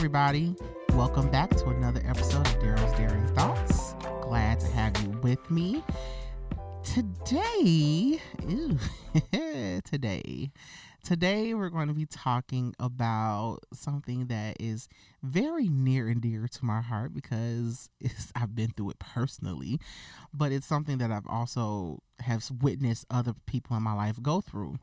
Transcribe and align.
everybody. 0.00 0.56
Welcome 0.94 1.28
back 1.28 1.50
to 1.50 1.66
another 1.66 2.00
episode 2.06 2.46
of 2.46 2.58
Daro's 2.58 2.90
Daring 2.92 3.26
Thoughts. 3.34 3.94
Glad 4.22 4.58
to 4.60 4.66
have 4.68 4.98
you 5.02 5.10
with 5.22 5.50
me. 5.50 5.84
Today, 6.82 8.18
ew, 8.48 8.78
today, 9.84 10.52
today 11.04 11.52
we're 11.52 11.68
going 11.68 11.88
to 11.88 11.92
be 11.92 12.06
talking 12.06 12.74
about 12.80 13.58
something 13.74 14.28
that 14.28 14.56
is 14.58 14.88
very 15.22 15.68
near 15.68 16.08
and 16.08 16.22
dear 16.22 16.48
to 16.48 16.64
my 16.64 16.80
heart 16.80 17.12
because 17.12 17.90
I've 18.34 18.54
been 18.56 18.70
through 18.70 18.92
it 18.92 18.98
personally, 19.00 19.78
but 20.32 20.50
it's 20.50 20.66
something 20.66 20.96
that 20.96 21.12
I've 21.12 21.28
also 21.28 21.98
have 22.20 22.50
witnessed 22.62 23.04
other 23.10 23.34
people 23.44 23.76
in 23.76 23.82
my 23.82 23.92
life 23.92 24.16
go 24.22 24.40
through, 24.40 24.78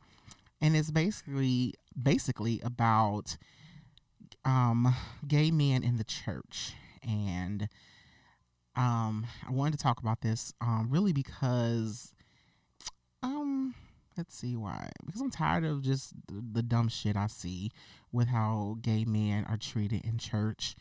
and 0.62 0.78
it's 0.78 0.92
basically 0.92 1.74
basically 2.00 2.62
about 2.64 3.36
um, 4.46 4.96
gay 5.28 5.52
men 5.52 5.84
in 5.84 5.98
the 5.98 6.04
church. 6.04 6.74
And 7.08 7.70
um, 8.76 9.26
I 9.48 9.52
wanted 9.52 9.72
to 9.78 9.84
talk 9.84 10.00
about 10.00 10.22
this 10.22 10.54
um, 10.62 10.88
really 10.90 11.14
because, 11.14 12.14
um, 13.24 13.76
let's 14.18 14.36
see 14.36 14.56
why. 14.56 14.90
Because 15.06 15.22
I'm 15.22 15.32
tired 15.32 15.64
of 15.64 15.82
just 15.82 16.14
the, 16.28 16.44
the 16.54 16.64
dumb 16.64 16.88
shit 16.88 17.16
I 17.16 17.28
see 17.28 17.72
with 18.12 18.28
how 18.28 18.78
gay 18.82 19.06
men 19.06 19.46
are 19.46 19.58
treated 19.58 20.06
in 20.06 20.18
church, 20.18 20.76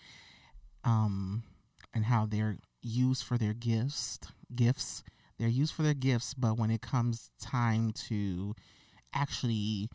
um, 0.85 1.43
and 1.95 2.05
how 2.05 2.27
they're 2.27 2.59
used 2.83 3.25
for 3.25 3.39
their 3.39 3.55
gifts. 3.55 4.19
Gifts. 4.55 5.03
They're 5.39 5.49
used 5.49 5.75
for 5.75 5.83
their 5.83 5.95
gifts, 5.95 6.35
but 6.35 6.59
when 6.59 6.71
it 6.71 6.81
comes 6.81 7.31
time 7.41 7.93
to 8.09 8.55
actually, 9.13 9.89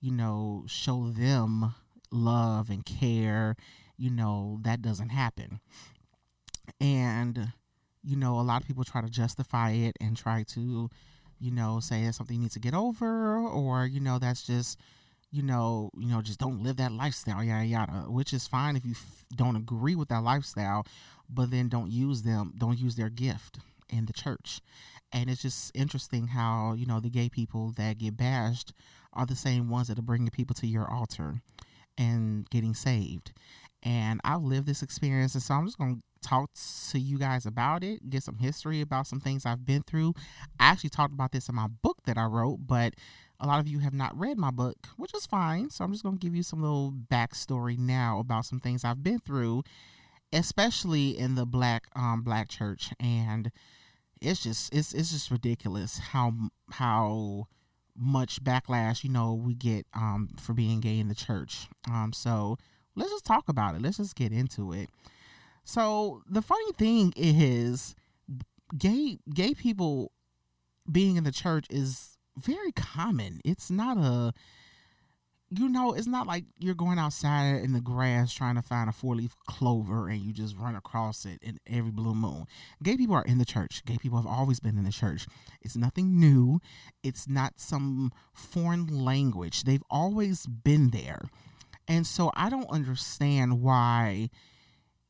you 0.00 0.12
know, 0.12 0.64
show 0.66 1.10
them 1.10 1.74
love 2.14 2.70
and 2.70 2.84
care, 2.84 3.56
you 3.96 4.10
know, 4.10 4.58
that 4.62 4.82
doesn't 4.82 5.10
happen. 5.10 5.60
And, 6.80 7.52
you 8.02 8.16
know, 8.16 8.38
a 8.38 8.42
lot 8.42 8.62
of 8.62 8.66
people 8.66 8.84
try 8.84 9.00
to 9.00 9.10
justify 9.10 9.70
it 9.70 9.96
and 10.00 10.16
try 10.16 10.44
to, 10.48 10.88
you 11.38 11.50
know, 11.50 11.80
say 11.80 12.04
that's 12.04 12.16
something 12.16 12.36
you 12.36 12.42
need 12.42 12.52
to 12.52 12.60
get 12.60 12.74
over 12.74 13.36
or, 13.36 13.86
you 13.86 14.00
know, 14.00 14.18
that's 14.18 14.42
just, 14.46 14.78
you 15.30 15.42
know, 15.42 15.90
you 15.98 16.08
know, 16.08 16.22
just 16.22 16.38
don't 16.38 16.62
live 16.62 16.76
that 16.76 16.92
lifestyle, 16.92 17.42
yada 17.42 17.64
yada, 17.64 17.92
which 18.08 18.32
is 18.32 18.46
fine 18.46 18.76
if 18.76 18.84
you 18.84 18.92
f- 18.92 19.24
don't 19.34 19.56
agree 19.56 19.94
with 19.94 20.08
that 20.08 20.22
lifestyle, 20.22 20.86
but 21.28 21.50
then 21.50 21.68
don't 21.68 21.90
use 21.90 22.22
them, 22.22 22.54
don't 22.56 22.78
use 22.78 22.96
their 22.96 23.10
gift 23.10 23.58
in 23.90 24.06
the 24.06 24.12
church. 24.12 24.60
And 25.12 25.28
it's 25.28 25.42
just 25.42 25.70
interesting 25.74 26.28
how, 26.28 26.74
you 26.74 26.86
know, 26.86 27.00
the 27.00 27.10
gay 27.10 27.28
people 27.28 27.72
that 27.76 27.98
get 27.98 28.16
bashed 28.16 28.72
are 29.12 29.26
the 29.26 29.36
same 29.36 29.68
ones 29.68 29.88
that 29.88 29.98
are 29.98 30.02
bringing 30.02 30.30
people 30.30 30.54
to 30.54 30.66
your 30.66 30.90
altar 30.90 31.42
and 31.98 32.48
getting 32.50 32.74
saved. 32.74 33.32
And 33.82 34.20
I've 34.24 34.42
lived 34.42 34.66
this 34.66 34.82
experience, 34.82 35.34
and 35.34 35.42
so 35.42 35.54
I'm 35.54 35.66
just 35.66 35.78
going 35.78 35.96
to 35.96 36.02
talk 36.26 36.50
to 36.90 36.98
you 36.98 37.18
guys 37.18 37.44
about 37.44 37.84
it, 37.84 38.08
get 38.08 38.22
some 38.22 38.38
history 38.38 38.80
about 38.80 39.06
some 39.06 39.20
things 39.20 39.44
I've 39.44 39.66
been 39.66 39.82
through. 39.82 40.14
I 40.58 40.68
actually 40.68 40.90
talked 40.90 41.12
about 41.12 41.32
this 41.32 41.48
in 41.48 41.54
my 41.54 41.66
book 41.66 41.98
that 42.06 42.16
I 42.16 42.24
wrote, 42.24 42.60
but 42.66 42.94
a 43.38 43.46
lot 43.46 43.60
of 43.60 43.68
you 43.68 43.80
have 43.80 43.92
not 43.92 44.18
read 44.18 44.38
my 44.38 44.50
book, 44.50 44.76
which 44.96 45.14
is 45.14 45.26
fine. 45.26 45.68
So 45.68 45.84
I'm 45.84 45.92
just 45.92 46.02
going 46.02 46.18
to 46.18 46.24
give 46.24 46.34
you 46.34 46.42
some 46.42 46.62
little 46.62 46.92
backstory 46.92 47.78
now 47.78 48.18
about 48.20 48.46
some 48.46 48.60
things 48.60 48.84
I've 48.84 49.02
been 49.02 49.18
through, 49.18 49.64
especially 50.32 51.18
in 51.18 51.34
the 51.34 51.44
black 51.44 51.86
um 51.94 52.22
black 52.22 52.48
church, 52.48 52.92
and 52.98 53.50
it's 54.20 54.42
just 54.42 54.72
it's 54.74 54.94
it's 54.94 55.10
just 55.10 55.30
ridiculous 55.30 55.98
how 55.98 56.32
how 56.70 57.48
much 57.96 58.42
backlash 58.42 59.04
you 59.04 59.10
know 59.10 59.34
we 59.34 59.54
get 59.54 59.86
um 59.94 60.28
for 60.40 60.52
being 60.52 60.80
gay 60.80 60.98
in 60.98 61.08
the 61.08 61.14
church. 61.14 61.68
Um 61.90 62.12
so 62.12 62.58
let's 62.94 63.10
just 63.10 63.24
talk 63.24 63.48
about 63.48 63.74
it. 63.74 63.82
Let's 63.82 63.98
just 63.98 64.16
get 64.16 64.32
into 64.32 64.72
it. 64.72 64.90
So 65.64 66.22
the 66.28 66.42
funny 66.42 66.72
thing 66.72 67.12
is 67.16 67.94
gay 68.76 69.18
gay 69.32 69.54
people 69.54 70.12
being 70.90 71.16
in 71.16 71.24
the 71.24 71.32
church 71.32 71.66
is 71.70 72.18
very 72.36 72.72
common. 72.72 73.40
It's 73.44 73.70
not 73.70 73.96
a 73.96 74.32
you 75.58 75.68
know, 75.68 75.92
it's 75.92 76.06
not 76.06 76.26
like 76.26 76.44
you're 76.58 76.74
going 76.74 76.98
outside 76.98 77.62
in 77.62 77.72
the 77.72 77.80
grass 77.80 78.32
trying 78.32 78.56
to 78.56 78.62
find 78.62 78.88
a 78.88 78.92
four 78.92 79.14
leaf 79.14 79.34
clover 79.46 80.08
and 80.08 80.20
you 80.20 80.32
just 80.32 80.56
run 80.56 80.74
across 80.74 81.24
it 81.24 81.38
in 81.42 81.58
every 81.66 81.90
blue 81.90 82.14
moon. 82.14 82.46
Gay 82.82 82.96
people 82.96 83.14
are 83.14 83.24
in 83.24 83.38
the 83.38 83.44
church. 83.44 83.84
Gay 83.84 83.96
people 83.98 84.18
have 84.18 84.26
always 84.26 84.60
been 84.60 84.78
in 84.78 84.84
the 84.84 84.92
church. 84.92 85.26
It's 85.60 85.76
nothing 85.76 86.18
new, 86.18 86.60
it's 87.02 87.28
not 87.28 87.54
some 87.56 88.12
foreign 88.32 88.86
language. 88.86 89.64
They've 89.64 89.84
always 89.90 90.46
been 90.46 90.90
there. 90.90 91.22
And 91.86 92.06
so 92.06 92.30
I 92.34 92.48
don't 92.48 92.70
understand 92.70 93.60
why 93.62 94.30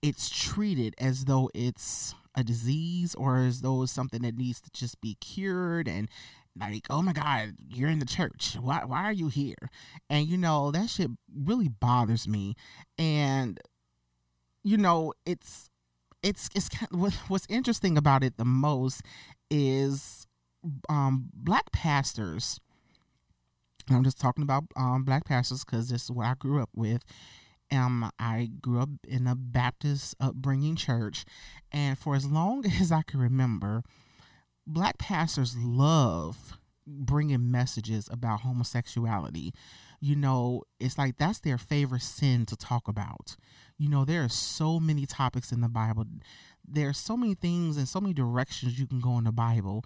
it's 0.03 0.29
treated 0.29 0.95
as 0.99 1.25
though 1.25 1.51
it's 1.55 2.15
a 2.35 2.43
disease 2.43 3.15
or 3.15 3.39
as 3.39 3.61
though 3.61 3.83
it's 3.83 3.93
something 3.93 4.23
that 4.23 4.37
needs 4.37 4.61
to 4.61 4.71
just 4.73 5.01
be 5.01 5.17
cured 5.21 5.89
and 5.89 6.09
like, 6.59 6.87
oh 6.91 7.03
my 7.03 7.13
God, 7.13 7.55
you're 7.69 7.89
in 7.89 7.99
the 7.99 8.07
church. 8.07 8.57
Why 8.61 8.85
why 8.85 9.05
are 9.05 9.13
you 9.13 9.29
here? 9.29 9.71
And 10.09 10.27
you 10.27 10.37
know, 10.37 10.71
that 10.71 10.91
shit 10.91 11.11
really 11.35 11.69
bothers 11.69 12.29
me. 12.29 12.55
And 12.99 13.59
you 14.63 14.77
know, 14.77 15.13
it's 15.27 15.69
it's 16.23 16.49
it's 16.55 16.69
kind 16.69 16.89
of, 16.93 17.15
what's 17.29 17.47
interesting 17.49 17.99
about 17.99 18.23
it 18.23 18.37
the 18.37 18.45
most 18.45 19.03
is 19.51 20.27
um 20.89 21.29
black 21.35 21.71
pastors. 21.73 22.61
I'm 23.91 24.05
just 24.05 24.21
talking 24.21 24.43
about 24.43 24.65
um 24.77 25.05
black 25.05 25.25
pastors 25.25 25.65
because 25.65 25.89
this 25.91 26.05
is 26.05 26.11
what 26.11 26.27
I 26.27 26.35
grew 26.35 26.63
up 26.63 26.71
with. 26.75 27.05
Um, 27.73 28.11
I 28.19 28.51
grew 28.61 28.81
up 28.81 28.91
in 29.09 29.27
a 29.27 29.35
Baptist 29.35 30.15
upbringing 30.21 30.77
church, 30.77 31.25
and 31.73 31.99
for 31.99 32.15
as 32.15 32.27
long 32.27 32.65
as 32.81 32.93
I 32.93 33.03
can 33.03 33.21
remember, 33.21 33.83
black 34.67 34.99
pastors 34.99 35.57
love 35.57 36.59
bringing 36.87 37.51
messages 37.51 38.09
about 38.11 38.41
homosexuality. 38.41 39.53
You 40.01 40.17
know, 40.17 40.63
it's 40.79 40.99
like 40.99 41.17
that's 41.17 41.41
their 41.41 41.59
favorite 41.59 42.03
sin 42.03 42.47
to 42.47 42.57
talk 42.57 42.89
about. 42.89 43.37
You 43.79 43.89
know, 43.89 44.05
there 44.05 44.23
are 44.23 44.29
so 44.29 44.79
many 44.79 45.07
topics 45.07 45.51
in 45.51 45.61
the 45.61 45.69
Bible. 45.69 46.05
There 46.67 46.89
are 46.89 46.95
so 46.95 47.17
many 47.17 47.35
things 47.35 47.77
and 47.77 47.89
so 47.89 48.01
many 48.01 48.15
directions 48.15 48.79
you 48.79 48.87
can 48.87 49.01
go 49.01 49.19
in 49.19 49.25
the 49.25 49.33
Bible. 49.33 49.85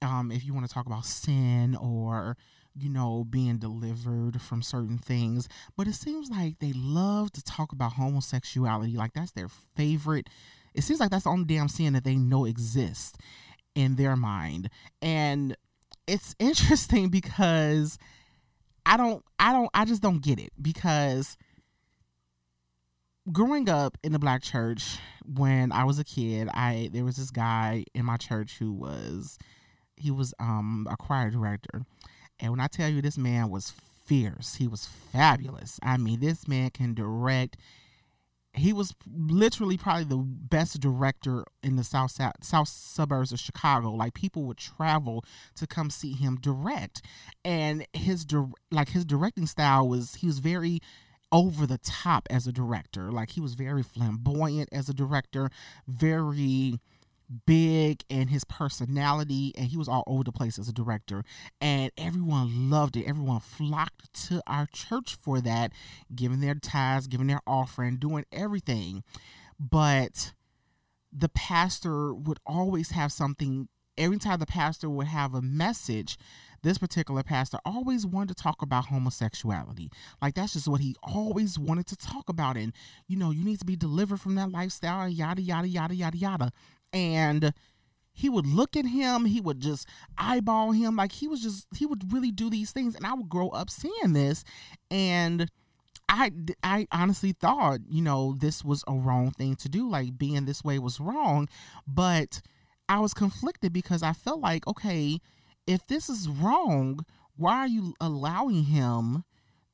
Um, 0.00 0.32
if 0.32 0.44
you 0.44 0.54
want 0.54 0.66
to 0.66 0.72
talk 0.72 0.86
about 0.86 1.04
sin 1.04 1.76
or 1.76 2.36
you 2.74 2.88
know, 2.88 3.24
being 3.28 3.58
delivered 3.58 4.40
from 4.40 4.62
certain 4.62 4.98
things. 4.98 5.48
But 5.76 5.88
it 5.88 5.94
seems 5.94 6.30
like 6.30 6.58
they 6.58 6.72
love 6.74 7.30
to 7.32 7.42
talk 7.42 7.72
about 7.72 7.92
homosexuality. 7.92 8.96
Like 8.96 9.12
that's 9.12 9.32
their 9.32 9.48
favorite. 9.76 10.28
It 10.74 10.82
seems 10.82 11.00
like 11.00 11.10
that's 11.10 11.24
the 11.24 11.30
only 11.30 11.44
damn 11.44 11.68
sin 11.68 11.92
that 11.92 12.04
they 12.04 12.16
know 12.16 12.46
exists 12.46 13.18
in 13.74 13.96
their 13.96 14.16
mind. 14.16 14.70
And 15.00 15.56
it's 16.06 16.34
interesting 16.38 17.08
because 17.08 17.98
I 18.84 18.96
don't 18.96 19.24
I 19.38 19.52
don't 19.52 19.70
I 19.74 19.84
just 19.84 20.02
don't 20.02 20.22
get 20.22 20.38
it 20.38 20.52
because 20.60 21.36
growing 23.30 23.68
up 23.68 23.96
in 24.02 24.12
the 24.12 24.18
black 24.18 24.42
church 24.42 24.98
when 25.24 25.70
I 25.72 25.84
was 25.84 25.98
a 25.98 26.04
kid, 26.04 26.48
I 26.52 26.90
there 26.92 27.04
was 27.04 27.16
this 27.16 27.30
guy 27.30 27.84
in 27.94 28.04
my 28.04 28.16
church 28.16 28.56
who 28.58 28.72
was 28.72 29.38
he 29.96 30.10
was 30.10 30.34
um 30.40 30.86
a 30.90 30.96
choir 30.96 31.30
director. 31.30 31.82
And 32.40 32.50
when 32.50 32.60
I 32.60 32.66
tell 32.66 32.88
you 32.88 33.02
this 33.02 33.18
man 33.18 33.50
was 33.50 33.72
fierce, 34.04 34.56
he 34.56 34.66
was 34.66 34.86
fabulous. 34.86 35.78
I 35.82 35.96
mean, 35.96 36.20
this 36.20 36.48
man 36.48 36.70
can 36.70 36.94
direct 36.94 37.56
he 38.54 38.72
was 38.72 38.94
literally 39.06 39.78
probably 39.78 40.04
the 40.04 40.18
best 40.18 40.80
director 40.80 41.44
in 41.62 41.76
the 41.76 41.84
south 41.84 42.18
south 42.42 42.68
suburbs 42.68 43.32
of 43.32 43.40
Chicago. 43.40 43.90
Like 43.90 44.14
people 44.14 44.44
would 44.44 44.58
travel 44.58 45.24
to 45.56 45.66
come 45.66 45.90
see 45.90 46.12
him 46.12 46.36
direct, 46.36 47.02
and 47.44 47.86
his 47.92 48.26
like 48.70 48.90
his 48.90 49.04
directing 49.04 49.46
style 49.46 49.88
was 49.88 50.16
he 50.16 50.26
was 50.26 50.38
very 50.38 50.80
over 51.30 51.66
the 51.66 51.78
top 51.78 52.28
as 52.30 52.46
a 52.46 52.52
director. 52.52 53.10
Like 53.10 53.30
he 53.30 53.40
was 53.40 53.54
very 53.54 53.82
flamboyant 53.82 54.68
as 54.70 54.88
a 54.88 54.94
director, 54.94 55.50
very 55.88 56.78
big 57.46 58.04
and 58.10 58.30
his 58.30 58.44
personality 58.44 59.52
and 59.56 59.68
he 59.68 59.76
was 59.76 59.88
all 59.88 60.04
over 60.06 60.24
the 60.24 60.32
place 60.32 60.58
as 60.58 60.68
a 60.68 60.72
director. 60.72 61.24
And 61.60 61.90
everyone 61.96 62.70
loved 62.70 62.96
it. 62.96 63.06
Everyone 63.06 63.40
flocked 63.40 64.12
to 64.28 64.42
our 64.46 64.66
church 64.66 65.16
for 65.20 65.40
that 65.40 65.72
giving 66.14 66.40
their 66.40 66.54
tithes 66.54 67.06
giving 67.06 67.26
their 67.26 67.42
offering 67.46 67.96
doing 67.96 68.24
everything. 68.32 69.02
But 69.58 70.32
the 71.12 71.28
pastor 71.28 72.14
would 72.14 72.38
always 72.46 72.90
have 72.90 73.12
something. 73.12 73.68
Every 73.98 74.18
time 74.18 74.38
the 74.38 74.46
pastor 74.46 74.88
would 74.88 75.06
have 75.08 75.34
a 75.34 75.42
message 75.42 76.16
this 76.62 76.78
particular 76.78 77.22
pastor 77.24 77.58
always 77.64 78.06
wanted 78.06 78.36
to 78.36 78.42
talk 78.42 78.62
about 78.62 78.86
homosexuality. 78.86 79.90
Like 80.20 80.34
that's 80.34 80.52
just 80.52 80.68
what 80.68 80.80
he 80.80 80.94
always 81.02 81.58
wanted 81.58 81.86
to 81.88 81.96
talk 81.96 82.28
about. 82.28 82.56
And 82.56 82.72
you 83.08 83.16
know, 83.16 83.32
you 83.32 83.44
need 83.44 83.58
to 83.58 83.66
be 83.66 83.76
delivered 83.76 84.20
from 84.20 84.36
that 84.36 84.50
lifestyle, 84.50 85.08
yada 85.08 85.42
yada 85.42 85.68
yada 85.68 85.94
yada 85.94 86.16
yada 86.16 86.52
and 86.92 87.52
he 88.12 88.28
would 88.28 88.46
look 88.46 88.76
at 88.76 88.84
him 88.86 89.24
he 89.24 89.40
would 89.40 89.60
just 89.60 89.88
eyeball 90.18 90.72
him 90.72 90.96
like 90.96 91.12
he 91.12 91.26
was 91.28 91.42
just 91.42 91.66
he 91.74 91.86
would 91.86 92.12
really 92.12 92.30
do 92.30 92.50
these 92.50 92.70
things 92.70 92.94
and 92.94 93.06
i 93.06 93.14
would 93.14 93.28
grow 93.28 93.48
up 93.50 93.70
seeing 93.70 94.12
this 94.12 94.44
and 94.90 95.50
I, 96.14 96.30
I 96.62 96.86
honestly 96.92 97.32
thought, 97.32 97.80
you 97.88 98.02
know, 98.02 98.36
this 98.38 98.62
was 98.62 98.84
a 98.86 98.92
wrong 98.92 99.30
thing 99.30 99.56
to 99.56 99.68
do. 99.68 99.88
Like 99.88 100.18
being 100.18 100.44
this 100.44 100.62
way 100.62 100.78
was 100.78 101.00
wrong. 101.00 101.48
But 101.86 102.42
I 102.86 102.98
was 102.98 103.14
conflicted 103.14 103.72
because 103.72 104.02
I 104.02 104.12
felt 104.12 104.40
like, 104.40 104.66
okay, 104.66 105.20
if 105.66 105.86
this 105.86 106.10
is 106.10 106.28
wrong, 106.28 107.06
why 107.36 107.56
are 107.60 107.66
you 107.66 107.94
allowing 107.98 108.64
him 108.64 109.24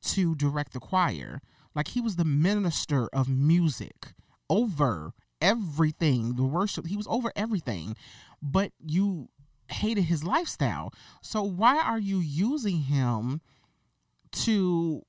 to 0.02 0.36
direct 0.36 0.74
the 0.74 0.78
choir? 0.78 1.40
Like 1.74 1.88
he 1.88 2.00
was 2.00 2.14
the 2.14 2.24
minister 2.24 3.08
of 3.12 3.28
music 3.28 4.12
over 4.48 5.12
everything, 5.40 6.36
the 6.36 6.44
worship, 6.44 6.86
he 6.86 6.96
was 6.96 7.06
over 7.08 7.32
everything. 7.36 7.96
But 8.42 8.72
you 8.84 9.28
hated 9.70 10.04
his 10.04 10.24
lifestyle. 10.24 10.92
So 11.22 11.42
why 11.42 11.78
are 11.78 11.98
you 11.98 12.18
using 12.18 12.82
him 12.82 13.40
to 14.30 15.02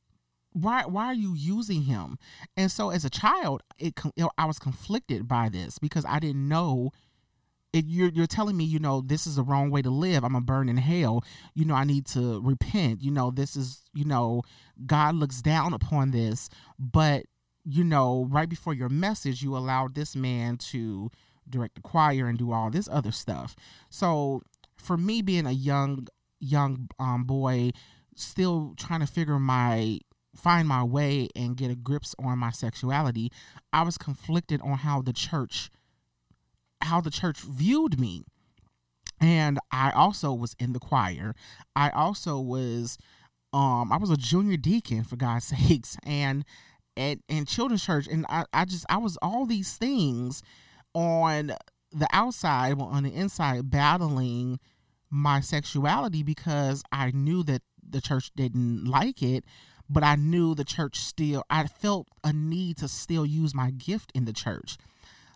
why 0.51 0.85
why 0.85 1.05
are 1.05 1.13
you 1.13 1.33
using 1.35 1.83
him? 1.83 2.17
And 2.57 2.71
so 2.71 2.89
as 2.89 3.05
a 3.05 3.09
child, 3.09 3.63
it 3.77 3.99
I 4.37 4.45
was 4.45 4.59
conflicted 4.59 5.27
by 5.27 5.49
this 5.49 5.79
because 5.79 6.05
I 6.05 6.19
didn't 6.19 6.47
know 6.47 6.91
it, 7.71 7.85
you're 7.87 8.09
you're 8.09 8.27
telling 8.27 8.57
me, 8.57 8.63
you 8.63 8.79
know, 8.79 9.01
this 9.05 9.27
is 9.27 9.35
the 9.35 9.43
wrong 9.43 9.69
way 9.69 9.81
to 9.81 9.89
live. 9.89 10.23
I'm 10.23 10.33
gonna 10.33 10.43
burn 10.43 10.69
in 10.69 10.77
hell. 10.77 11.23
You 11.53 11.65
know, 11.65 11.75
I 11.75 11.83
need 11.83 12.07
to 12.07 12.41
repent. 12.41 13.01
You 13.01 13.11
know, 13.11 13.31
this 13.31 13.55
is, 13.55 13.83
you 13.93 14.05
know, 14.05 14.41
God 14.85 15.15
looks 15.15 15.41
down 15.41 15.73
upon 15.73 16.11
this. 16.11 16.49
But 16.79 17.25
you 17.71 17.83
know, 17.83 18.25
right 18.29 18.49
before 18.49 18.73
your 18.73 18.89
message, 18.89 19.43
you 19.43 19.55
allowed 19.55 19.93
this 19.93 20.15
man 20.15 20.57
to 20.57 21.11
direct 21.47 21.75
the 21.75 21.81
choir 21.81 22.27
and 22.27 22.37
do 22.37 22.51
all 22.51 22.71
this 22.71 22.89
other 22.91 23.11
stuff. 23.11 23.55
So 23.91 24.41
for 24.75 24.97
me, 24.97 25.21
being 25.21 25.45
a 25.45 25.51
young 25.51 26.07
young 26.39 26.89
um, 26.97 27.25
boy, 27.25 27.71
still 28.15 28.73
trying 28.75 29.01
to 29.01 29.07
figure 29.07 29.37
my 29.37 29.99
find 30.35 30.67
my 30.67 30.83
way 30.83 31.27
and 31.35 31.57
get 31.57 31.69
a 31.69 31.75
grips 31.75 32.15
on 32.17 32.39
my 32.39 32.49
sexuality, 32.49 33.31
I 33.71 33.83
was 33.83 33.97
conflicted 33.99 34.61
on 34.61 34.79
how 34.79 35.03
the 35.03 35.13
church 35.13 35.69
how 36.81 37.01
the 37.01 37.11
church 37.11 37.39
viewed 37.41 37.99
me. 37.99 38.23
And 39.21 39.59
I 39.71 39.91
also 39.91 40.33
was 40.33 40.55
in 40.59 40.73
the 40.73 40.79
choir. 40.79 41.35
I 41.75 41.91
also 41.91 42.39
was 42.39 42.97
um 43.53 43.91
I 43.91 43.97
was 43.97 44.09
a 44.09 44.17
junior 44.17 44.57
deacon 44.57 45.03
for 45.03 45.17
God's 45.17 45.45
sakes 45.67 45.97
and 46.03 46.43
at 46.99 47.19
in 47.27 47.45
children's 47.45 47.85
church 47.85 48.07
and 48.07 48.25
I, 48.29 48.45
I 48.53 48.65
just 48.65 48.85
I 48.89 48.97
was 48.97 49.17
all 49.21 49.45
these 49.45 49.77
things 49.77 50.43
on 50.93 51.53
the 51.91 52.07
outside 52.11 52.77
well, 52.77 52.87
on 52.87 53.03
the 53.03 53.13
inside 53.13 53.69
battling 53.71 54.59
my 55.09 55.39
sexuality 55.39 56.21
because 56.21 56.83
I 56.91 57.11
knew 57.11 57.43
that 57.43 57.61
the 57.87 58.01
church 58.01 58.31
didn't 58.35 58.85
like 58.85 59.23
it 59.23 59.43
but 59.89 60.03
I 60.03 60.15
knew 60.15 60.53
the 60.53 60.65
church 60.65 60.99
still 60.99 61.43
I 61.49 61.65
felt 61.67 62.07
a 62.23 62.33
need 62.33 62.77
to 62.77 62.87
still 62.87 63.25
use 63.25 63.55
my 63.55 63.71
gift 63.71 64.11
in 64.13 64.25
the 64.25 64.33
church 64.33 64.77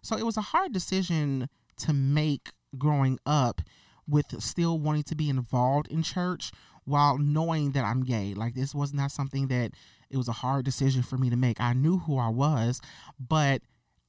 so 0.03 0.17
it 0.17 0.25
was 0.25 0.37
a 0.37 0.41
hard 0.41 0.73
decision 0.73 1.49
to 1.77 1.93
make 1.93 2.49
growing 2.77 3.19
up 3.25 3.61
with 4.07 4.41
still 4.41 4.79
wanting 4.79 5.03
to 5.03 5.15
be 5.15 5.29
involved 5.29 5.87
in 5.87 6.03
church 6.03 6.51
while 6.85 7.17
knowing 7.17 7.71
that 7.71 7.85
I'm 7.85 8.03
gay. 8.03 8.33
Like 8.33 8.55
this 8.55 8.75
was 8.75 8.93
not 8.93 9.11
something 9.11 9.47
that 9.47 9.71
it 10.13 10.17
was 10.17 10.27
a 10.27 10.33
hard 10.33 10.63
decision 10.63 11.01
for 11.01 11.17
me 11.17 11.29
to 11.29 11.35
make. 11.35 11.59
I 11.59 11.73
knew 11.73 11.97
who 11.97 12.17
I 12.17 12.29
was, 12.29 12.79
but 13.19 13.63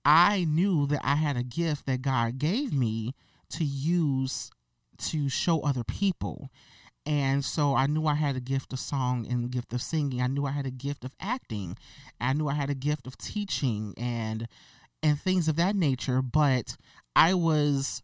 I 0.04 0.44
knew 0.44 0.86
that 0.88 1.00
I 1.02 1.14
had 1.16 1.36
a 1.36 1.42
gift 1.42 1.86
that 1.86 2.02
God 2.02 2.38
gave 2.38 2.72
me 2.72 3.14
to 3.50 3.64
use 3.64 4.50
to 4.98 5.28
show 5.28 5.60
other 5.60 5.82
people. 5.82 6.50
And 7.06 7.44
so 7.44 7.74
I 7.74 7.86
knew 7.86 8.06
I 8.06 8.14
had 8.14 8.36
a 8.36 8.40
gift 8.40 8.72
of 8.72 8.78
song 8.78 9.26
and 9.28 9.50
gift 9.50 9.72
of 9.72 9.82
singing. 9.82 10.20
I 10.20 10.26
knew 10.26 10.46
I 10.46 10.52
had 10.52 10.66
a 10.66 10.70
gift 10.70 11.04
of 11.04 11.14
acting. 11.20 11.76
I 12.20 12.32
knew 12.32 12.48
I 12.48 12.54
had 12.54 12.70
a 12.70 12.74
gift 12.74 13.06
of 13.06 13.16
teaching 13.18 13.94
and 13.96 14.46
and 15.02 15.20
things 15.20 15.48
of 15.48 15.56
that 15.56 15.76
nature, 15.76 16.22
but 16.22 16.76
I 17.14 17.34
was 17.34 18.00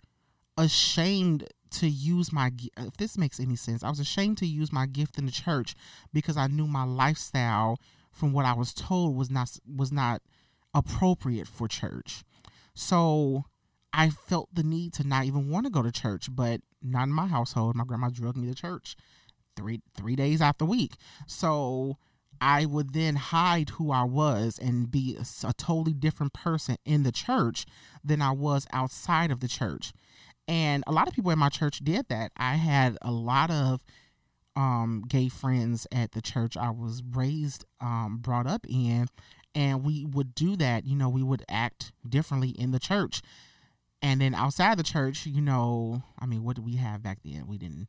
ashamed 0.58 1.48
to 1.72 1.88
use 1.88 2.32
my 2.32 2.52
uh, 2.76 2.84
if 2.86 2.96
this 2.96 3.18
makes 3.18 3.40
any 3.40 3.56
sense. 3.56 3.82
I 3.82 3.90
was 3.90 4.00
ashamed 4.00 4.38
to 4.38 4.46
use 4.46 4.72
my 4.72 4.86
gift 4.86 5.18
in 5.18 5.26
the 5.26 5.32
church 5.32 5.74
because 6.12 6.36
I 6.36 6.46
knew 6.46 6.66
my 6.66 6.84
lifestyle 6.84 7.78
from 8.12 8.32
what 8.32 8.44
I 8.44 8.54
was 8.54 8.74
told 8.74 9.16
was 9.16 9.30
not 9.30 9.58
was 9.66 9.92
not 9.92 10.22
appropriate 10.74 11.48
for 11.48 11.68
church. 11.68 12.22
So 12.74 13.44
I 13.92 14.10
felt 14.10 14.48
the 14.52 14.62
need 14.62 14.92
to 14.94 15.06
not 15.06 15.24
even 15.24 15.50
want 15.50 15.66
to 15.66 15.70
go 15.70 15.82
to 15.82 15.92
church, 15.92 16.28
but 16.30 16.60
not 16.82 17.04
in 17.04 17.12
my 17.12 17.26
household. 17.26 17.76
My 17.76 17.84
grandma 17.84 18.08
drug 18.08 18.36
me 18.36 18.48
to 18.48 18.54
church 18.54 18.96
three 19.56 19.80
three 19.96 20.16
days 20.16 20.40
after 20.40 20.64
week. 20.64 20.94
So 21.26 21.96
I 22.40 22.64
would 22.64 22.94
then 22.94 23.16
hide 23.16 23.70
who 23.70 23.92
I 23.92 24.04
was 24.04 24.58
and 24.58 24.90
be 24.90 25.16
a, 25.16 25.46
a, 25.46 25.52
totally 25.52 25.92
different 25.92 26.32
person 26.32 26.76
in 26.86 27.02
the 27.02 27.12
church 27.12 27.66
than 28.02 28.22
I 28.22 28.30
was 28.30 28.66
outside 28.72 29.30
of 29.30 29.40
the 29.40 29.48
church. 29.48 29.92
And 30.50 30.82
a 30.88 30.92
lot 30.92 31.06
of 31.06 31.14
people 31.14 31.30
in 31.30 31.38
my 31.38 31.48
church 31.48 31.78
did 31.78 32.08
that. 32.08 32.32
I 32.36 32.56
had 32.56 32.98
a 33.00 33.12
lot 33.12 33.52
of 33.52 33.84
um, 34.56 35.04
gay 35.06 35.28
friends 35.28 35.86
at 35.92 36.10
the 36.10 36.20
church 36.20 36.56
I 36.56 36.70
was 36.70 37.04
raised, 37.08 37.64
um, 37.80 38.18
brought 38.20 38.48
up 38.48 38.66
in, 38.68 39.06
and 39.54 39.84
we 39.84 40.04
would 40.04 40.34
do 40.34 40.56
that. 40.56 40.84
You 40.84 40.96
know, 40.96 41.08
we 41.08 41.22
would 41.22 41.44
act 41.48 41.92
differently 42.06 42.48
in 42.48 42.72
the 42.72 42.80
church. 42.80 43.22
And 44.02 44.20
then 44.20 44.34
outside 44.34 44.76
the 44.76 44.82
church, 44.82 45.24
you 45.24 45.40
know, 45.40 46.02
I 46.18 46.26
mean, 46.26 46.42
what 46.42 46.56
did 46.56 46.64
we 46.64 46.76
have 46.76 47.00
back 47.00 47.18
then? 47.24 47.46
We 47.46 47.56
didn't 47.56 47.88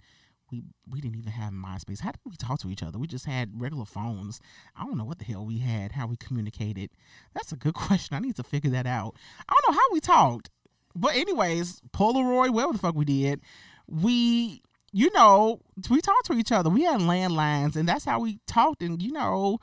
we 0.51 0.61
we 0.87 1.01
didn't 1.01 1.17
even 1.17 1.31
have 1.31 1.53
MySpace. 1.53 2.01
How 2.01 2.11
did 2.11 2.19
we 2.25 2.35
talk 2.35 2.59
to 2.59 2.69
each 2.69 2.83
other? 2.83 2.99
We 2.99 3.07
just 3.07 3.25
had 3.25 3.59
regular 3.59 3.85
phones. 3.85 4.39
I 4.75 4.85
don't 4.85 4.97
know 4.97 5.05
what 5.05 5.17
the 5.17 5.25
hell 5.25 5.45
we 5.45 5.59
had, 5.59 5.93
how 5.93 6.05
we 6.05 6.17
communicated. 6.17 6.91
That's 7.33 7.51
a 7.51 7.55
good 7.55 7.73
question. 7.75 8.15
I 8.15 8.19
need 8.19 8.35
to 8.35 8.43
figure 8.43 8.69
that 8.71 8.85
out. 8.85 9.15
I 9.49 9.53
don't 9.53 9.73
know 9.73 9.79
how 9.79 9.93
we 9.93 9.99
talked. 9.99 10.49
But 10.95 11.15
anyways, 11.15 11.81
Polaroid, 11.91 12.51
whatever 12.51 12.73
the 12.73 12.79
fuck 12.79 12.95
we 12.95 13.05
did, 13.05 13.41
we 13.87 14.61
you 14.93 15.09
know, 15.13 15.59
we 15.89 16.01
talked 16.01 16.25
to 16.25 16.33
each 16.33 16.51
other. 16.51 16.69
We 16.69 16.83
had 16.83 16.99
landlines 16.99 17.75
and 17.75 17.87
that's 17.87 18.05
how 18.05 18.19
we 18.19 18.39
talked 18.45 18.81
and 18.81 19.01
you 19.01 19.11
know, 19.11 19.59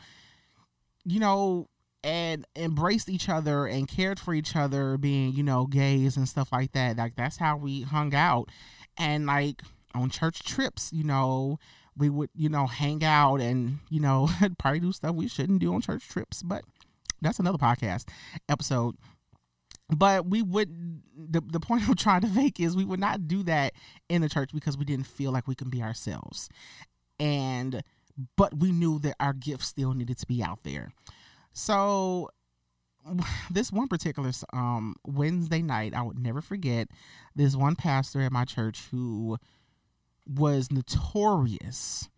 you 1.04 1.20
know, 1.20 1.69
and 2.04 2.46
embraced 2.56 3.08
each 3.08 3.28
other 3.28 3.66
and 3.66 3.88
cared 3.88 4.20
for 4.20 4.32
each 4.32 4.56
other 4.56 4.96
being, 4.96 5.32
you 5.34 5.42
know, 5.42 5.66
gays 5.66 6.16
and 6.16 6.28
stuff 6.28 6.50
like 6.52 6.72
that. 6.72 6.96
Like 6.96 7.16
that's 7.16 7.38
how 7.38 7.56
we 7.56 7.82
hung 7.82 8.14
out. 8.14 8.48
And 8.96 9.26
like 9.26 9.62
on 9.94 10.10
church 10.10 10.42
trips, 10.44 10.92
you 10.92 11.04
know, 11.04 11.58
we 11.96 12.08
would, 12.08 12.30
you 12.34 12.49
know, 12.49 12.66
hang 12.66 13.04
out 13.04 13.40
and, 13.40 13.78
you 13.90 14.00
know, 14.00 14.28
probably 14.58 14.80
do 14.80 14.92
stuff 14.92 15.14
we 15.14 15.28
shouldn't 15.28 15.61
do 15.61 15.75
on 15.75 15.82
church 15.82 16.08
trips, 16.08 16.42
but 16.42 16.64
that's 17.20 17.38
another 17.38 17.58
podcast 17.58 18.08
episode. 18.49 18.97
But 19.90 20.26
we 20.26 20.42
would 20.42 21.02
the 21.16 21.40
the 21.40 21.61
point 21.61 21.83
I'm 21.88 21.95
trying 21.95 22.23
to 22.23 22.28
make 22.28 22.61
is 22.61 22.76
we 22.76 22.85
would 22.85 23.00
not 23.00 23.26
do 23.28 23.42
that 23.45 23.75
in 24.09 24.23
the 24.23 24.28
church 24.28 24.50
because 24.52 24.76
we 24.76 24.85
didn't 24.85 25.07
feel 25.07 25.33
like 25.33 25.49
we 25.49 25.54
can 25.54 25.71
be 25.71 25.83
ourselves. 25.83 26.49
And 27.18 27.83
but 28.37 28.59
we 28.59 28.73
knew 28.73 28.99
that 29.00 29.16
our 29.21 29.33
gifts 29.33 29.68
still 29.68 29.95
needed 29.95 30.18
to 30.18 30.26
be 30.26 30.42
out 30.42 30.61
there. 30.64 30.92
So 31.52 32.30
this 33.50 33.73
one 33.73 33.88
particular 33.88 34.30
um 34.52 34.95
Wednesday 35.07 35.62
night, 35.62 35.95
I 35.95 36.02
would 36.02 36.18
never 36.18 36.40
forget 36.40 36.88
this 37.35 37.57
one 37.57 37.76
pastor 37.76 38.21
at 38.21 38.33
my 38.33 38.45
church 38.45 38.88
who 38.90 39.38
was 40.26 40.71
notorious 40.71 42.09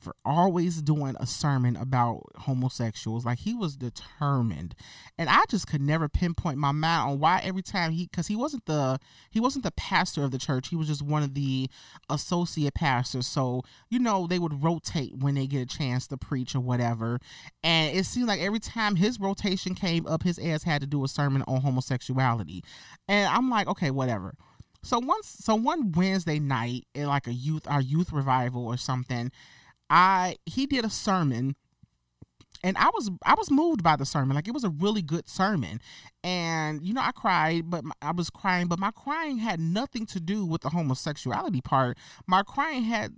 for 0.00 0.16
always 0.24 0.82
doing 0.82 1.14
a 1.20 1.26
sermon 1.26 1.76
about 1.76 2.22
homosexuals. 2.36 3.24
Like 3.24 3.40
he 3.40 3.54
was 3.54 3.76
determined. 3.76 4.74
And 5.18 5.28
I 5.28 5.44
just 5.48 5.66
could 5.66 5.82
never 5.82 6.08
pinpoint 6.08 6.58
my 6.58 6.72
mind 6.72 7.10
on 7.10 7.18
why 7.20 7.40
every 7.44 7.62
time 7.62 7.92
he 7.92 8.06
cuz 8.06 8.26
he 8.26 8.36
wasn't 8.36 8.66
the 8.66 8.98
he 9.30 9.40
wasn't 9.40 9.64
the 9.64 9.70
pastor 9.72 10.24
of 10.24 10.30
the 10.30 10.38
church. 10.38 10.68
He 10.68 10.76
was 10.76 10.88
just 10.88 11.02
one 11.02 11.22
of 11.22 11.34
the 11.34 11.68
associate 12.08 12.74
pastors. 12.74 13.26
So, 13.26 13.62
you 13.88 13.98
know, 13.98 14.26
they 14.26 14.38
would 14.38 14.62
rotate 14.62 15.18
when 15.18 15.34
they 15.34 15.46
get 15.46 15.62
a 15.62 15.66
chance 15.66 16.06
to 16.08 16.16
preach 16.16 16.54
or 16.54 16.60
whatever. 16.60 17.20
And 17.62 17.96
it 17.96 18.06
seemed 18.06 18.28
like 18.28 18.40
every 18.40 18.60
time 18.60 18.96
his 18.96 19.20
rotation 19.20 19.74
came 19.74 20.06
up 20.06 20.22
his 20.22 20.38
ass 20.38 20.62
had 20.62 20.80
to 20.80 20.86
do 20.86 21.04
a 21.04 21.08
sermon 21.08 21.42
on 21.46 21.60
homosexuality. 21.60 22.64
And 23.08 23.28
I'm 23.28 23.50
like, 23.50 23.68
okay, 23.68 23.90
whatever. 23.90 24.34
So 24.82 24.98
once, 24.98 25.28
so 25.28 25.54
one 25.54 25.92
Wednesday 25.92 26.38
night 26.38 26.86
in 26.94 27.06
like 27.06 27.26
a 27.26 27.32
youth, 27.32 27.66
our 27.66 27.82
youth 27.82 28.12
revival 28.12 28.66
or 28.66 28.76
something, 28.76 29.30
I 29.90 30.36
he 30.46 30.66
did 30.66 30.84
a 30.84 30.90
sermon, 30.90 31.56
and 32.62 32.78
I 32.78 32.90
was 32.94 33.10
I 33.24 33.34
was 33.34 33.50
moved 33.50 33.82
by 33.82 33.96
the 33.96 34.06
sermon. 34.06 34.36
Like 34.36 34.48
it 34.48 34.54
was 34.54 34.64
a 34.64 34.70
really 34.70 35.02
good 35.02 35.28
sermon, 35.28 35.80
and 36.22 36.82
you 36.82 36.94
know 36.94 37.02
I 37.02 37.12
cried, 37.12 37.68
but 37.68 37.84
my, 37.84 37.94
I 38.00 38.12
was 38.12 38.30
crying, 38.30 38.68
but 38.68 38.78
my 38.78 38.92
crying 38.92 39.38
had 39.38 39.58
nothing 39.58 40.06
to 40.06 40.20
do 40.20 40.46
with 40.46 40.62
the 40.62 40.70
homosexuality 40.70 41.60
part. 41.60 41.98
My 42.26 42.42
crying 42.42 42.84
had 42.84 43.16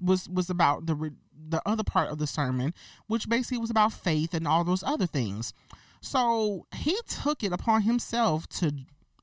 was 0.00 0.28
was 0.28 0.48
about 0.48 0.86
the 0.86 1.12
the 1.48 1.60
other 1.66 1.84
part 1.84 2.10
of 2.10 2.18
the 2.18 2.26
sermon, 2.26 2.72
which 3.08 3.28
basically 3.28 3.58
was 3.58 3.70
about 3.70 3.92
faith 3.92 4.32
and 4.32 4.46
all 4.46 4.64
those 4.64 4.84
other 4.84 5.06
things. 5.06 5.52
So 6.00 6.66
he 6.74 6.98
took 7.06 7.42
it 7.42 7.52
upon 7.52 7.82
himself 7.82 8.48
to 8.48 8.72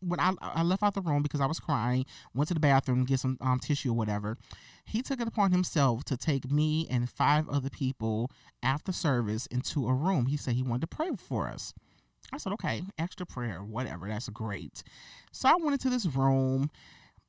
when 0.02 0.20
I 0.20 0.34
I 0.42 0.64
left 0.64 0.84
out 0.84 0.94
the 0.94 1.02
room 1.02 1.24
because 1.24 1.42
I 1.42 1.46
was 1.46 1.60
crying, 1.60 2.06
went 2.34 2.48
to 2.50 2.54
the 2.54 2.60
bathroom, 2.60 3.06
get 3.06 3.20
some 3.20 3.38
um, 3.42 3.60
tissue 3.60 3.92
or 3.92 3.96
whatever. 3.96 4.38
He 4.86 5.02
took 5.02 5.20
it 5.22 5.28
upon 5.28 5.52
himself 5.52 6.04
to 6.06 6.18
take 6.18 6.50
me 6.52 6.88
and 6.90 7.10
five 7.10 7.48
other 7.50 7.70
people 7.70 8.32
after 8.64 8.92
service 8.92 9.46
into 9.48 9.88
a 9.88 9.94
room. 9.94 10.28
He 10.28 10.38
said 10.38 10.56
he 10.56 10.64
wanted 10.64 10.82
to 10.82 10.96
pray 10.96 11.12
for 11.18 11.48
us. 11.48 11.74
I 12.32 12.38
said, 12.38 12.54
okay, 12.54 12.84
extra 12.98 13.26
prayer, 13.26 13.60
whatever. 13.64 14.08
That's 14.08 14.30
great. 14.30 14.84
So 15.32 15.50
I 15.50 15.56
went 15.56 15.74
into 15.74 15.90
this 15.90 16.06
room, 16.06 16.70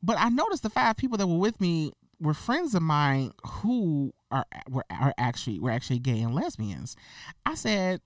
but 0.02 0.16
I 0.18 0.28
noticed 0.28 0.62
the 0.62 0.70
five 0.70 0.96
people 0.96 1.16
that 1.18 1.26
were 1.26 1.38
with 1.38 1.60
me 1.60 1.92
were 2.20 2.34
friends 2.34 2.74
of 2.74 2.82
mine 2.82 3.32
who 3.46 4.12
are 4.30 4.44
were 4.68 4.84
are 4.90 5.14
actually 5.16 5.58
were 5.58 5.70
actually 5.70 5.98
gay 5.98 6.20
and 6.20 6.34
lesbians. 6.34 6.96
I 7.46 7.54
said, 7.54 8.00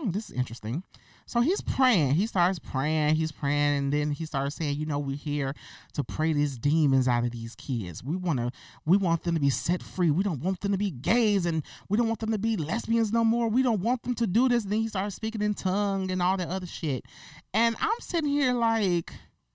hmm, 0.00 0.10
this 0.10 0.30
is 0.30 0.36
interesting. 0.36 0.82
So 1.26 1.40
he's 1.40 1.60
praying. 1.60 2.14
He 2.14 2.26
starts 2.26 2.58
praying. 2.58 3.14
He's 3.14 3.30
praying, 3.30 3.78
and 3.78 3.92
then 3.92 4.10
he 4.10 4.26
starts 4.26 4.56
saying, 4.56 4.76
"You 4.76 4.86
know, 4.86 4.98
we're 4.98 5.16
here 5.16 5.54
to 5.92 6.02
pray 6.02 6.32
these 6.32 6.58
demons 6.58 7.06
out 7.06 7.24
of 7.24 7.30
these 7.30 7.54
kids. 7.54 8.02
We 8.02 8.16
want 8.16 8.40
to, 8.40 8.50
we 8.84 8.96
want 8.96 9.22
them 9.22 9.34
to 9.34 9.40
be 9.40 9.50
set 9.50 9.82
free. 9.82 10.10
We 10.10 10.24
don't 10.24 10.42
want 10.42 10.60
them 10.60 10.72
to 10.72 10.78
be 10.78 10.90
gays, 10.90 11.46
and 11.46 11.62
we 11.88 11.96
don't 11.96 12.08
want 12.08 12.18
them 12.18 12.32
to 12.32 12.38
be 12.38 12.56
lesbians 12.56 13.12
no 13.12 13.24
more. 13.24 13.48
We 13.48 13.62
don't 13.62 13.80
want 13.80 14.02
them 14.02 14.14
to 14.16 14.26
do 14.26 14.48
this." 14.48 14.64
And 14.64 14.72
then 14.72 14.80
he 14.80 14.88
starts 14.88 15.14
speaking 15.14 15.42
in 15.42 15.54
tongue 15.54 16.10
and 16.10 16.20
all 16.20 16.36
that 16.36 16.48
other 16.48 16.66
shit. 16.66 17.04
And 17.52 17.76
I'm 17.80 18.00
sitting 18.00 18.30
here 18.30 18.52
like, 18.52 19.12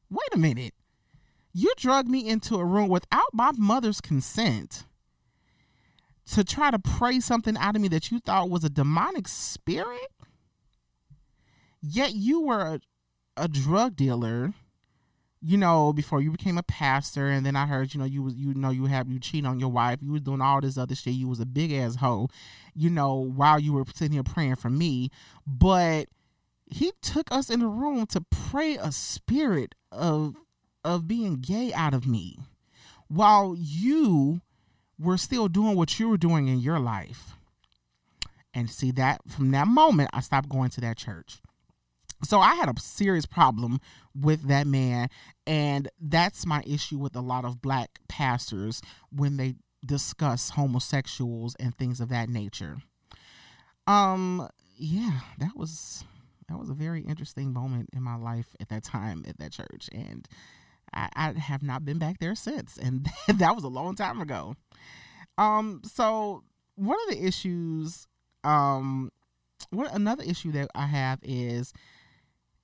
wait 0.09 0.33
a 0.33 0.37
minute. 0.37 0.73
You 1.53 1.73
drugged 1.77 2.09
me 2.09 2.27
into 2.27 2.55
a 2.55 2.65
room 2.65 2.89
without 2.89 3.33
my 3.33 3.51
mother's 3.57 4.01
consent 4.01 4.83
to 6.31 6.43
try 6.43 6.71
to 6.71 6.79
pray 6.79 7.19
something 7.19 7.55
out 7.57 7.75
of 7.75 7.81
me 7.81 7.87
that 7.89 8.11
you 8.11 8.19
thought 8.19 8.49
was 8.49 8.63
a 8.63 8.69
demonic 8.69 9.27
spirit? 9.27 10.11
Yet 11.87 12.15
you 12.15 12.41
were 12.41 12.61
a, 12.61 12.79
a 13.37 13.47
drug 13.47 13.95
dealer, 13.95 14.53
you 15.39 15.57
know, 15.57 15.93
before 15.93 16.19
you 16.19 16.31
became 16.31 16.57
a 16.57 16.63
pastor, 16.63 17.27
and 17.27 17.45
then 17.45 17.55
I 17.55 17.67
heard, 17.67 17.93
you 17.93 17.99
know, 17.99 18.05
you 18.05 18.23
was 18.23 18.33
you 18.33 18.55
know 18.55 18.71
you 18.71 18.85
have 18.85 19.07
you 19.07 19.19
cheat 19.19 19.45
on 19.45 19.59
your 19.59 19.69
wife, 19.69 19.99
you 20.01 20.11
was 20.11 20.21
doing 20.21 20.41
all 20.41 20.61
this 20.61 20.77
other 20.77 20.95
shit. 20.95 21.13
You 21.13 21.27
was 21.27 21.39
a 21.39 21.45
big 21.45 21.71
ass 21.71 21.97
hoe, 21.97 22.29
you 22.73 22.89
know, 22.89 23.13
while 23.13 23.59
you 23.59 23.73
were 23.73 23.85
sitting 23.93 24.13
here 24.13 24.23
praying 24.23 24.55
for 24.55 24.69
me. 24.71 25.11
But 25.45 26.07
he 26.65 26.91
took 27.01 27.31
us 27.31 27.51
in 27.51 27.59
the 27.59 27.67
room 27.67 28.07
to 28.07 28.21
pray 28.21 28.77
a 28.77 28.91
spirit 28.91 29.75
of 29.91 30.35
of 30.83 31.07
being 31.07 31.35
gay 31.35 31.71
out 31.73 31.93
of 31.93 32.07
me 32.07 32.39
while 33.07 33.55
you 33.57 34.41
were 34.97 35.17
still 35.17 35.47
doing 35.47 35.75
what 35.75 35.99
you 35.99 36.09
were 36.09 36.17
doing 36.17 36.47
in 36.47 36.59
your 36.59 36.79
life. 36.79 37.33
And 38.53 38.69
see 38.69 38.91
that 38.91 39.21
from 39.27 39.51
that 39.51 39.67
moment, 39.67 40.09
I 40.13 40.21
stopped 40.21 40.49
going 40.49 40.69
to 40.71 40.81
that 40.81 40.97
church. 40.97 41.41
So 42.25 42.39
I 42.39 42.55
had 42.55 42.69
a 42.69 42.79
serious 42.79 43.25
problem 43.25 43.79
with 44.13 44.47
that 44.47 44.67
man. 44.67 45.09
And 45.45 45.89
that's 45.99 46.45
my 46.45 46.63
issue 46.65 46.97
with 46.97 47.15
a 47.15 47.21
lot 47.21 47.45
of 47.45 47.61
black 47.61 47.99
pastors 48.07 48.81
when 49.11 49.37
they 49.37 49.55
discuss 49.85 50.51
homosexuals 50.51 51.55
and 51.59 51.75
things 51.75 51.99
of 51.99 52.09
that 52.09 52.29
nature. 52.29 52.77
Um, 53.87 54.49
yeah, 54.77 55.19
that 55.37 55.55
was 55.55 56.03
that 56.49 56.59
was 56.59 56.69
a 56.69 56.73
very 56.73 57.01
interesting 57.01 57.53
moment 57.53 57.89
in 57.93 58.03
my 58.03 58.15
life 58.15 58.55
at 58.59 58.69
that 58.69 58.83
time 58.83 59.23
at 59.27 59.37
that 59.39 59.51
church. 59.51 59.89
And 59.91 60.27
I, 60.93 61.09
I 61.15 61.31
have 61.33 61.63
not 61.63 61.85
been 61.85 61.97
back 61.97 62.19
there 62.19 62.35
since, 62.35 62.77
and 62.77 63.07
that 63.27 63.55
was 63.55 63.63
a 63.63 63.69
long 63.69 63.95
time 63.95 64.21
ago. 64.21 64.55
Um, 65.37 65.81
so 65.83 66.43
one 66.75 66.97
of 67.07 67.15
the 67.15 67.25
issues, 67.25 68.07
um, 68.43 69.11
what 69.69 69.93
another 69.93 70.23
issue 70.23 70.51
that 70.53 70.69
I 70.75 70.85
have 70.87 71.19
is, 71.23 71.73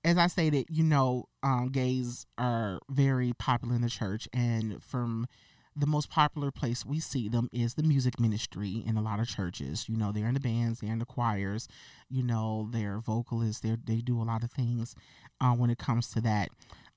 as 0.03 0.17
I 0.17 0.27
stated, 0.27 0.65
you 0.69 0.83
know, 0.83 1.25
um, 1.43 1.69
gays 1.71 2.25
are 2.37 2.79
very 2.89 3.33
popular 3.33 3.75
in 3.75 3.81
the 3.81 3.89
church, 3.89 4.27
and 4.33 4.83
from 4.83 5.27
the 5.75 5.85
most 5.85 6.09
popular 6.09 6.51
place 6.51 6.85
we 6.85 6.99
see 6.99 7.29
them 7.29 7.49
is 7.53 7.75
the 7.75 7.83
music 7.83 8.19
ministry 8.19 8.83
in 8.85 8.97
a 8.97 9.01
lot 9.01 9.19
of 9.19 9.27
churches. 9.27 9.87
You 9.87 9.95
know, 9.95 10.11
they're 10.11 10.27
in 10.27 10.33
the 10.33 10.39
bands, 10.39 10.79
they're 10.79 10.91
in 10.91 10.99
the 10.99 11.05
choirs, 11.05 11.67
you 12.09 12.23
know, 12.23 12.69
they're 12.71 12.99
vocalists, 12.99 13.61
they 13.61 13.77
they 13.83 14.01
do 14.01 14.21
a 14.21 14.23
lot 14.23 14.43
of 14.43 14.51
things 14.51 14.95
uh, 15.39 15.53
when 15.53 15.69
it 15.69 15.77
comes 15.77 16.11
to 16.13 16.21
that. 16.21 16.49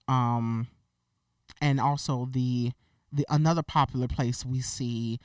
Um, 0.09 0.69
and 1.61 1.81
also 1.81 2.29
the 2.31 2.73
the 3.13 3.27
another 3.29 3.63
popular 3.63 4.09
place 4.09 4.45
we 4.45 4.61
see 4.61 5.21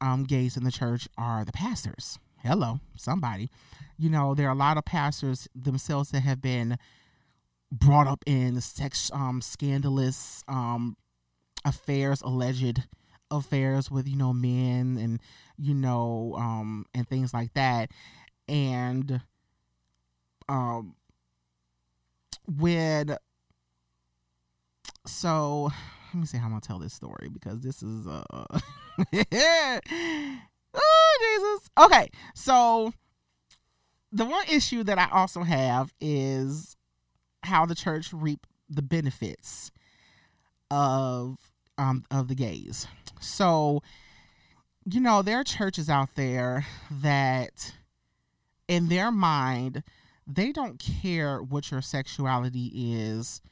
um, 0.00 0.24
gays 0.24 0.56
in 0.56 0.64
the 0.64 0.72
church 0.72 1.08
are 1.18 1.44
the 1.44 1.52
pastors. 1.52 2.18
Hello, 2.42 2.80
somebody. 2.96 3.50
You 3.96 4.10
know, 4.10 4.34
there 4.34 4.48
are 4.48 4.52
a 4.52 4.56
lot 4.56 4.76
of 4.76 4.84
pastors 4.84 5.48
themselves 5.54 6.10
that 6.10 6.20
have 6.20 6.40
been 6.40 6.76
brought 7.72 8.06
up 8.06 8.22
in 8.26 8.60
sex 8.60 9.10
um, 9.14 9.40
scandalous 9.40 10.44
um, 10.46 10.96
affairs, 11.64 12.20
alleged 12.20 12.82
affairs 13.30 13.90
with 13.90 14.06
you 14.06 14.16
know 14.16 14.32
men 14.34 14.98
and 15.00 15.20
you 15.56 15.74
know 15.74 16.34
um, 16.38 16.84
and 16.94 17.08
things 17.08 17.32
like 17.32 17.52
that, 17.54 17.90
and 18.46 19.22
um, 20.48 20.94
when 22.46 23.16
so 25.06 25.70
let 26.12 26.20
me 26.20 26.26
see 26.26 26.36
how 26.36 26.44
I'm 26.44 26.50
gonna 26.50 26.60
tell 26.60 26.78
this 26.78 26.92
story 26.92 27.28
because 27.32 27.60
this 27.60 27.82
is 27.82 28.06
uh 28.06 28.22
oh 30.74 31.18
Jesus. 31.20 31.70
Okay, 31.80 32.10
so 32.34 32.92
the 34.12 34.26
one 34.26 34.44
issue 34.50 34.84
that 34.84 34.98
I 34.98 35.08
also 35.10 35.42
have 35.42 35.94
is 36.00 36.76
how 37.44 37.66
the 37.66 37.74
church 37.74 38.12
reap 38.12 38.46
the 38.68 38.82
benefits 38.82 39.70
of 40.70 41.36
um 41.78 42.04
of 42.10 42.28
the 42.28 42.34
gays. 42.34 42.86
So, 43.20 43.82
you 44.84 45.00
know, 45.00 45.22
there 45.22 45.40
are 45.40 45.44
churches 45.44 45.88
out 45.88 46.14
there 46.16 46.66
that 46.90 47.74
in 48.68 48.88
their 48.88 49.10
mind 49.10 49.82
they 50.26 50.52
don't 50.52 50.78
care 50.78 51.42
what 51.42 51.70
your 51.70 51.82
sexuality 51.82 52.70
is 52.74 53.42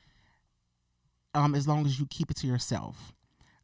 um, 1.35 1.55
as 1.55 1.67
long 1.67 1.85
as 1.85 1.99
you 1.99 2.07
keep 2.07 2.31
it 2.31 2.37
to 2.39 2.47
yourself. 2.47 3.13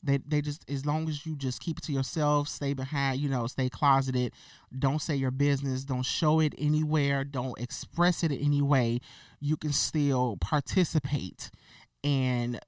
They, 0.06 0.18
they 0.26 0.40
just 0.40 0.68
as 0.70 0.86
long 0.86 1.08
as 1.08 1.26
you 1.26 1.36
just 1.36 1.60
keep 1.60 1.78
it 1.78 1.84
to 1.84 1.92
yourself, 1.92 2.48
stay 2.48 2.72
behind, 2.72 3.20
you 3.20 3.28
know, 3.28 3.46
stay 3.46 3.68
closeted, 3.68 4.32
don't 4.76 5.02
say 5.02 5.16
your 5.16 5.30
business, 5.30 5.84
don't 5.84 6.04
show 6.04 6.40
it 6.40 6.54
anywhere, 6.58 7.24
don't 7.24 7.58
express 7.60 8.22
it 8.22 8.32
in 8.32 8.38
any 8.38 8.62
way, 8.62 9.00
you 9.40 9.56
can 9.56 9.72
still 9.72 10.36
participate 10.40 11.50
in 12.02 12.58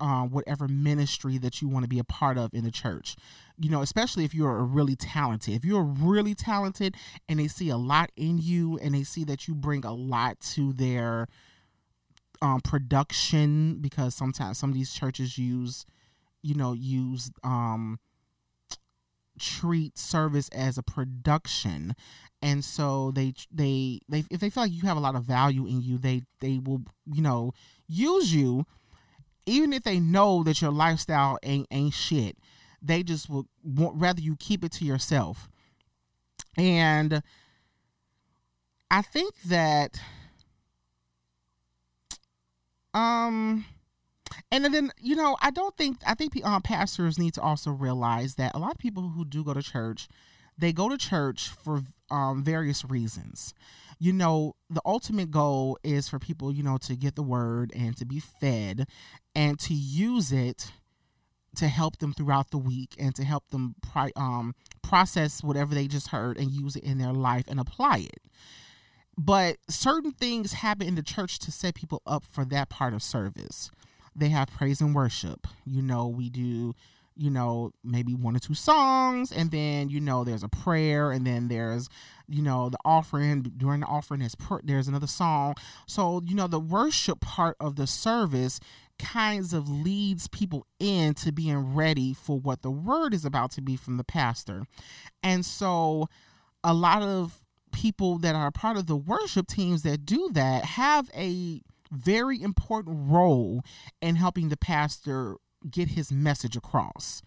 uh, 0.00 0.22
whatever 0.22 0.68
ministry 0.68 1.38
that 1.38 1.60
you 1.60 1.68
want 1.68 1.84
to 1.84 1.88
be 1.88 1.98
a 1.98 2.04
part 2.04 2.38
of 2.38 2.54
in 2.54 2.64
the 2.64 2.70
church. 2.70 3.16
You 3.58 3.70
know, 3.70 3.82
especially 3.82 4.24
if 4.24 4.34
you're 4.34 4.62
really 4.64 4.96
talented. 4.96 5.54
If 5.54 5.64
you're 5.64 5.82
really 5.82 6.34
talented 6.34 6.94
and 7.28 7.38
they 7.38 7.48
see 7.48 7.68
a 7.68 7.76
lot 7.76 8.10
in 8.16 8.38
you 8.38 8.78
and 8.78 8.94
they 8.94 9.02
see 9.02 9.24
that 9.24 9.48
you 9.48 9.54
bring 9.54 9.84
a 9.84 9.94
lot 9.94 10.40
to 10.54 10.72
their 10.72 11.28
um, 12.42 12.60
production 12.60 13.78
because 13.80 14.14
sometimes 14.14 14.58
some 14.58 14.70
of 14.70 14.74
these 14.74 14.92
churches 14.92 15.38
use, 15.38 15.86
you 16.46 16.54
know, 16.54 16.72
use 16.72 17.30
um, 17.42 17.98
treat 19.38 19.98
service 19.98 20.48
as 20.50 20.78
a 20.78 20.82
production, 20.82 21.94
and 22.40 22.64
so 22.64 23.10
they 23.10 23.34
they 23.52 24.00
they 24.08 24.24
if 24.30 24.40
they 24.40 24.50
feel 24.50 24.64
like 24.64 24.72
you 24.72 24.82
have 24.82 24.96
a 24.96 25.00
lot 25.00 25.16
of 25.16 25.24
value 25.24 25.66
in 25.66 25.82
you, 25.82 25.98
they 25.98 26.22
they 26.40 26.58
will 26.58 26.82
you 27.04 27.22
know 27.22 27.52
use 27.88 28.34
you, 28.34 28.64
even 29.46 29.72
if 29.72 29.82
they 29.82 30.00
know 30.00 30.42
that 30.44 30.62
your 30.62 30.72
lifestyle 30.72 31.38
ain't 31.42 31.66
ain't 31.70 31.94
shit. 31.94 32.38
They 32.82 33.02
just 33.02 33.28
would 33.30 33.46
rather 33.64 34.20
you 34.20 34.36
keep 34.36 34.64
it 34.64 34.72
to 34.72 34.84
yourself, 34.84 35.48
and 36.56 37.22
I 38.90 39.02
think 39.02 39.34
that 39.46 40.00
um, 42.94 43.64
and 44.50 44.64
then 44.64 44.90
you 45.00 45.16
know, 45.16 45.36
I 45.40 45.50
don't 45.50 45.76
think 45.76 45.98
I 46.06 46.14
think 46.14 46.34
um, 46.44 46.62
pastors 46.62 47.18
need 47.18 47.34
to 47.34 47.40
also 47.40 47.70
realize 47.70 48.34
that 48.36 48.54
a 48.54 48.58
lot 48.58 48.72
of 48.72 48.78
people 48.78 49.10
who 49.10 49.24
do 49.24 49.44
go 49.44 49.54
to 49.54 49.62
church, 49.62 50.08
they 50.56 50.72
go 50.72 50.88
to 50.88 50.98
church 50.98 51.48
for 51.48 51.82
um, 52.10 52.42
various 52.44 52.84
reasons. 52.84 53.54
You 53.98 54.12
know, 54.12 54.56
the 54.68 54.82
ultimate 54.84 55.30
goal 55.30 55.78
is 55.82 56.08
for 56.08 56.18
people, 56.18 56.52
you 56.52 56.62
know, 56.62 56.76
to 56.78 56.96
get 56.96 57.16
the 57.16 57.22
word 57.22 57.72
and 57.74 57.96
to 57.96 58.04
be 58.04 58.20
fed, 58.20 58.88
and 59.34 59.58
to 59.60 59.74
use 59.74 60.32
it 60.32 60.72
to 61.56 61.68
help 61.68 61.98
them 61.98 62.12
throughout 62.12 62.50
the 62.50 62.58
week 62.58 62.94
and 62.98 63.14
to 63.14 63.24
help 63.24 63.48
them 63.48 63.76
pri- 63.80 64.12
um, 64.14 64.54
process 64.82 65.42
whatever 65.42 65.74
they 65.74 65.86
just 65.86 66.08
heard 66.08 66.36
and 66.36 66.50
use 66.50 66.76
it 66.76 66.84
in 66.84 66.98
their 66.98 67.14
life 67.14 67.44
and 67.48 67.58
apply 67.58 67.96
it 67.96 68.20
but 69.18 69.56
certain 69.68 70.12
things 70.12 70.54
happen 70.54 70.86
in 70.86 70.94
the 70.94 71.02
church 71.02 71.38
to 71.40 71.50
set 71.50 71.74
people 71.74 72.02
up 72.06 72.24
for 72.24 72.44
that 72.44 72.68
part 72.68 72.92
of 72.92 73.02
service. 73.02 73.70
They 74.16 74.28
have 74.30 74.48
praise 74.48 74.80
and 74.80 74.94
worship. 74.94 75.46
You 75.64 75.82
know, 75.82 76.08
we 76.08 76.30
do, 76.30 76.74
you 77.16 77.30
know, 77.30 77.72
maybe 77.84 78.14
one 78.14 78.36
or 78.36 78.38
two 78.38 78.54
songs, 78.54 79.30
and 79.30 79.50
then 79.50 79.88
you 79.88 80.00
know 80.00 80.24
there's 80.24 80.42
a 80.42 80.48
prayer, 80.48 81.10
and 81.10 81.26
then 81.26 81.48
there's, 81.48 81.88
you 82.28 82.42
know, 82.42 82.70
the 82.70 82.78
offering. 82.84 83.42
During 83.42 83.80
the 83.80 83.86
offering, 83.86 84.20
there's 84.20 84.36
there's 84.64 84.88
another 84.88 85.06
song. 85.06 85.54
So 85.86 86.22
you 86.24 86.34
know, 86.34 86.46
the 86.46 86.60
worship 86.60 87.20
part 87.20 87.56
of 87.60 87.76
the 87.76 87.86
service 87.86 88.60
kinds 88.98 89.52
of 89.52 89.68
leads 89.68 90.28
people 90.28 90.66
in 90.78 91.14
to 91.14 91.32
being 91.32 91.74
ready 91.74 92.14
for 92.14 92.38
what 92.38 92.62
the 92.62 92.70
word 92.70 93.12
is 93.12 93.24
about 93.24 93.50
to 93.52 93.60
be 93.60 93.76
from 93.76 93.96
the 93.96 94.04
pastor. 94.04 94.64
And 95.22 95.44
so 95.44 96.08
a 96.64 96.72
lot 96.72 97.02
of 97.02 97.42
people 97.72 98.18
that 98.18 98.34
are 98.34 98.50
part 98.50 98.76
of 98.76 98.86
the 98.86 98.96
worship 98.96 99.46
teams 99.46 99.82
that 99.82 100.06
do 100.06 100.30
that 100.32 100.64
have 100.64 101.10
a 101.14 101.60
very 101.90 102.40
important 102.40 103.10
role 103.10 103.62
in 104.00 104.16
helping 104.16 104.48
the 104.48 104.56
pastor 104.56 105.36
get 105.70 105.88
his 105.88 106.12
message 106.12 106.56
across. 106.56 107.22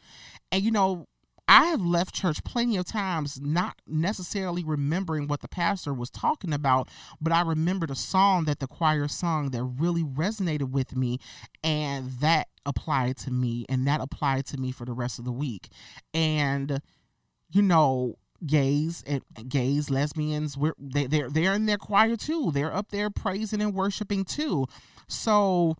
And 0.51 0.63
you 0.63 0.71
know, 0.71 1.07
I 1.49 1.65
have 1.65 1.81
left 1.81 2.13
church 2.13 2.43
plenty 2.43 2.77
of 2.77 2.85
times 2.85 3.41
not 3.41 3.81
necessarily 3.87 4.63
remembering 4.63 5.27
what 5.27 5.41
the 5.41 5.47
pastor 5.47 5.95
was 5.95 6.11
talking 6.11 6.53
about, 6.53 6.89
but 7.19 7.33
I 7.33 7.41
remembered 7.41 7.89
a 7.89 7.95
song 7.95 8.45
that 8.45 8.59
the 8.59 8.67
choir 8.67 9.07
sung 9.07 9.49
that 9.49 9.63
really 9.63 10.03
resonated 10.03 10.69
with 10.69 10.95
me, 10.95 11.17
and 11.63 12.11
that 12.19 12.49
applied 12.67 13.17
to 13.17 13.31
me, 13.31 13.65
and 13.67 13.87
that 13.87 13.99
applied 13.99 14.45
to 14.47 14.57
me 14.57 14.71
for 14.71 14.85
the 14.85 14.93
rest 14.93 15.17
of 15.17 15.25
the 15.25 15.31
week. 15.31 15.69
And, 16.13 16.83
you 17.49 17.63
know, 17.63 18.19
gays 18.45 19.03
and 19.05 19.21
gays 19.47 19.89
lesbians 19.89 20.57
we're 20.57 20.73
they, 20.79 21.07
they're 21.07 21.29
they're 21.29 21.53
in 21.53 21.65
their 21.65 21.77
choir 21.77 22.15
too 22.15 22.51
they're 22.53 22.73
up 22.73 22.89
there 22.89 23.09
praising 23.09 23.61
and 23.61 23.73
worshiping 23.73 24.23
too 24.23 24.65
so 25.07 25.75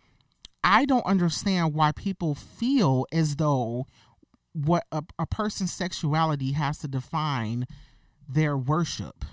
i 0.64 0.84
don't 0.84 1.06
understand 1.06 1.74
why 1.74 1.92
people 1.94 2.36
feel 2.36 3.06
as 3.14 3.38
though 3.38 3.86
what 4.54 4.84
a, 4.92 5.04
a 5.18 5.26
person's 5.26 5.72
sexuality 5.72 6.54
has 6.54 6.80
to 6.80 6.88
define 6.88 7.66
their 8.28 8.58
worship. 8.58 9.26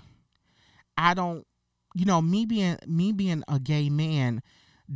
I 0.97 1.13
don't 1.13 1.45
you 1.93 2.05
know, 2.05 2.21
me 2.21 2.45
being 2.45 2.77
me 2.85 3.11
being 3.11 3.43
a 3.47 3.59
gay 3.59 3.89
man 3.89 4.41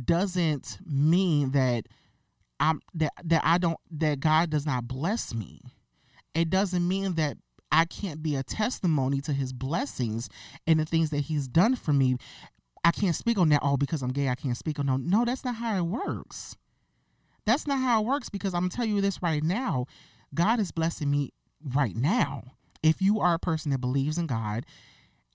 doesn't 0.04 0.78
mean 0.86 1.50
that 1.50 1.86
I'm 2.60 2.80
that 2.94 3.12
that 3.24 3.42
I 3.44 3.58
don't 3.58 3.78
that 3.90 4.20
God 4.20 4.50
does 4.50 4.66
not 4.66 4.86
bless 4.86 5.34
me. 5.34 5.60
It 6.34 6.48
doesn't 6.48 6.86
mean 6.86 7.14
that 7.14 7.36
I 7.72 7.86
can't 7.86 8.22
be 8.22 8.36
a 8.36 8.42
testimony 8.42 9.22
to 9.22 9.32
his 9.32 9.52
blessings 9.52 10.28
and 10.66 10.78
the 10.78 10.84
things 10.84 11.10
that 11.10 11.20
he's 11.20 11.48
done 11.48 11.74
for 11.74 11.94
me. 11.94 12.16
I 12.84 12.90
can't 12.90 13.16
speak 13.16 13.38
on 13.38 13.48
that 13.48 13.62
all 13.62 13.74
oh, 13.74 13.76
because 13.78 14.02
I'm 14.02 14.12
gay. 14.12 14.28
I 14.28 14.34
can't 14.34 14.56
speak 14.56 14.78
on 14.78 14.86
no. 14.86 14.98
No, 14.98 15.24
that's 15.24 15.44
not 15.44 15.56
how 15.56 15.76
it 15.78 15.82
works. 15.82 16.56
That's 17.46 17.66
not 17.66 17.78
how 17.78 18.02
it 18.02 18.06
works 18.06 18.28
because 18.28 18.54
I'm 18.54 18.62
gonna 18.62 18.70
tell 18.70 18.84
you 18.84 19.00
this 19.00 19.22
right 19.22 19.42
now. 19.42 19.86
God 20.34 20.60
is 20.60 20.70
blessing 20.70 21.10
me 21.10 21.30
right 21.74 21.96
now. 21.96 22.42
If 22.82 23.00
you 23.00 23.20
are 23.20 23.34
a 23.34 23.38
person 23.38 23.70
that 23.70 23.80
believes 23.80 24.18
in 24.18 24.26
God 24.26 24.66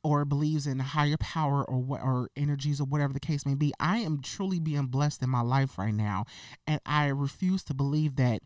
or 0.03 0.24
believes 0.25 0.67
in 0.67 0.79
higher 0.79 1.17
power 1.17 1.63
or 1.63 1.79
what 1.79 2.01
or 2.01 2.29
energies 2.36 2.79
or 2.79 2.86
whatever 2.86 3.13
the 3.13 3.20
case 3.20 3.46
may 3.46 3.56
be, 3.56 3.74
I 3.79 4.00
am 4.00 4.22
truly 4.22 4.60
being 4.60 4.86
blessed 4.88 5.24
in 5.24 5.29
my 5.29 5.41
life 5.41 5.77
right 5.77 5.94
now. 5.94 6.25
And 6.67 6.79
I 6.86 7.08
refuse 7.08 7.63
to 7.65 7.74
believe 7.74 8.15
that 8.17 8.41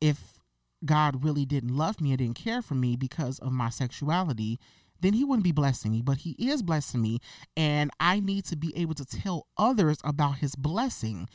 if 0.00 0.38
God 0.84 1.24
really 1.24 1.44
didn't 1.44 1.76
love 1.76 2.00
me 2.00 2.10
and 2.10 2.18
didn't 2.18 2.36
care 2.36 2.62
for 2.62 2.74
me 2.74 2.96
because 2.96 3.38
of 3.38 3.52
my 3.52 3.70
sexuality, 3.70 4.58
then 5.00 5.12
he 5.12 5.24
wouldn't 5.24 5.44
be 5.44 5.52
blessing 5.52 5.92
me, 5.92 6.02
but 6.02 6.18
he 6.18 6.30
is 6.38 6.62
blessing 6.62 7.02
me. 7.02 7.20
And 7.56 7.90
I 8.00 8.20
need 8.20 8.44
to 8.46 8.56
be 8.56 8.76
able 8.76 8.94
to 8.94 9.04
tell 9.04 9.46
others 9.58 9.98
about 10.04 10.38
his 10.38 10.54
blessing. 10.54 11.28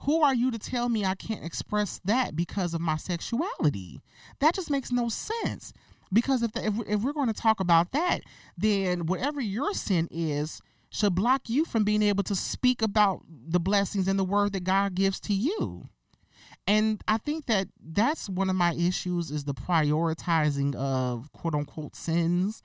Who 0.00 0.22
are 0.22 0.34
you 0.34 0.50
to 0.50 0.58
tell 0.58 0.88
me 0.88 1.04
I 1.04 1.14
can't 1.14 1.44
express 1.44 2.00
that 2.04 2.36
because 2.36 2.74
of 2.74 2.80
my 2.80 2.96
sexuality? 2.96 4.02
That 4.40 4.54
just 4.54 4.70
makes 4.70 4.92
no 4.92 5.08
sense. 5.08 5.72
Because 6.12 6.42
if, 6.42 6.52
the, 6.52 6.66
if, 6.66 6.74
if 6.86 7.00
we're 7.00 7.12
going 7.12 7.28
to 7.28 7.32
talk 7.32 7.60
about 7.60 7.92
that, 7.92 8.20
then 8.56 9.06
whatever 9.06 9.40
your 9.40 9.72
sin 9.72 10.08
is 10.10 10.60
should 10.90 11.14
block 11.14 11.48
you 11.48 11.64
from 11.64 11.82
being 11.82 12.02
able 12.02 12.22
to 12.24 12.36
speak 12.36 12.82
about 12.82 13.22
the 13.28 13.58
blessings 13.58 14.06
and 14.06 14.18
the 14.18 14.24
word 14.24 14.52
that 14.52 14.64
God 14.64 14.94
gives 14.94 15.18
to 15.20 15.34
you. 15.34 15.88
And 16.66 17.02
I 17.06 17.18
think 17.18 17.46
that 17.46 17.68
that's 17.78 18.28
one 18.28 18.48
of 18.48 18.56
my 18.56 18.72
issues 18.74 19.30
is 19.30 19.44
the 19.44 19.54
prioritizing 19.54 20.74
of 20.76 21.30
quote 21.32 21.54
unquote 21.54 21.94
sins 21.94 22.62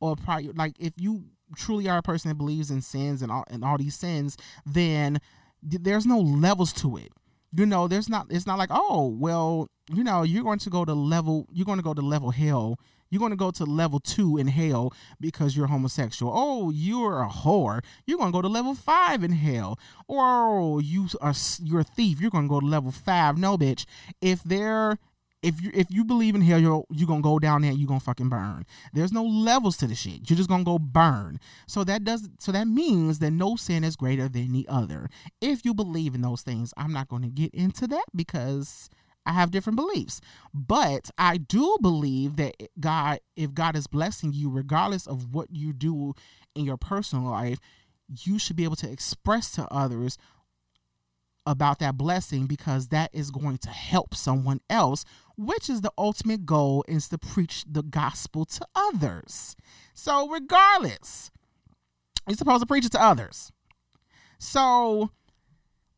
or 0.00 0.16
prior 0.16 0.52
like 0.54 0.74
if 0.78 0.94
you 0.96 1.24
truly 1.56 1.88
are 1.88 1.98
a 1.98 2.02
person 2.02 2.30
that 2.30 2.36
believes 2.36 2.70
in 2.70 2.80
sins 2.80 3.20
and 3.20 3.30
all 3.30 3.44
and 3.48 3.64
all 3.64 3.76
these 3.76 3.94
sins, 3.94 4.36
then 4.64 5.18
there's 5.62 6.06
no 6.06 6.18
levels 6.18 6.72
to 6.74 6.96
it. 6.96 7.12
You 7.54 7.66
know 7.66 7.86
there's 7.86 8.08
not 8.08 8.26
it's 8.30 8.46
not 8.46 8.58
like 8.58 8.70
oh 8.72 9.08
well 9.08 9.68
you 9.92 10.02
know 10.02 10.22
you're 10.22 10.44
going 10.44 10.58
to 10.60 10.70
go 10.70 10.86
to 10.86 10.94
level 10.94 11.46
you're 11.52 11.66
going 11.66 11.78
to 11.78 11.84
go 11.84 11.92
to 11.92 12.00
level 12.00 12.30
hell 12.30 12.78
you're 13.12 13.20
going 13.20 13.30
to 13.30 13.36
go 13.36 13.50
to 13.50 13.64
level 13.64 14.00
two 14.00 14.38
in 14.38 14.48
hell 14.48 14.92
because 15.20 15.56
you're 15.56 15.66
homosexual 15.66 16.32
oh 16.34 16.70
you're 16.70 17.22
a 17.22 17.28
whore 17.28 17.84
you're 18.06 18.18
going 18.18 18.32
to 18.32 18.36
go 18.36 18.42
to 18.42 18.48
level 18.48 18.74
five 18.74 19.22
in 19.22 19.32
hell 19.32 19.78
or 20.08 20.24
oh, 20.24 20.78
you 20.78 21.06
are 21.20 21.34
you're 21.62 21.80
a 21.80 21.84
thief 21.84 22.20
you're 22.20 22.30
going 22.30 22.44
to 22.44 22.48
go 22.48 22.58
to 22.58 22.66
level 22.66 22.90
five 22.90 23.36
no 23.36 23.58
bitch 23.58 23.84
if 24.20 24.42
they're 24.42 24.98
if 25.42 25.60
you 25.60 25.70
if 25.74 25.88
you 25.90 26.04
believe 26.04 26.34
in 26.34 26.40
hell, 26.40 26.58
you're 26.58 26.84
you 26.90 27.06
gonna 27.06 27.20
go 27.20 27.38
down 27.38 27.62
there 27.62 27.72
and 27.72 27.80
you 27.80 27.86
gonna 27.86 28.00
fucking 28.00 28.28
burn. 28.28 28.64
There's 28.92 29.12
no 29.12 29.24
levels 29.24 29.76
to 29.78 29.86
the 29.86 29.94
shit. 29.94 30.30
You're 30.30 30.36
just 30.36 30.48
gonna 30.48 30.64
go 30.64 30.78
burn. 30.78 31.40
So 31.66 31.84
that 31.84 32.04
does 32.04 32.28
so 32.38 32.52
that 32.52 32.68
means 32.68 33.18
that 33.18 33.32
no 33.32 33.56
sin 33.56 33.82
is 33.84 33.96
greater 33.96 34.28
than 34.28 34.52
the 34.52 34.66
other. 34.68 35.10
If 35.40 35.64
you 35.64 35.74
believe 35.74 36.14
in 36.14 36.22
those 36.22 36.42
things, 36.42 36.72
I'm 36.76 36.92
not 36.92 37.08
gonna 37.08 37.28
get 37.28 37.52
into 37.52 37.88
that 37.88 38.04
because 38.14 38.88
I 39.24 39.32
have 39.32 39.50
different 39.50 39.76
beliefs. 39.76 40.20
But 40.52 41.10
I 41.16 41.36
do 41.36 41.76
believe 41.80 42.36
that 42.36 42.54
God, 42.78 43.20
if 43.36 43.54
God 43.54 43.76
is 43.76 43.86
blessing 43.86 44.32
you, 44.32 44.50
regardless 44.50 45.06
of 45.06 45.34
what 45.34 45.48
you 45.50 45.72
do 45.72 46.14
in 46.54 46.64
your 46.64 46.76
personal 46.76 47.30
life, 47.30 47.58
you 48.08 48.38
should 48.38 48.56
be 48.56 48.64
able 48.64 48.76
to 48.76 48.90
express 48.90 49.52
to 49.52 49.66
others 49.70 50.18
about 51.46 51.78
that 51.80 51.96
blessing 51.96 52.46
because 52.46 52.88
that 52.88 53.10
is 53.12 53.30
going 53.30 53.58
to 53.58 53.70
help 53.70 54.14
someone 54.14 54.60
else, 54.70 55.04
which 55.36 55.68
is 55.68 55.80
the 55.80 55.92
ultimate 55.98 56.46
goal 56.46 56.84
is 56.86 57.08
to 57.08 57.18
preach 57.18 57.64
the 57.68 57.82
gospel 57.82 58.44
to 58.44 58.66
others. 58.74 59.56
So 59.94 60.28
regardless, 60.28 61.30
you're 62.28 62.36
supposed 62.36 62.60
to 62.60 62.66
preach 62.66 62.84
it 62.84 62.92
to 62.92 63.02
others. 63.02 63.50
So 64.38 65.10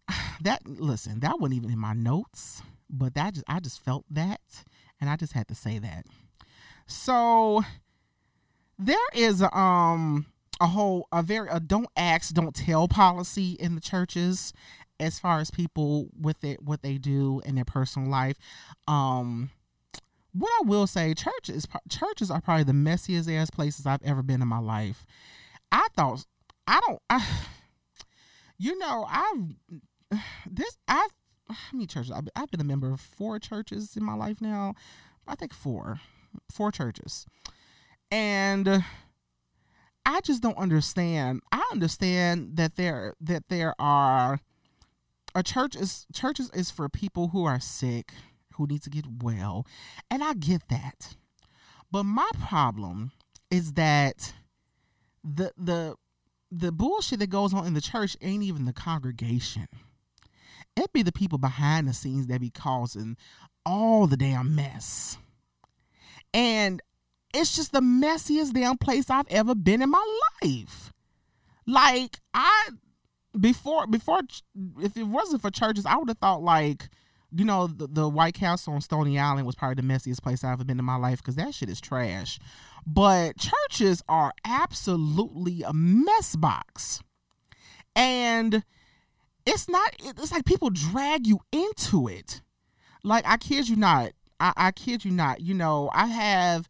that 0.43 0.67
listen, 0.67 1.21
that 1.21 1.39
wasn't 1.41 1.57
even 1.57 1.71
in 1.71 1.79
my 1.79 1.93
notes, 1.93 2.63
but 2.95 3.15
that 3.15 3.35
just 3.35 3.45
I 3.49 3.61
just 3.61 3.85
felt 3.85 4.05
that 4.11 4.41
and 5.01 5.11
I 5.11 5.17
just 5.17 5.33
had 5.33 5.49
to 5.49 5.55
say 5.55 5.79
that. 5.79 6.07
So 6.87 7.63
there 8.79 8.97
is 9.15 9.43
um 9.43 10.27
a 10.61 10.67
whole 10.69 11.09
a 11.13 11.23
very 11.23 11.49
a 11.51 11.61
don't 11.61 11.89
ask 11.97 12.35
don't 12.35 12.55
tell 12.55 12.89
policy 12.89 13.53
in 13.53 13.75
the 13.75 13.81
churches 13.81 14.53
as 15.01 15.19
far 15.19 15.41
as 15.41 15.51
people 15.51 16.09
with 16.19 16.43
it 16.45 16.63
what 16.63 16.83
they 16.83 16.97
do 16.97 17.41
in 17.45 17.57
their 17.57 17.65
personal 17.65 18.09
life 18.09 18.37
um 18.87 19.51
what 20.33 20.51
i 20.61 20.63
will 20.65 20.87
say 20.87 21.15
churches 21.15 21.67
churches 21.89 22.31
are 22.31 22.41
probably 22.41 22.65
the 22.65 22.73
messiest 22.73 23.33
ass 23.33 23.51
places 23.51 23.87
i've 23.87 24.03
ever 24.03 24.23
been 24.23 24.43
in 24.43 24.49
my 24.49 24.59
life 24.59 25.05
i 25.73 25.87
thought 25.97 26.25
i 26.67 26.81
don't 26.87 27.03
i 27.11 27.25
you 28.59 28.79
know 28.79 29.07
i've 29.09 30.21
this 30.51 30.79
i've 30.87 31.11
how 31.49 31.73
many 31.73 31.87
churches 31.87 32.11
I've, 32.11 32.29
I've 32.35 32.51
been 32.51 32.61
a 32.61 32.65
member 32.65 32.93
of 32.93 33.01
four 33.01 33.39
churches 33.39 33.97
in 33.97 34.05
my 34.05 34.15
life 34.15 34.41
now 34.41 34.75
i 35.27 35.35
think 35.35 35.53
four 35.53 36.01
four 36.51 36.71
churches 36.73 37.27
and 38.11 38.85
I 40.07 40.21
just 40.21 40.43
don't 40.43 40.59
understand. 40.59 41.41
I 41.51 41.67
understand 41.73 42.57
that 42.57 42.77
there 42.77 43.15
that 43.21 43.49
there 43.49 43.75
are 43.79 44.41
a 45.35 45.43
church 45.43 45.75
is 45.75 46.07
churches 46.13 46.51
is 46.53 46.71
for 46.71 46.89
people 46.89 47.29
who 47.29 47.45
are 47.45 47.61
sick, 47.61 48.13
who 48.55 48.67
need 48.67 48.83
to 48.83 48.91
get 48.91 49.07
well, 49.23 49.67
and 50.11 50.23
I 50.23 50.35
get 50.35 50.69
that. 50.69 51.17
But 51.91 52.05
my 52.05 52.31
problem 52.39 53.13
is 53.51 53.73
that 53.73 54.35
the 55.23 55.53
the 55.57 55.97
the 56.51 56.71
bullshit 56.71 57.19
that 57.21 57.31
goes 57.31 57.55
on 57.55 57.67
in 57.67 57.75
the 57.75 57.81
church 57.81 58.17
ain't 58.21 58.43
even 58.43 58.67
the 58.67 58.73
congregation. 58.73 59.67
It 60.77 60.93
be 60.93 61.03
the 61.03 61.13
people 61.13 61.39
behind 61.39 61.89
the 61.89 61.95
scenes 61.95 62.27
that 62.27 62.41
be 62.41 62.51
causing 62.51 63.17
all 63.65 64.07
the 64.07 64.17
damn 64.17 64.55
mess. 64.55 65.19
And 66.33 66.83
it's 67.33 67.55
just 67.55 67.73
the 67.73 67.81
messiest 67.81 68.53
damn 68.53 68.79
place 68.79 69.11
I've 69.11 69.29
ever 69.29 69.55
been 69.55 69.83
in 69.83 69.91
my 69.91 70.19
life. 70.43 70.93
Like 71.67 72.21
I 72.33 72.71
before 73.39 73.87
before 73.87 74.21
if 74.81 74.97
it 74.97 75.05
wasn't 75.05 75.43
for 75.43 75.51
churches, 75.51 75.87
I 75.87 75.97
would 75.97 76.09
have 76.09 76.19
thought 76.19 76.43
like 76.43 76.89
you 77.37 77.45
know 77.45 77.67
the, 77.67 77.89
the 77.89 78.09
White 78.09 78.35
Castle 78.35 78.75
on 78.75 78.81
Stony 78.81 79.19
Island 79.19 79.47
was 79.47 79.57
probably 79.57 79.83
the 79.83 79.89
messiest 79.89 80.23
place 80.23 80.45
I've 80.45 80.53
ever 80.53 80.65
been 80.65 80.79
in 80.79 80.85
my 80.85 80.97
life 80.97 81.19
because 81.19 81.37
that 81.37 81.55
shit 81.55 81.69
is 81.69 81.81
trash. 81.81 82.39
But 82.87 83.37
churches 83.39 84.03
are 84.09 84.33
absolutely 84.45 85.63
a 85.63 85.73
mess 85.73 86.37
box, 86.37 87.03
and 87.97 88.63
it's 89.47 89.69
not. 89.69 89.95
It's 90.01 90.33
like 90.33 90.45
people 90.45 90.71
drag 90.71 91.27
you 91.27 91.41
into 91.53 92.09
it. 92.09 92.43
Like 93.03 93.25
I 93.27 93.37
kid 93.37 93.69
you 93.69 93.77
not. 93.77 94.13
I, 94.41 94.53
I 94.57 94.73
kid 94.73 95.05
you 95.05 95.11
not. 95.11 95.41
You 95.41 95.55
know 95.55 95.91
I 95.93 96.07
have 96.07 96.69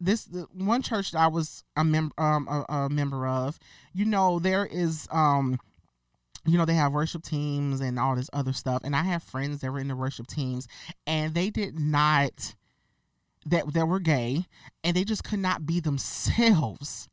this 0.00 0.28
one 0.52 0.82
church 0.82 1.12
that 1.12 1.20
I 1.20 1.28
was 1.28 1.64
a 1.76 1.84
member 1.84 2.14
um 2.18 2.48
a, 2.48 2.72
a 2.72 2.88
member 2.90 3.26
of. 3.26 3.58
You 3.92 4.04
know 4.04 4.38
there 4.38 4.66
is 4.66 5.08
um 5.10 5.58
you 6.46 6.56
know, 6.56 6.64
they 6.64 6.74
have 6.74 6.92
worship 6.92 7.24
teams 7.24 7.80
and 7.80 7.98
all 7.98 8.14
this 8.14 8.30
other 8.32 8.52
stuff. 8.52 8.82
And 8.84 8.94
I 8.94 9.02
have 9.02 9.22
friends 9.22 9.60
that 9.60 9.70
were 9.70 9.80
in 9.80 9.88
the 9.88 9.96
worship 9.96 10.26
teams 10.26 10.68
and 11.06 11.34
they 11.34 11.50
did 11.50 11.78
not 11.78 12.54
that 13.44 13.72
that 13.74 13.86
were 13.86 14.00
gay 14.00 14.46
and 14.82 14.96
they 14.96 15.04
just 15.04 15.24
could 15.24 15.38
not 15.38 15.66
be 15.66 15.80
themselves 15.80 17.08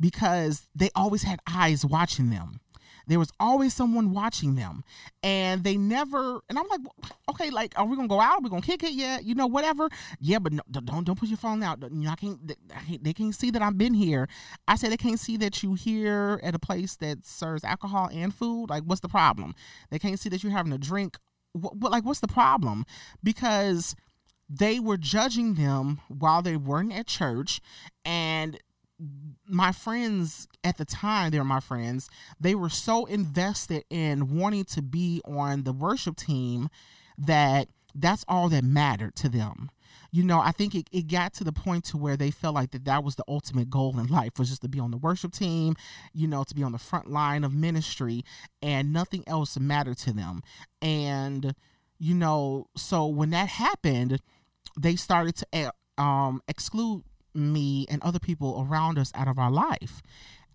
because 0.00 0.68
they 0.74 0.90
always 0.94 1.22
had 1.22 1.40
eyes 1.48 1.84
watching 1.84 2.30
them. 2.30 2.60
There 3.06 3.18
was 3.18 3.30
always 3.38 3.72
someone 3.72 4.12
watching 4.12 4.56
them, 4.56 4.82
and 5.22 5.62
they 5.62 5.76
never. 5.76 6.40
And 6.48 6.58
I'm 6.58 6.66
like, 6.68 6.80
okay, 7.30 7.50
like, 7.50 7.74
are 7.78 7.86
we 7.86 7.96
gonna 7.96 8.08
go 8.08 8.20
out? 8.20 8.38
Are 8.38 8.40
we 8.40 8.50
gonna 8.50 8.62
kick 8.62 8.82
it? 8.82 8.92
Yeah, 8.92 9.18
you 9.20 9.34
know, 9.34 9.46
whatever. 9.46 9.88
Yeah, 10.20 10.38
but 10.40 10.52
no, 10.52 10.62
don't 10.70 11.04
don't 11.04 11.18
put 11.18 11.28
your 11.28 11.38
phone 11.38 11.62
out. 11.62 11.82
You 11.82 12.04
know, 12.04 12.10
I 12.10 12.16
can't. 12.16 12.52
They 13.02 13.12
can't 13.12 13.34
see 13.34 13.50
that 13.50 13.62
I've 13.62 13.78
been 13.78 13.94
here. 13.94 14.28
I 14.66 14.76
said 14.76 14.90
they 14.90 14.96
can't 14.96 15.20
see 15.20 15.36
that 15.38 15.62
you 15.62 15.74
here 15.74 16.40
at 16.42 16.54
a 16.54 16.58
place 16.58 16.96
that 16.96 17.24
serves 17.24 17.64
alcohol 17.64 18.10
and 18.12 18.34
food. 18.34 18.70
Like, 18.70 18.82
what's 18.84 19.00
the 19.00 19.08
problem? 19.08 19.54
They 19.90 19.98
can't 19.98 20.18
see 20.18 20.28
that 20.30 20.42
you're 20.42 20.52
having 20.52 20.72
a 20.72 20.78
drink. 20.78 21.16
What, 21.52 21.76
what 21.76 21.92
like, 21.92 22.04
what's 22.04 22.20
the 22.20 22.28
problem? 22.28 22.84
Because 23.22 23.94
they 24.48 24.78
were 24.78 24.96
judging 24.96 25.54
them 25.54 26.00
while 26.08 26.42
they 26.42 26.56
weren't 26.56 26.92
at 26.92 27.06
church 27.06 27.60
and 28.04 28.58
my 29.46 29.72
friends 29.72 30.48
at 30.64 30.78
the 30.78 30.84
time 30.84 31.30
they 31.30 31.38
were 31.38 31.44
my 31.44 31.60
friends 31.60 32.08
they 32.40 32.54
were 32.54 32.70
so 32.70 33.04
invested 33.06 33.84
in 33.90 34.36
wanting 34.36 34.64
to 34.64 34.80
be 34.80 35.20
on 35.24 35.64
the 35.64 35.72
worship 35.72 36.16
team 36.16 36.68
that 37.18 37.68
that's 37.94 38.24
all 38.28 38.48
that 38.50 38.62
mattered 38.62 39.14
to 39.16 39.28
them. 39.28 39.70
You 40.12 40.22
know 40.22 40.40
i 40.40 40.50
think 40.50 40.74
it, 40.74 40.88
it 40.92 41.08
got 41.08 41.34
to 41.34 41.44
the 41.44 41.52
point 41.52 41.84
to 41.86 41.98
where 41.98 42.16
they 42.16 42.30
felt 42.30 42.54
like 42.54 42.70
that 42.70 42.86
that 42.86 43.04
was 43.04 43.16
the 43.16 43.24
ultimate 43.28 43.68
goal 43.68 43.98
in 43.98 44.06
life 44.06 44.38
was 44.38 44.48
just 44.48 44.62
to 44.62 44.68
be 44.68 44.80
on 44.80 44.90
the 44.90 44.96
worship 44.96 45.32
team 45.32 45.74
you 46.14 46.26
know 46.26 46.42
to 46.44 46.54
be 46.54 46.62
on 46.62 46.72
the 46.72 46.78
front 46.78 47.10
line 47.10 47.44
of 47.44 47.52
ministry 47.52 48.22
and 48.62 48.92
nothing 48.92 49.24
else 49.26 49.58
mattered 49.58 49.98
to 49.98 50.12
them. 50.12 50.42
And 50.80 51.54
you 51.98 52.14
know 52.14 52.68
so 52.76 53.06
when 53.06 53.30
that 53.30 53.48
happened 53.48 54.20
they 54.78 54.96
started 54.96 55.36
to 55.36 55.46
eh, 55.52 55.70
um, 55.98 56.40
exclude 56.48 57.02
me 57.36 57.86
and 57.88 58.02
other 58.02 58.18
people 58.18 58.66
around 58.68 58.98
us 58.98 59.12
out 59.14 59.28
of 59.28 59.38
our 59.38 59.50
life 59.50 60.02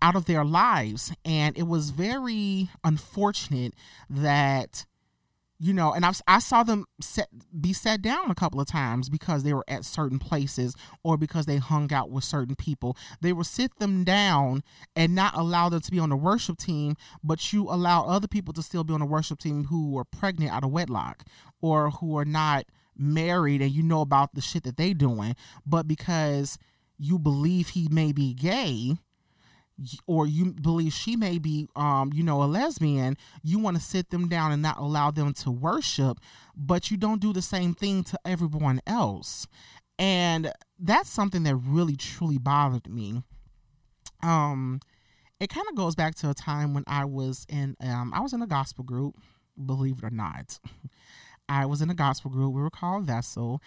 out 0.02 0.16
of 0.16 0.26
their 0.26 0.44
lives. 0.44 1.14
And 1.24 1.56
it 1.56 1.66
was 1.66 1.90
very 1.90 2.68
unfortunate 2.84 3.72
that 4.10 4.84
you 5.58 5.72
know 5.72 5.92
and 5.92 6.04
I've, 6.04 6.20
i 6.26 6.40
saw 6.40 6.64
them 6.64 6.86
set, 7.00 7.28
be 7.58 7.72
set 7.72 8.02
down 8.02 8.32
a 8.32 8.34
couple 8.34 8.60
of 8.60 8.66
times 8.66 9.08
because 9.08 9.44
they 9.44 9.54
were 9.54 9.64
at 9.68 9.84
certain 9.84 10.18
places 10.18 10.74
or 11.04 11.16
because 11.16 11.46
they 11.46 11.58
hung 11.58 11.92
out 11.92 12.10
with 12.10 12.24
certain 12.24 12.56
people. 12.56 12.96
They 13.20 13.32
would 13.32 13.46
sit 13.46 13.78
them 13.78 14.02
down 14.02 14.64
and 14.96 15.14
not 15.14 15.36
allow 15.36 15.68
them 15.68 15.80
to 15.80 15.90
be 15.90 16.00
on 16.00 16.08
the 16.08 16.16
worship 16.16 16.58
team 16.58 16.96
but 17.22 17.52
you 17.52 17.70
allow 17.70 18.04
other 18.04 18.26
people 18.26 18.52
to 18.54 18.62
still 18.62 18.82
be 18.82 18.92
on 18.92 19.00
the 19.00 19.06
worship 19.06 19.38
team 19.38 19.64
who 19.64 19.96
are 19.96 20.04
pregnant 20.04 20.50
out 20.50 20.64
of 20.64 20.72
wedlock 20.72 21.22
or 21.60 21.90
who 21.90 22.18
are 22.18 22.24
not 22.24 22.64
married 22.98 23.62
and 23.62 23.70
you 23.70 23.84
know 23.84 24.00
about 24.00 24.34
the 24.34 24.40
shit 24.40 24.64
that 24.64 24.76
they 24.76 24.92
doing. 24.92 25.36
But 25.64 25.86
because 25.86 26.58
you 27.02 27.18
believe 27.18 27.70
he 27.70 27.88
may 27.90 28.12
be 28.12 28.32
gay 28.32 28.96
or 30.06 30.26
you 30.26 30.52
believe 30.52 30.92
she 30.92 31.16
may 31.16 31.38
be 31.38 31.66
um 31.74 32.12
you 32.12 32.22
know 32.22 32.42
a 32.42 32.44
lesbian 32.44 33.16
you 33.42 33.58
want 33.58 33.76
to 33.76 33.82
sit 33.82 34.10
them 34.10 34.28
down 34.28 34.52
and 34.52 34.62
not 34.62 34.78
allow 34.78 35.10
them 35.10 35.32
to 35.32 35.50
worship 35.50 36.18
but 36.56 36.90
you 36.90 36.96
don't 36.96 37.20
do 37.20 37.32
the 37.32 37.42
same 37.42 37.74
thing 37.74 38.04
to 38.04 38.18
everyone 38.24 38.80
else. 38.86 39.46
And 39.98 40.52
that's 40.78 41.10
something 41.10 41.42
that 41.44 41.56
really 41.56 41.96
truly 41.96 42.38
bothered 42.38 42.88
me. 42.88 43.22
Um 44.22 44.80
it 45.40 45.48
kind 45.48 45.66
of 45.68 45.74
goes 45.74 45.96
back 45.96 46.14
to 46.14 46.30
a 46.30 46.34
time 46.34 46.72
when 46.72 46.84
i 46.86 47.04
was 47.04 47.44
in 47.48 47.76
um 47.80 48.12
i 48.14 48.20
was 48.20 48.32
in 48.32 48.42
a 48.42 48.46
gospel 48.46 48.84
group 48.84 49.16
believe 49.66 49.98
it 49.98 50.04
or 50.04 50.10
not. 50.10 50.60
I 51.48 51.66
was 51.66 51.82
in 51.82 51.90
a 51.90 51.94
gospel 51.94 52.30
group 52.30 52.54
we 52.54 52.62
were 52.62 52.70
called 52.70 53.04
vessel 53.04 53.60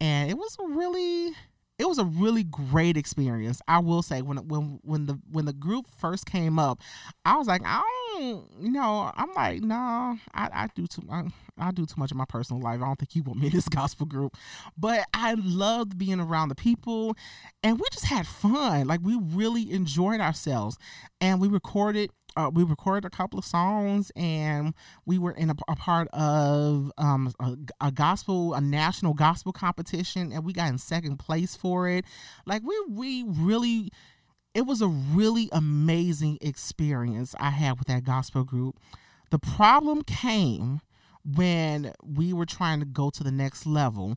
and 0.00 0.30
it 0.30 0.34
was 0.34 0.56
really 0.60 1.32
it 1.82 1.88
was 1.88 1.98
a 1.98 2.04
really 2.04 2.44
great 2.44 2.96
experience. 2.96 3.60
I 3.66 3.80
will 3.80 4.02
say 4.02 4.22
when 4.22 4.36
when 4.46 4.78
when 4.82 5.06
the 5.06 5.18
when 5.32 5.46
the 5.46 5.52
group 5.52 5.86
first 5.98 6.26
came 6.26 6.56
up, 6.56 6.80
I 7.24 7.36
was 7.36 7.48
like, 7.48 7.60
I 7.64 7.82
don't, 8.14 8.46
you 8.60 8.70
know, 8.70 9.10
I'm 9.16 9.34
like, 9.34 9.62
no, 9.62 9.74
nah, 9.74 10.14
I, 10.32 10.48
I 10.52 10.68
do 10.76 10.86
too, 10.86 11.02
I, 11.10 11.24
I 11.58 11.72
do 11.72 11.84
too 11.84 11.96
much 11.96 12.12
in 12.12 12.16
my 12.16 12.24
personal 12.24 12.62
life. 12.62 12.80
I 12.80 12.84
don't 12.84 13.00
think 13.00 13.16
you 13.16 13.24
want 13.24 13.40
me 13.40 13.48
in 13.48 13.52
this 13.52 13.68
gospel 13.68 14.06
group, 14.06 14.36
but 14.78 15.04
I 15.12 15.34
loved 15.34 15.98
being 15.98 16.20
around 16.20 16.50
the 16.50 16.54
people, 16.54 17.16
and 17.64 17.80
we 17.80 17.84
just 17.92 18.04
had 18.04 18.28
fun. 18.28 18.86
Like 18.86 19.00
we 19.02 19.18
really 19.20 19.72
enjoyed 19.72 20.20
ourselves, 20.20 20.78
and 21.20 21.40
we 21.40 21.48
recorded 21.48 22.10
uh, 22.36 22.50
we 22.52 22.64
recorded 22.64 23.04
a 23.04 23.10
couple 23.10 23.38
of 23.38 23.44
songs 23.44 24.10
and 24.16 24.74
we 25.06 25.18
were 25.18 25.32
in 25.32 25.50
a, 25.50 25.54
a 25.68 25.76
part 25.76 26.08
of 26.08 26.90
um, 26.98 27.32
a, 27.40 27.56
a, 27.80 27.92
gospel 27.92 28.54
a 28.54 28.60
national 28.60 29.14
gospel 29.14 29.52
competition 29.52 30.32
and 30.32 30.44
we 30.44 30.52
got 30.52 30.68
in 30.68 30.78
second 30.78 31.18
place 31.18 31.56
for 31.56 31.88
it. 31.88 32.04
Like 32.46 32.62
we 32.64 32.78
we 32.88 33.24
really 33.26 33.90
it 34.54 34.62
was 34.62 34.82
a 34.82 34.88
really 34.88 35.48
amazing 35.50 36.36
experience 36.42 37.34
i 37.40 37.48
had 37.48 37.78
with 37.78 37.88
that 37.88 38.04
gospel 38.04 38.44
group. 38.44 38.78
The 39.30 39.38
problem 39.38 40.02
came 40.02 40.80
when 41.24 41.92
we 42.04 42.32
were 42.32 42.46
trying 42.46 42.80
to 42.80 42.86
go 42.86 43.10
to 43.10 43.24
the 43.24 43.30
next 43.30 43.66
level 43.66 44.16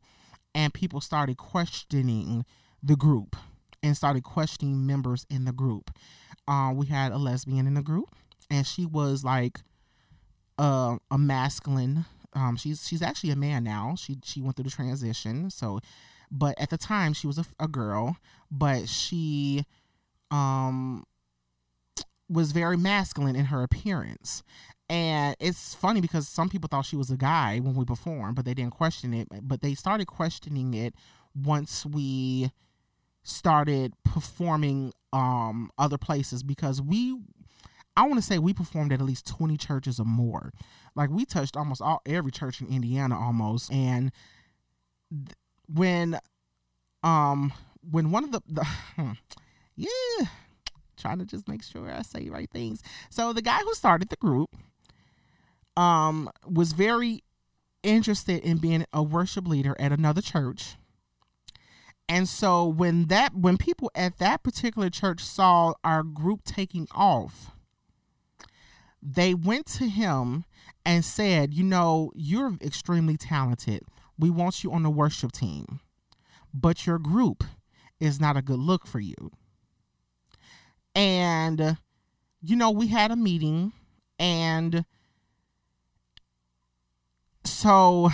and 0.54 0.74
people 0.74 1.02
started 1.02 1.38
questioning 1.38 2.46
the 2.82 2.96
group 2.96 3.36
and 3.84 3.96
started 3.96 4.24
questioning 4.24 4.86
members 4.86 5.26
in 5.30 5.46
the 5.46 5.52
group 5.52 5.92
uh, 6.48 6.72
we 6.74 6.88
had 6.88 7.12
a 7.12 7.18
lesbian 7.18 7.68
in 7.68 7.74
the 7.74 7.82
group, 7.82 8.16
and 8.50 8.66
she 8.66 8.86
was 8.86 9.24
like 9.24 9.60
a 10.58 11.18
masculine. 11.18 12.06
Um, 12.34 12.58
she's 12.58 12.88
she's 12.88 13.02
actually 13.02 13.32
a 13.32 13.36
man 13.36 13.64
now. 13.64 13.96
She 13.98 14.18
she 14.24 14.42
went 14.42 14.56
through 14.56 14.66
the 14.66 14.70
transition. 14.72 15.50
So, 15.50 15.80
but 16.32 16.60
at 16.60 16.70
the 16.70 16.78
time 16.78 17.14
she 17.14 17.28
was 17.28 17.38
a, 17.38 17.46
a 17.60 17.68
girl, 17.68 18.18
but 18.52 18.90
she 18.90 19.66
um 20.32 21.06
was 22.30 22.52
very 22.52 22.78
masculine 22.78 23.36
in 23.36 23.46
her 23.46 23.64
appearance. 23.64 24.44
And 24.88 25.36
it's 25.40 25.74
funny 25.74 26.00
because 26.00 26.28
some 26.28 26.50
people 26.50 26.68
thought 26.68 26.86
she 26.86 26.96
was 26.96 27.10
a 27.10 27.18
guy 27.18 27.60
when 27.60 27.74
we 27.74 27.86
performed, 27.86 28.36
but 28.36 28.46
they 28.46 28.54
didn't 28.54 28.74
question 28.74 29.14
it. 29.14 29.28
But 29.42 29.62
they 29.62 29.74
started 29.74 30.06
questioning 30.06 30.74
it 30.74 30.94
once 31.36 31.86
we 31.86 32.52
started 33.24 33.94
performing 34.04 34.94
um 35.16 35.72
other 35.78 35.98
places 35.98 36.44
because 36.44 36.82
we 36.82 37.18
I 37.96 38.04
want 38.04 38.16
to 38.16 38.22
say 38.22 38.38
we 38.38 38.54
performed 38.54 38.92
at 38.92 39.00
at 39.00 39.06
least 39.06 39.26
20 39.26 39.56
churches 39.56 40.02
or 40.02 40.06
more. 40.06 40.52
Like 40.96 41.10
we 41.10 41.24
touched 41.24 41.56
almost 41.56 41.82
all 41.82 42.02
every 42.06 42.32
church 42.32 42.60
in 42.60 42.68
Indiana 42.68 43.18
almost 43.18 43.72
and 43.72 44.12
th- 45.10 45.36
when 45.74 46.20
um 47.04 47.54
when 47.90 48.12
one 48.12 48.26
of 48.26 48.32
the, 48.34 48.42
the 48.48 48.68
yeah 49.76 50.28
trying 50.98 51.20
to 51.20 51.26
just 51.26 51.48
make 51.48 51.64
sure 51.64 51.90
I 51.90 52.02
say 52.02 52.30
right 52.30 52.50
things. 52.50 52.84
So 53.10 53.32
the 53.32 53.42
guy 53.42 53.60
who 53.60 53.74
started 53.74 54.10
the 54.10 54.18
group 54.18 54.54
um 55.78 56.30
was 56.46 56.74
very 56.74 57.24
interested 57.84 58.44
in 58.44 58.58
being 58.58 58.86
a 58.92 59.02
worship 59.02 59.48
leader 59.48 59.76
at 59.80 59.94
another 59.94 60.22
church 60.22 60.76
and 62.08 62.30
so 62.30 62.66
when 62.66 63.06
that 63.08 63.34
when 63.34 63.58
people 63.58 63.92
at 63.96 64.18
that 64.20 64.44
particular 64.44 64.90
church 64.90 65.22
saw 65.22 65.74
our 65.84 66.04
group 66.04 66.44
taking 66.44 66.88
off, 66.92 67.52
they 69.02 69.34
went 69.34 69.66
to 69.68 69.88
him 69.88 70.46
and 70.86 71.04
said, 71.04 71.54
"You 71.54 71.64
know, 71.64 72.12
you're 72.16 72.58
extremely 72.62 73.18
talented. 73.18 73.84
We 74.18 74.30
want 74.30 74.64
you 74.64 74.72
on 74.72 74.84
the 74.84 74.90
worship 74.90 75.32
team. 75.32 75.80
But 76.54 76.86
your 76.86 77.00
group 77.00 77.44
is 78.00 78.20
not 78.20 78.38
a 78.38 78.42
good 78.42 78.60
look 78.60 78.86
for 78.86 79.00
you." 79.00 79.32
And 80.94 81.78
you 82.42 82.56
know, 82.56 82.70
we 82.70 82.88
had 82.88 83.10
a 83.10 83.16
meeting 83.16 83.74
and 84.20 84.86
so 87.44 88.12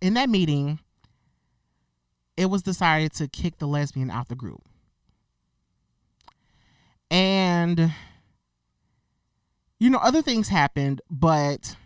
in 0.00 0.14
that 0.14 0.28
meeting 0.28 0.78
it 2.36 2.46
was 2.46 2.62
decided 2.62 3.12
to 3.14 3.28
kick 3.28 3.58
the 3.58 3.66
lesbian 3.66 4.10
out 4.10 4.28
the 4.28 4.34
group. 4.34 4.62
And 7.10 7.92
you 9.78 9.90
know, 9.90 9.98
other 9.98 10.22
things 10.22 10.48
happened, 10.48 11.02
but 11.10 11.76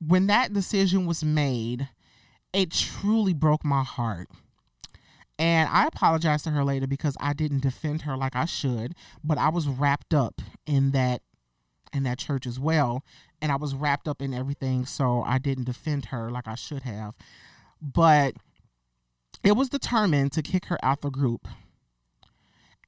when 0.00 0.26
that 0.28 0.52
decision 0.52 1.06
was 1.06 1.22
made, 1.22 1.88
it 2.52 2.70
truly 2.70 3.34
broke 3.34 3.64
my 3.64 3.82
heart. 3.82 4.28
And 5.38 5.68
I 5.68 5.86
apologized 5.86 6.44
to 6.44 6.50
her 6.50 6.64
later 6.64 6.86
because 6.86 7.16
I 7.20 7.34
didn't 7.34 7.60
defend 7.60 8.02
her 8.02 8.16
like 8.16 8.34
I 8.34 8.46
should, 8.46 8.94
but 9.22 9.36
I 9.36 9.50
was 9.50 9.68
wrapped 9.68 10.14
up 10.14 10.40
in 10.66 10.92
that 10.92 11.22
in 11.92 12.02
that 12.02 12.18
church 12.18 12.46
as 12.46 12.58
well, 12.58 13.04
and 13.40 13.52
I 13.52 13.56
was 13.56 13.74
wrapped 13.74 14.08
up 14.08 14.20
in 14.20 14.34
everything, 14.34 14.84
so 14.86 15.22
I 15.22 15.38
didn't 15.38 15.64
defend 15.64 16.06
her 16.06 16.30
like 16.30 16.48
I 16.48 16.54
should 16.54 16.82
have. 16.82 17.16
But 17.80 18.34
it 19.46 19.54
was 19.54 19.68
determined 19.68 20.32
to 20.32 20.42
kick 20.42 20.64
her 20.66 20.78
out 20.82 21.02
the 21.02 21.08
group. 21.08 21.46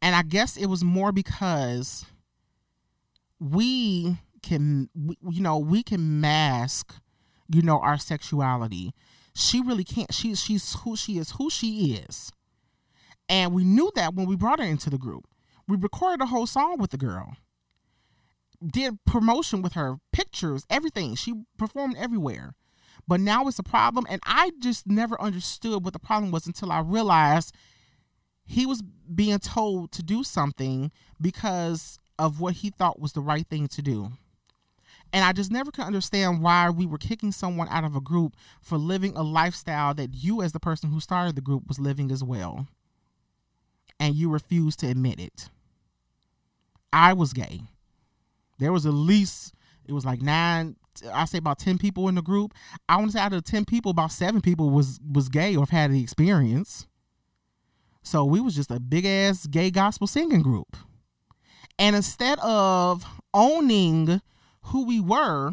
And 0.03 0.17
I 0.17 0.23
guess 0.23 0.57
it 0.57 0.67
was 0.67 0.83
more 0.83 1.13
because 1.13 2.05
we 3.39 4.19
can 4.43 4.89
you 4.97 5.41
know 5.41 5.59
we 5.59 5.83
can 5.83 6.21
mask 6.21 6.97
you 7.49 7.63
know 7.63 7.79
our 7.79 7.97
sexuality. 7.97 8.93
She 9.35 9.61
really 9.61 9.85
can't 9.85 10.13
she 10.13 10.35
she's 10.35 10.75
who 10.81 10.97
she 10.97 11.17
is 11.19 11.33
who 11.33 11.49
she 11.49 11.93
is. 11.93 12.33
And 13.29 13.53
we 13.53 13.63
knew 13.63 13.93
that 13.95 14.15
when 14.15 14.27
we 14.27 14.35
brought 14.35 14.59
her 14.59 14.65
into 14.65 14.91
the 14.91 14.99
group. 14.99 15.29
We 15.69 15.77
recorded 15.77 16.23
a 16.23 16.27
whole 16.27 16.47
song 16.47 16.79
with 16.79 16.91
the 16.91 16.97
girl. 16.97 17.37
Did 18.67 19.05
promotion 19.05 19.63
with 19.63 19.75
her 19.75 19.99
pictures 20.13 20.67
everything. 20.69 21.15
She 21.15 21.35
performed 21.57 21.97
everywhere 21.97 22.57
but 23.07 23.21
now 23.21 23.47
it's 23.47 23.59
a 23.59 23.65
problem 23.65 24.07
and 24.09 24.21
i 24.25 24.51
just 24.61 24.87
never 24.87 25.21
understood 25.21 25.85
what 25.85 25.93
the 25.93 25.99
problem 25.99 26.31
was 26.31 26.47
until 26.47 26.73
i 26.73 26.81
realized 26.81 27.55
he 28.45 28.65
was 28.65 28.83
being 28.83 29.39
told 29.39 29.93
to 29.93 30.03
do 30.03 30.25
something 30.25 30.91
because 31.21 31.99
of 32.19 32.41
what 32.41 32.55
he 32.55 32.71
thought 32.71 33.01
was 33.01 33.13
the 33.13 33.21
right 33.21 33.47
thing 33.49 33.69
to 33.69 33.83
do 33.83 34.13
and 35.13 35.25
I 35.25 35.33
just 35.33 35.51
never 35.51 35.71
could 35.71 35.85
understand 35.85 36.43
why 36.43 36.69
we 36.71 36.87
were 36.87 36.99
kicking 36.99 37.33
someone 37.33 37.69
out 37.69 37.85
of 37.85 37.97
a 37.97 38.01
group 38.01 38.37
for 38.61 38.77
living 38.77 39.17
a 39.17 39.23
lifestyle 39.23 39.95
that 39.95 40.15
you, 40.15 40.43
as 40.43 40.53
the 40.53 40.61
person 40.61 40.91
who 40.91 41.01
started 41.01 41.35
the 41.35 41.41
group, 41.41 41.67
was 41.67 41.79
living 41.79 42.11
as 42.11 42.23
well. 42.23 42.67
And 43.99 44.15
you 44.15 44.31
refused 44.31 44.81
to 44.81 44.87
admit 44.87 45.19
it. 45.19 45.49
I 46.93 47.15
was 47.15 47.33
gay. 47.33 47.63
There 48.59 48.73
was 48.73 48.85
at 48.85 48.93
least, 48.93 49.55
it 49.87 49.93
was 49.93 50.05
like 50.05 50.21
nine, 50.21 50.77
I 51.13 51.25
say 51.25 51.39
about 51.39 51.59
10 51.59 51.79
people 51.79 52.09
in 52.09 52.15
the 52.15 52.23
group. 52.23 52.55
I 52.89 52.97
want 52.97 53.11
to 53.11 53.17
say 53.17 53.23
out 53.23 53.33
of 53.33 53.45
10 53.45 53.65
people, 53.65 53.91
about 53.91 54.13
seven 54.13 54.41
people 54.41 54.71
was 54.71 55.01
was 55.11 55.29
gay 55.29 55.57
or 55.57 55.61
have 55.61 55.71
had 55.71 55.93
the 55.93 56.03
experience. 56.03 56.87
So 58.03 58.25
we 58.25 58.41
was 58.41 58.55
just 58.55 58.71
a 58.71 58.81
big 58.81 59.05
ass 59.05 59.47
gay 59.47 59.71
gospel 59.71 60.07
singing 60.07 60.43
group. 60.43 60.77
And 61.79 61.95
instead 61.95 62.39
of 62.41 63.05
owning 63.35 64.21
who 64.63 64.87
we 64.87 65.01
were, 65.01 65.53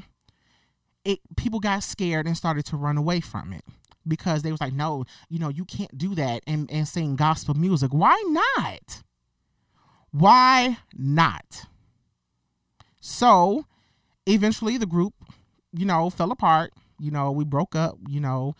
it 1.03 1.19
people 1.35 1.59
got 1.59 1.83
scared 1.83 2.25
and 2.25 2.37
started 2.37 2.65
to 2.67 2.77
run 2.77 2.97
away 2.97 3.19
from 3.19 3.53
it 3.53 3.63
because 4.07 4.41
they 4.41 4.51
was 4.51 4.61
like, 4.61 4.73
no, 4.73 5.05
you 5.29 5.39
know, 5.39 5.49
you 5.49 5.65
can't 5.65 5.97
do 5.97 6.15
that 6.15 6.43
and, 6.47 6.69
and 6.71 6.87
sing 6.87 7.15
gospel 7.15 7.55
music. 7.55 7.91
Why 7.91 8.21
not? 8.27 9.03
Why 10.11 10.77
not? 10.93 11.65
So 13.01 13.65
eventually 14.25 14.77
the 14.77 14.85
group, 14.85 15.13
you 15.75 15.85
know, 15.85 16.09
fell 16.09 16.31
apart. 16.31 16.73
You 16.99 17.11
know, 17.11 17.31
we 17.31 17.43
broke 17.43 17.75
up, 17.75 17.97
you 18.07 18.19
know, 18.19 18.55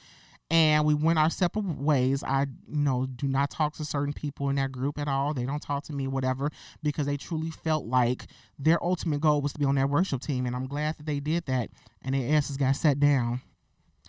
and 0.52 0.86
we 0.86 0.94
went 0.94 1.18
our 1.18 1.30
separate 1.30 1.66
ways. 1.66 2.24
I, 2.24 2.48
you 2.68 2.82
know, 2.82 3.08
do 3.08 3.28
not 3.28 3.50
talk 3.50 3.74
to 3.76 3.86
certain 3.86 4.14
people 4.14 4.50
in 4.50 4.58
that 4.58 4.72
group 4.72 5.00
at 5.00 5.08
all. 5.08 5.34
They 5.34 5.46
don't 5.46 5.62
talk 5.62 5.84
to 5.86 5.94
me, 5.94 6.08
whatever, 6.08 6.52
because 6.84 7.08
they 7.08 7.18
truly 7.18 7.50
felt 7.50 7.86
like 7.86 8.28
their 8.60 8.82
ultimate 8.84 9.22
goal 9.22 9.42
was 9.42 9.54
to 9.54 9.60
be 9.60 9.66
on 9.66 9.76
that 9.76 9.90
worship 9.90 10.22
team. 10.22 10.46
And 10.46 10.56
I'm 10.56 10.68
glad 10.68 10.98
that 10.98 11.06
they 11.06 11.20
did 11.20 11.46
that 11.46 11.70
and 12.04 12.14
their 12.14 12.36
asses 12.36 12.58
got 12.58 12.76
set 12.76 13.00
down 13.00 13.42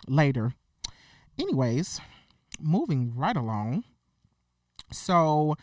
later. 0.07 0.53
Anyways, 1.39 2.01
moving 2.59 3.13
right 3.15 3.35
along. 3.35 3.83
So 4.91 5.55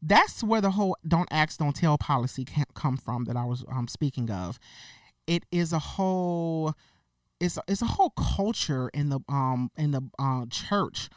that's 0.00 0.42
where 0.42 0.60
the 0.60 0.72
whole 0.72 0.96
don't 1.06 1.28
ask, 1.30 1.58
don't 1.58 1.74
tell 1.74 1.98
policy 1.98 2.44
can't 2.44 2.72
come 2.74 2.96
from 2.96 3.24
that 3.24 3.36
I 3.36 3.44
was 3.44 3.64
um, 3.70 3.88
speaking 3.88 4.30
of. 4.30 4.58
It 5.28 5.44
is 5.52 5.72
a 5.74 5.78
whole 5.78 6.74
it's 7.38 7.58
it's 7.68 7.82
a 7.82 7.86
whole 7.86 8.10
culture 8.10 8.88
in 8.94 9.10
the 9.10 9.20
um 9.28 9.70
in 9.76 9.92
the 9.92 10.02
uh, 10.18 10.46
church 10.50 11.08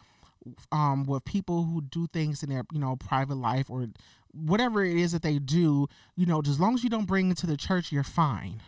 um 0.71 1.05
with 1.05 1.23
people 1.25 1.63
who 1.63 1.81
do 1.81 2.07
things 2.07 2.43
in 2.43 2.49
their 2.49 2.63
you 2.71 2.79
know 2.79 2.95
private 2.97 3.35
life 3.35 3.69
or 3.69 3.87
whatever 4.33 4.83
it 4.83 4.97
is 4.97 5.13
that 5.13 5.21
they 5.21 5.39
do 5.39 5.87
you 6.15 6.25
know 6.25 6.41
as 6.45 6.59
long 6.59 6.73
as 6.73 6.83
you 6.83 6.89
don't 6.89 7.05
bring 7.05 7.31
it 7.31 7.37
to 7.37 7.47
the 7.47 7.57
church 7.57 7.91
you're 7.91 8.03
fine. 8.03 8.61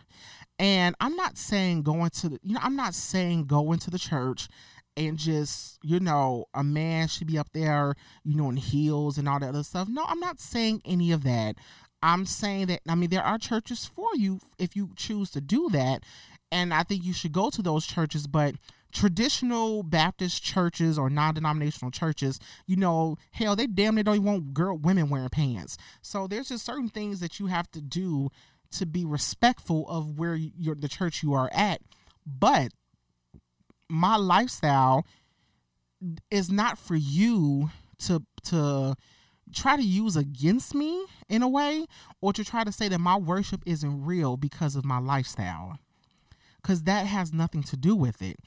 And 0.58 0.94
i'm 0.98 1.14
not 1.14 1.36
saying 1.36 1.82
going 1.82 2.10
to 2.10 2.30
the 2.30 2.38
you 2.42 2.54
know 2.54 2.60
i'm 2.62 2.76
not 2.76 2.94
saying 2.94 3.44
go 3.44 3.72
into 3.72 3.90
the 3.90 3.98
church 3.98 4.48
and 4.96 5.18
just 5.18 5.78
you 5.82 6.00
know 6.00 6.46
a 6.54 6.64
man 6.64 7.08
should 7.08 7.26
be 7.26 7.36
up 7.38 7.48
there 7.52 7.96
you 8.24 8.36
know 8.36 8.48
in 8.48 8.56
heels 8.56 9.18
and 9.18 9.28
all 9.28 9.40
that 9.40 9.50
other 9.50 9.62
stuff. 9.62 9.88
No 9.88 10.04
i'm 10.06 10.20
not 10.20 10.40
saying 10.40 10.80
any 10.84 11.12
of 11.12 11.22
that 11.24 11.56
i'm 12.04 12.24
saying 12.24 12.66
that 12.66 12.80
i 12.88 12.94
mean 12.94 13.10
there 13.10 13.24
are 13.24 13.38
churches 13.38 13.84
for 13.84 14.08
you 14.14 14.38
if 14.58 14.76
you 14.76 14.90
choose 14.96 15.30
to 15.30 15.40
do 15.40 15.68
that 15.70 16.04
and 16.54 16.72
I 16.72 16.84
think 16.84 17.04
you 17.04 17.12
should 17.12 17.32
go 17.32 17.50
to 17.50 17.62
those 17.62 17.84
churches, 17.84 18.28
but 18.28 18.54
traditional 18.92 19.82
Baptist 19.82 20.40
churches 20.44 20.96
or 20.96 21.10
non-denominational 21.10 21.90
churches, 21.90 22.38
you 22.64 22.76
know, 22.76 23.16
hell, 23.32 23.56
they 23.56 23.66
damn 23.66 23.96
near 23.96 24.04
don't 24.04 24.14
even 24.14 24.24
want 24.24 24.54
girl 24.54 24.78
women 24.78 25.08
wearing 25.08 25.28
pants. 25.30 25.76
So 26.00 26.28
there's 26.28 26.50
just 26.50 26.64
certain 26.64 26.88
things 26.88 27.18
that 27.18 27.40
you 27.40 27.48
have 27.48 27.68
to 27.72 27.80
do 27.82 28.30
to 28.70 28.86
be 28.86 29.04
respectful 29.04 29.84
of 29.88 30.16
where 30.16 30.36
you're 30.36 30.76
the 30.76 30.86
church 30.86 31.24
you 31.24 31.34
are 31.34 31.50
at. 31.52 31.80
But 32.24 32.70
my 33.88 34.16
lifestyle 34.16 35.04
is 36.30 36.52
not 36.52 36.78
for 36.78 36.94
you 36.94 37.70
to 38.06 38.22
to 38.44 38.94
try 39.54 39.76
to 39.76 39.82
use 39.82 40.16
against 40.16 40.74
me 40.74 41.06
in 41.28 41.42
a 41.42 41.48
way 41.48 41.86
or 42.20 42.32
to 42.32 42.44
try 42.44 42.64
to 42.64 42.72
say 42.72 42.88
that 42.88 42.98
my 42.98 43.16
worship 43.16 43.62
isn't 43.64 44.04
real 44.04 44.36
because 44.36 44.76
of 44.76 44.84
my 44.84 44.98
lifestyle 44.98 45.78
because 46.64 46.84
that 46.84 47.06
has 47.06 47.32
nothing 47.32 47.62
to 47.62 47.76
do 47.76 47.94
with 47.94 48.22
it. 48.22 48.38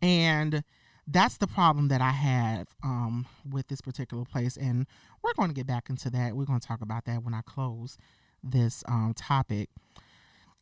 And 0.00 0.62
that's 1.06 1.36
the 1.36 1.46
problem 1.46 1.88
that 1.88 2.00
I 2.00 2.10
have 2.10 2.68
um, 2.84 3.26
with 3.48 3.66
this 3.66 3.80
particular 3.80 4.24
place. 4.24 4.56
And 4.56 4.86
we're 5.22 5.34
going 5.34 5.48
to 5.48 5.54
get 5.54 5.66
back 5.66 5.90
into 5.90 6.08
that. 6.10 6.36
We're 6.36 6.44
going 6.44 6.60
to 6.60 6.66
talk 6.66 6.80
about 6.82 7.04
that 7.06 7.24
when 7.24 7.34
I 7.34 7.40
close 7.44 7.98
this 8.42 8.84
um, 8.86 9.12
topic. 9.16 9.70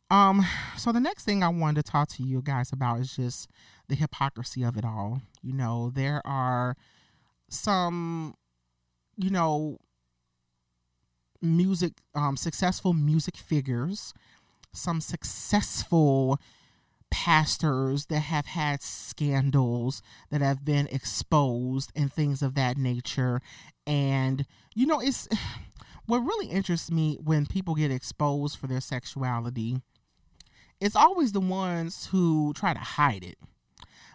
Um, 0.09 0.45
so 0.77 0.91
the 0.91 0.99
next 0.99 1.23
thing 1.23 1.43
I 1.43 1.49
wanted 1.49 1.85
to 1.85 1.91
talk 1.91 2.09
to 2.09 2.23
you 2.23 2.41
guys 2.41 2.71
about 2.71 2.99
is 2.99 3.15
just 3.15 3.49
the 3.87 3.95
hypocrisy 3.95 4.63
of 4.63 4.77
it 4.77 4.85
all. 4.85 5.21
You 5.41 5.53
know, 5.53 5.91
there 5.93 6.21
are 6.25 6.75
some, 7.49 8.35
you 9.17 9.29
know, 9.29 9.79
music, 11.41 11.93
um, 12.13 12.37
successful 12.37 12.93
music 12.93 13.37
figures, 13.37 14.13
some 14.73 15.01
successful 15.01 16.39
pastors 17.11 18.07
that 18.07 18.21
have 18.21 18.47
had 18.47 18.81
scandals 18.81 20.01
that 20.31 20.41
have 20.41 20.65
been 20.65 20.87
exposed 20.87 21.91
and 21.95 22.11
things 22.11 22.41
of 22.41 22.55
that 22.55 22.77
nature. 22.77 23.41
And 23.87 24.45
you 24.73 24.85
know 24.85 24.99
it's 24.99 25.27
what 26.05 26.19
really 26.19 26.47
interests 26.47 26.91
me 26.91 27.17
when 27.23 27.45
people 27.45 27.75
get 27.75 27.91
exposed 27.91 28.57
for 28.57 28.67
their 28.67 28.81
sexuality 28.81 29.81
it's 30.79 30.95
always 30.95 31.31
the 31.31 31.39
ones 31.39 32.07
who 32.11 32.53
try 32.53 32.73
to 32.73 32.79
hide 32.79 33.23
it. 33.23 33.37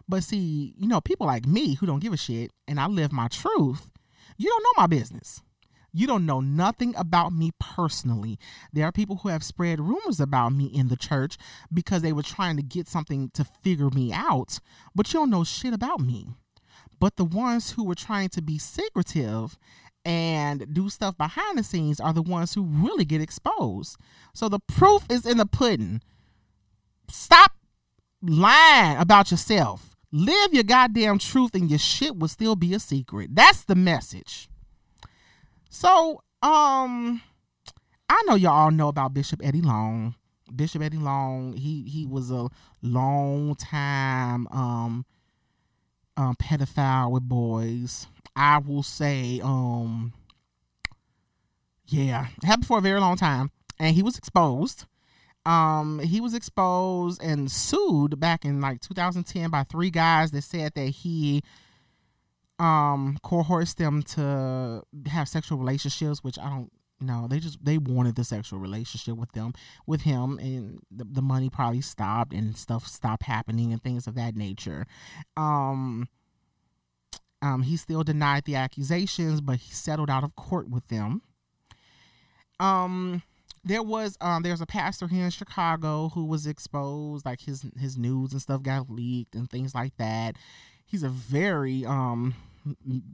But 0.08 0.24
see 0.24 0.74
you 0.76 0.88
know 0.88 1.00
people 1.00 1.26
like 1.26 1.46
me 1.46 1.74
who 1.74 1.86
don't 1.86 2.00
give 2.00 2.12
a 2.12 2.16
shit 2.16 2.50
and 2.66 2.80
i 2.80 2.86
live 2.86 3.12
my 3.12 3.28
truth 3.28 3.90
you 4.40 4.48
don't 4.48 4.62
know 4.62 4.82
my 4.82 4.86
business 4.86 5.42
you 5.92 6.06
don't 6.06 6.26
know 6.26 6.40
nothing 6.40 6.94
about 6.96 7.32
me 7.32 7.50
personally. 7.58 8.38
There 8.72 8.86
are 8.86 8.92
people 8.92 9.16
who 9.16 9.28
have 9.28 9.42
spread 9.42 9.80
rumors 9.80 10.20
about 10.20 10.50
me 10.50 10.66
in 10.66 10.88
the 10.88 10.96
church 10.96 11.36
because 11.72 12.02
they 12.02 12.12
were 12.12 12.22
trying 12.22 12.56
to 12.56 12.62
get 12.62 12.88
something 12.88 13.30
to 13.34 13.44
figure 13.62 13.90
me 13.90 14.12
out, 14.12 14.60
but 14.94 15.12
you 15.12 15.20
don't 15.20 15.30
know 15.30 15.44
shit 15.44 15.74
about 15.74 16.00
me. 16.00 16.28
But 16.98 17.16
the 17.16 17.24
ones 17.24 17.72
who 17.72 17.84
were 17.84 17.94
trying 17.94 18.28
to 18.30 18.42
be 18.42 18.58
secretive 18.58 19.58
and 20.04 20.72
do 20.72 20.88
stuff 20.88 21.16
behind 21.16 21.58
the 21.58 21.62
scenes 21.62 22.00
are 22.00 22.12
the 22.12 22.22
ones 22.22 22.54
who 22.54 22.62
really 22.62 23.04
get 23.04 23.20
exposed. 23.20 23.96
So 24.34 24.48
the 24.48 24.60
proof 24.60 25.04
is 25.10 25.26
in 25.26 25.38
the 25.38 25.46
pudding. 25.46 26.02
Stop 27.08 27.52
lying 28.22 28.96
about 28.98 29.30
yourself. 29.30 29.89
Live 30.12 30.52
your 30.52 30.64
goddamn 30.64 31.18
truth 31.18 31.54
and 31.54 31.70
your 31.70 31.78
shit 31.78 32.18
will 32.18 32.28
still 32.28 32.56
be 32.56 32.74
a 32.74 32.80
secret. 32.80 33.34
That's 33.34 33.64
the 33.64 33.76
message. 33.76 34.48
So, 35.68 36.22
um, 36.42 37.22
I 38.08 38.22
know 38.26 38.34
y'all 38.34 38.52
all 38.52 38.70
know 38.72 38.88
about 38.88 39.14
Bishop 39.14 39.40
Eddie 39.42 39.60
Long. 39.60 40.16
Bishop 40.54 40.82
Eddie 40.82 40.96
Long, 40.96 41.52
he 41.52 41.84
he 41.84 42.06
was 42.06 42.32
a 42.32 42.48
long 42.82 43.54
time 43.54 44.48
um 44.48 45.04
um 46.16 46.34
pedophile 46.34 47.12
with 47.12 47.28
boys. 47.28 48.08
I 48.34 48.58
will 48.58 48.82
say, 48.82 49.40
um 49.44 50.12
yeah, 51.86 52.28
happened 52.42 52.66
for 52.66 52.78
a 52.78 52.82
very 52.82 53.00
long 53.00 53.16
time. 53.16 53.50
And 53.78 53.94
he 53.94 54.02
was 54.02 54.18
exposed. 54.18 54.86
Um, 55.46 56.00
he 56.00 56.20
was 56.20 56.34
exposed 56.34 57.22
and 57.22 57.50
sued 57.50 58.20
back 58.20 58.44
in 58.44 58.60
like 58.60 58.80
2010 58.80 59.50
by 59.50 59.64
three 59.64 59.90
guys 59.90 60.30
that 60.32 60.42
said 60.42 60.74
that 60.74 60.88
he 60.88 61.42
um 62.58 63.16
coerced 63.22 63.78
them 63.78 64.02
to 64.02 64.82
have 65.06 65.28
sexual 65.28 65.56
relationships, 65.56 66.22
which 66.22 66.38
I 66.38 66.50
don't 66.50 66.70
know. 67.00 67.26
They 67.28 67.38
just 67.38 67.64
they 67.64 67.78
wanted 67.78 68.16
the 68.16 68.24
sexual 68.24 68.58
relationship 68.58 69.16
with 69.16 69.32
them 69.32 69.54
with 69.86 70.02
him 70.02 70.38
and 70.38 70.80
the, 70.90 71.04
the 71.04 71.22
money 71.22 71.48
probably 71.48 71.80
stopped 71.80 72.34
and 72.34 72.56
stuff 72.56 72.86
stopped 72.86 73.24
happening 73.24 73.72
and 73.72 73.82
things 73.82 74.06
of 74.06 74.14
that 74.16 74.36
nature. 74.36 74.86
Um 75.36 76.08
um 77.40 77.62
he 77.62 77.78
still 77.78 78.04
denied 78.04 78.44
the 78.44 78.56
accusations, 78.56 79.40
but 79.40 79.56
he 79.56 79.72
settled 79.72 80.10
out 80.10 80.24
of 80.24 80.36
court 80.36 80.68
with 80.68 80.88
them. 80.88 81.22
Um 82.58 83.22
there 83.64 83.82
was 83.82 84.16
um 84.20 84.42
there's 84.42 84.60
a 84.60 84.66
pastor 84.66 85.08
here 85.08 85.24
in 85.24 85.30
Chicago 85.30 86.10
who 86.14 86.24
was 86.24 86.46
exposed, 86.46 87.26
like 87.26 87.40
his 87.42 87.66
his 87.78 87.98
news 87.98 88.32
and 88.32 88.40
stuff 88.40 88.62
got 88.62 88.90
leaked 88.90 89.34
and 89.34 89.50
things 89.50 89.74
like 89.74 89.96
that. 89.98 90.36
He's 90.84 91.02
a 91.02 91.08
very 91.08 91.84
um 91.84 92.34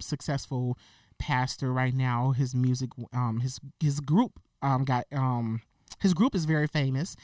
successful 0.01 0.79
pastor 1.19 1.73
right 1.73 1.95
now. 1.95 2.31
His 2.31 2.55
music 2.55 2.91
um 3.13 3.41
his 3.41 3.61
his 3.81 4.01
group 4.01 4.41
um 4.63 4.85
got 4.85 5.07
um 5.13 5.63
his 6.01 6.15
group 6.15 6.35
is 6.35 6.45
very 6.45 6.67
famous. 6.67 7.17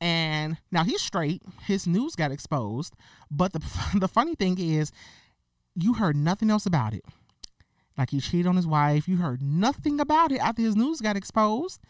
And 0.00 0.58
now 0.70 0.84
he's 0.84 1.00
straight. 1.00 1.42
His 1.62 1.86
news 1.86 2.14
got 2.14 2.32
exposed, 2.32 2.94
but 3.30 3.52
the 3.52 3.60
the 3.94 4.08
funny 4.08 4.34
thing 4.34 4.58
is 4.58 4.90
you 5.74 5.94
heard 5.94 6.16
nothing 6.16 6.50
else 6.50 6.66
about 6.66 6.94
it. 6.94 7.04
Like 7.96 8.10
he 8.10 8.20
cheated 8.20 8.46
on 8.46 8.56
his 8.56 8.66
wife. 8.66 9.06
You 9.06 9.18
heard 9.18 9.42
nothing 9.42 10.00
about 10.00 10.32
it 10.32 10.38
after 10.38 10.62
his 10.62 10.74
news 10.76 11.00
got 11.00 11.16
exposed 11.16 11.80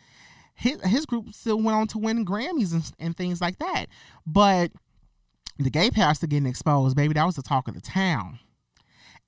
his 0.54 0.80
his 0.82 1.06
group 1.06 1.32
still 1.32 1.60
went 1.60 1.76
on 1.76 1.86
to 1.88 1.98
win 1.98 2.24
Grammys 2.24 2.72
and, 2.72 2.90
and 2.98 3.16
things 3.16 3.40
like 3.40 3.58
that. 3.58 3.86
But 4.26 4.72
the 5.58 5.70
gay 5.70 5.90
pastor 5.90 6.26
getting 6.26 6.46
exposed, 6.46 6.96
baby, 6.96 7.14
that 7.14 7.24
was 7.24 7.36
the 7.36 7.42
talk 7.42 7.68
of 7.68 7.74
the 7.74 7.80
town. 7.80 8.38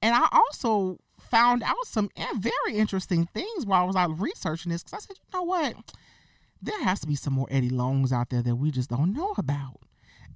And 0.02 0.14
I 0.14 0.28
also 0.30 0.98
found 1.18 1.62
out 1.62 1.86
some 1.86 2.10
very 2.36 2.78
interesting 2.78 3.26
things 3.26 3.66
while 3.66 3.82
I 3.82 3.86
was 3.86 3.96
out 3.96 4.20
researching 4.20 4.70
this 4.70 4.82
because 4.82 4.98
I 4.98 5.06
said, 5.06 5.16
you 5.18 5.38
know 5.38 5.44
what? 5.44 5.74
There 6.62 6.82
has 6.82 7.00
to 7.00 7.06
be 7.06 7.14
some 7.14 7.34
more 7.34 7.48
Eddie 7.50 7.70
Longs 7.70 8.12
out 8.12 8.30
there 8.30 8.42
that 8.42 8.56
we 8.56 8.70
just 8.70 8.90
don't 8.90 9.12
know 9.12 9.34
about. 9.36 9.80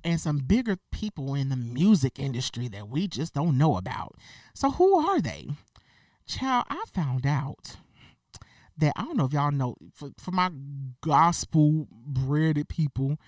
And 0.03 0.21
some 0.21 0.39
bigger 0.39 0.77
people 0.91 1.35
in 1.35 1.51
the 1.51 1.57
music 1.57 2.19
industry 2.19 2.69
that 2.69 2.89
we 2.89 3.07
just 3.07 3.35
don't 3.35 3.59
know 3.59 3.77
about. 3.77 4.17
So 4.55 4.71
who 4.71 4.99
are 4.99 5.21
they? 5.21 5.49
Child, 6.27 6.65
I 6.71 6.85
found 6.91 7.27
out 7.27 7.77
that 8.81 8.93
I 8.97 9.05
don't 9.05 9.17
know 9.17 9.27
if 9.27 9.33
y'all 9.33 9.51
know 9.51 9.77
for, 9.95 10.11
for 10.19 10.31
my 10.31 10.51
gospel 11.01 11.87
breaded 11.91 12.69
people 12.69 13.19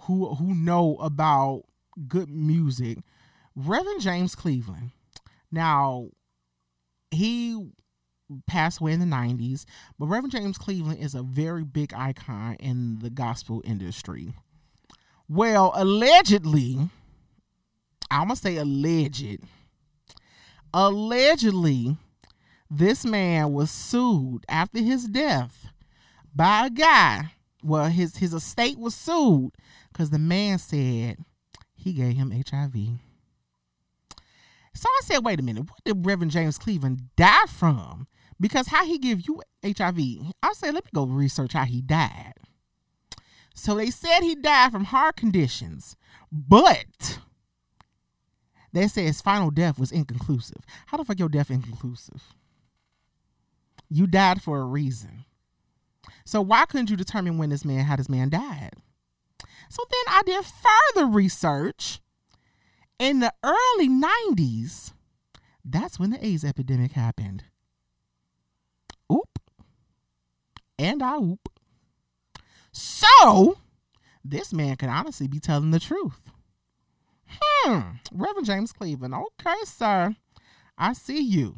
who 0.00 0.34
who 0.34 0.54
know 0.54 0.96
about 0.96 1.64
good 2.08 2.28
music, 2.28 2.98
Reverend 3.54 4.00
James 4.00 4.34
Cleveland. 4.34 4.90
Now, 5.50 6.08
he 7.10 7.70
passed 8.46 8.80
away 8.80 8.92
in 8.92 9.00
the 9.00 9.06
90s, 9.06 9.64
but 9.98 10.06
Reverend 10.06 10.32
James 10.32 10.58
Cleveland 10.58 10.98
is 10.98 11.14
a 11.14 11.22
very 11.22 11.64
big 11.64 11.94
icon 11.94 12.56
in 12.56 12.98
the 13.00 13.10
gospel 13.10 13.62
industry. 13.64 14.34
Well, 15.28 15.72
allegedly, 15.74 16.90
I'm 18.10 18.28
going 18.28 18.36
to 18.36 18.42
say 18.42 18.56
alleged. 18.56 19.40
Allegedly, 20.74 21.96
this 22.70 23.04
man 23.04 23.52
was 23.52 23.70
sued 23.70 24.44
after 24.48 24.80
his 24.80 25.06
death 25.06 25.68
by 26.34 26.66
a 26.66 26.70
guy. 26.70 27.32
Well, 27.62 27.86
his 27.86 28.16
his 28.16 28.34
estate 28.34 28.78
was 28.78 28.94
sued 28.94 29.52
because 29.92 30.10
the 30.10 30.18
man 30.18 30.58
said 30.58 31.18
he 31.74 31.92
gave 31.92 32.16
him 32.16 32.30
HIV. 32.30 32.74
So 34.74 34.88
I 34.88 35.00
said, 35.04 35.24
wait 35.24 35.40
a 35.40 35.42
minute, 35.42 35.62
what 35.70 35.84
did 35.84 36.04
Reverend 36.04 36.32
James 36.32 36.58
Cleveland 36.58 37.08
die 37.16 37.46
from? 37.48 38.06
Because 38.38 38.68
how 38.68 38.84
he 38.84 38.98
give 38.98 39.26
you 39.26 39.40
HIV? 39.64 39.98
I 40.42 40.52
said, 40.52 40.74
let 40.74 40.84
me 40.84 40.90
go 40.94 41.06
research 41.06 41.54
how 41.54 41.64
he 41.64 41.80
died. 41.80 42.34
So 43.54 43.74
they 43.74 43.90
said 43.90 44.20
he 44.20 44.34
died 44.34 44.72
from 44.72 44.84
heart 44.84 45.16
conditions, 45.16 45.96
but 46.30 47.20
they 48.74 48.86
said 48.86 49.04
his 49.04 49.22
final 49.22 49.50
death 49.50 49.78
was 49.78 49.90
inconclusive. 49.90 50.66
How 50.88 50.98
the 50.98 51.04
fuck 51.06 51.18
your 51.18 51.30
death 51.30 51.50
inconclusive? 51.50 52.34
You 53.88 54.06
died 54.06 54.42
for 54.42 54.60
a 54.60 54.64
reason. 54.64 55.24
So 56.24 56.40
why 56.40 56.64
couldn't 56.66 56.90
you 56.90 56.96
determine 56.96 57.38
when 57.38 57.50
this 57.50 57.64
man, 57.64 57.84
how 57.84 57.96
this 57.96 58.08
man 58.08 58.28
died? 58.28 58.72
So 59.68 59.82
then 59.90 60.14
I 60.14 60.22
did 60.24 60.44
further 60.44 61.06
research. 61.06 62.00
In 62.98 63.20
the 63.20 63.32
early 63.44 63.88
90s, 63.88 64.92
that's 65.64 65.98
when 65.98 66.10
the 66.10 66.24
AIDS 66.24 66.44
epidemic 66.44 66.92
happened. 66.92 67.44
Oop. 69.12 69.38
And 70.78 71.02
I 71.02 71.16
oop. 71.16 71.48
So, 72.72 73.58
this 74.24 74.52
man 74.52 74.76
could 74.76 74.88
honestly 74.88 75.28
be 75.28 75.40
telling 75.40 75.70
the 75.70 75.80
truth. 75.80 76.30
Hmm. 77.28 77.80
Reverend 78.12 78.46
James 78.46 78.72
Cleveland. 78.72 79.14
Okay, 79.14 79.56
sir. 79.64 80.16
I 80.78 80.92
see 80.92 81.20
you. 81.20 81.56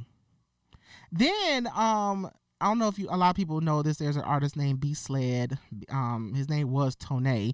Then 1.13 1.67
um 1.75 2.31
I 2.61 2.67
don't 2.67 2.79
know 2.79 2.89
if 2.89 2.99
you 2.99 3.09
a 3.11 3.17
lot 3.17 3.31
of 3.31 3.37
people 3.37 3.61
know 3.61 3.83
this. 3.83 3.99
There's 3.99 4.17
an 4.17 4.23
artist 4.23 4.57
named 4.57 4.81
B. 4.81 4.95
Slade. 4.95 5.59
Um, 5.91 6.35
his 6.35 6.49
name 6.49 6.71
was 6.71 6.97
Tone. 6.97 7.53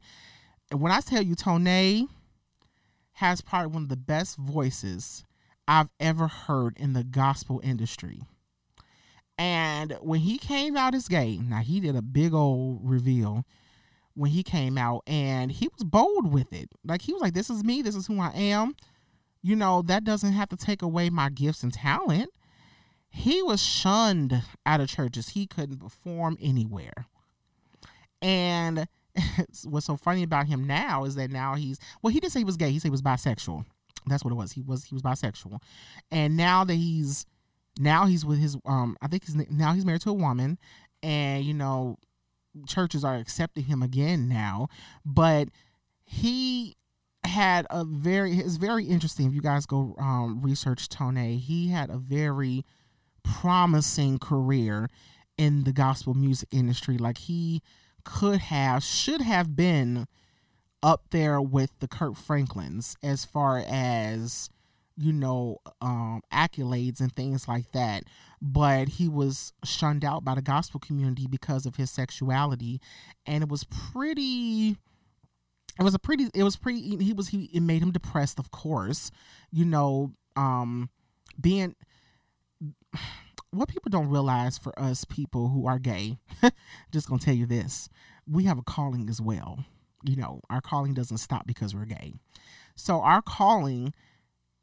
When 0.73 0.93
I 0.93 1.01
tell 1.01 1.23
you 1.23 1.35
Tone 1.35 2.09
has 3.15 3.41
probably 3.41 3.69
one 3.69 3.83
of 3.83 3.89
the 3.89 3.97
best 3.97 4.37
voices 4.37 5.25
I've 5.69 5.91
ever 6.01 6.27
heard 6.27 6.77
in 6.79 6.95
the 6.95 7.05
gospel 7.05 7.61
industry. 7.63 8.23
And 9.37 9.97
when 10.01 10.21
he 10.21 10.39
came 10.39 10.77
out 10.77 10.95
as 10.95 11.09
gay, 11.09 11.39
now 11.39 11.61
he 11.61 11.81
did 11.81 11.97
a 11.97 12.03
big 12.03 12.33
old 12.33 12.81
reveal 12.83 13.45
when 14.15 14.31
he 14.31 14.43
came 14.43 14.79
out 14.79 15.03
and 15.07 15.51
he 15.51 15.69
was 15.69 15.85
bold 15.85 16.33
with 16.33 16.53
it. 16.53 16.71
Like 16.85 17.03
he 17.03 17.13
was 17.13 17.21
like, 17.21 17.35
This 17.35 17.51
is 17.51 17.65
me, 17.65 17.83
this 17.83 17.97
is 17.97 18.07
who 18.07 18.21
I 18.21 18.31
am. 18.31 18.77
You 19.43 19.57
know, 19.57 19.83
that 19.83 20.05
doesn't 20.05 20.33
have 20.33 20.49
to 20.51 20.57
take 20.57 20.81
away 20.81 21.11
my 21.11 21.29
gifts 21.29 21.63
and 21.63 21.73
talent 21.73 22.31
he 23.17 23.43
was 23.43 23.63
shunned 23.63 24.43
out 24.67 24.81
of 24.81 24.89
churches. 24.89 25.31
He 25.31 25.47
couldn't 25.47 25.79
perform 25.79 26.37
anywhere. 26.43 27.07
And 28.21 28.89
what's 29.65 29.87
so 29.87 29.97
funny 29.97 30.25
about 30.25 30.49
him 30.49 30.67
now 30.67 31.05
is 31.05 31.15
that 31.15 31.31
now 31.31 31.55
he's 31.55 31.79
well, 32.03 32.13
he 32.13 32.19
didn't 32.19 32.33
say 32.33 32.41
he 32.41 32.45
was 32.45 32.57
gay. 32.57 32.73
He 32.73 32.81
said 32.81 32.89
he 32.89 32.91
was 32.91 33.03
bisexual. 33.03 33.67
That's 34.07 34.25
what 34.25 34.33
it 34.33 34.35
was. 34.35 34.53
He 34.53 34.63
was 34.63 34.87
he 34.87 34.97
was 34.97 35.03
bisexual. 35.03 35.61
And 36.11 36.37
now 36.37 36.65
that 36.65 36.75
he's 36.75 37.25
now 37.79 38.07
he's 38.07 38.27
with 38.27 38.41
his 38.41 38.57
um 38.67 38.97
I 39.01 39.07
think 39.07 39.25
he's 39.25 39.37
now 39.49 39.75
he's 39.75 39.87
married 39.87 40.01
to 40.03 40.11
a 40.11 40.15
woman 40.15 40.59
and 41.01 41.45
you 41.45 41.55
know 41.55 41.99
churches 42.67 43.05
are 43.05 43.15
accepting 43.15 43.65
him 43.65 43.81
again 43.81 44.29
now, 44.29 44.67
but 45.05 45.51
he 46.05 46.75
had 47.23 47.65
a 47.71 47.85
very 47.85 48.39
it's 48.39 48.57
very 48.57 48.87
interesting 48.87 49.29
if 49.29 49.35
you 49.35 49.41
guys 49.41 49.67
go 49.67 49.95
um 50.01 50.43
research 50.43 50.89
Tone. 50.89 51.15
He 51.39 51.69
had 51.69 51.91
a 51.91 51.97
very 51.97 52.65
promising 53.25 54.19
career 54.19 54.89
in 55.37 55.65
the 55.65 55.73
gospel 55.73 56.15
music 56.15 56.49
industry. 56.53 56.97
Like 56.99 57.19
he 57.19 57.63
could 58.05 58.39
have, 58.39 58.85
should 58.85 59.21
have 59.21 59.57
been 59.57 60.07
up 60.83 61.07
there 61.11 61.41
with 61.41 61.71
the 61.81 61.89
Kirk 61.89 62.15
Franklins 62.15 62.97
as 63.03 63.25
far 63.25 63.65
as 63.67 64.51
you 64.97 65.13
know 65.13 65.59
um, 65.81 66.23
accolades 66.33 67.01
and 67.01 67.13
things 67.15 67.49
like 67.49 67.73
that. 67.73 68.05
But 68.41 68.89
he 68.91 69.09
was 69.09 69.53
shunned 69.65 70.05
out 70.05 70.25
by 70.25 70.35
the 70.35 70.43
gospel 70.43 70.79
community 70.79 71.27
because 71.29 71.67
of 71.67 71.77
his 71.77 71.91
sexuality. 71.91 72.81
And 73.27 73.43
it 73.43 73.49
was 73.49 73.65
pretty 73.65 74.77
it 75.79 75.83
was 75.83 75.95
a 75.95 75.99
pretty 75.99 76.29
it 76.35 76.43
was 76.43 76.57
pretty 76.57 76.97
he 76.99 77.13
was 77.13 77.29
he 77.29 77.51
it 77.53 77.63
made 77.63 77.83
him 77.83 77.91
depressed 77.91 78.39
of 78.39 78.51
course. 78.51 79.11
You 79.51 79.65
know 79.65 80.13
um 80.37 80.91
being 81.41 81.75
what 83.51 83.69
people 83.69 83.91
don't 83.91 84.11
realize 84.11 84.59
for 84.59 84.79
us 84.79 85.05
people 85.05 85.49
who 85.49 85.67
are 85.67 85.79
gay, 85.79 86.19
just 86.93 87.09
gonna 87.09 87.21
tell 87.21 87.35
you 87.35 87.47
this, 87.47 87.89
we 88.27 88.45
have 88.45 88.59
a 88.59 88.63
calling 88.63 89.09
as 89.09 89.21
well. 89.21 89.65
You 90.03 90.17
know, 90.17 90.41
our 90.51 90.61
calling 90.61 90.95
doesn't 90.95 91.19
stop 91.19 91.47
because 91.47 91.75
we're 91.75 91.87
gay. 91.87 92.15
So 92.75 93.01
our 93.01 93.23
calling 93.23 93.95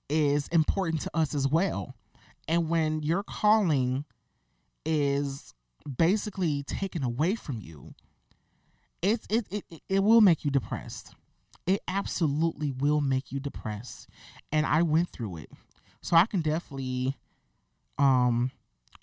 is 0.09 0.47
important 0.49 1.01
to 1.01 1.11
us 1.13 1.33
as 1.33 1.47
well. 1.47 1.95
And 2.47 2.69
when 2.69 3.01
your 3.01 3.23
calling 3.23 4.05
is 4.85 5.53
basically 5.97 6.63
taken 6.63 7.03
away 7.03 7.35
from 7.35 7.59
you, 7.61 7.93
it's 9.01 9.25
it, 9.29 9.47
it 9.49 9.81
it 9.89 10.03
will 10.03 10.21
make 10.21 10.43
you 10.43 10.51
depressed. 10.51 11.15
It 11.65 11.81
absolutely 11.87 12.71
will 12.71 13.01
make 13.01 13.31
you 13.31 13.39
depressed. 13.39 14.09
And 14.51 14.65
I 14.65 14.81
went 14.81 15.09
through 15.09 15.37
it. 15.37 15.49
So 16.01 16.17
I 16.17 16.25
can 16.25 16.41
definitely 16.41 17.15
um 18.01 18.51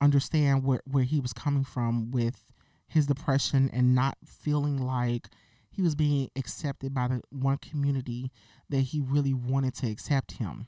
understand 0.00 0.64
where, 0.64 0.82
where 0.84 1.04
he 1.04 1.20
was 1.20 1.32
coming 1.32 1.64
from 1.64 2.10
with 2.10 2.52
his 2.86 3.06
depression 3.06 3.70
and 3.72 3.94
not 3.94 4.16
feeling 4.24 4.78
like 4.78 5.28
he 5.70 5.82
was 5.82 5.94
being 5.94 6.30
accepted 6.36 6.94
by 6.94 7.08
the 7.08 7.20
one 7.30 7.58
community 7.58 8.30
that 8.68 8.80
he 8.80 9.00
really 9.00 9.34
wanted 9.34 9.74
to 9.74 9.90
accept 9.90 10.32
him. 10.32 10.66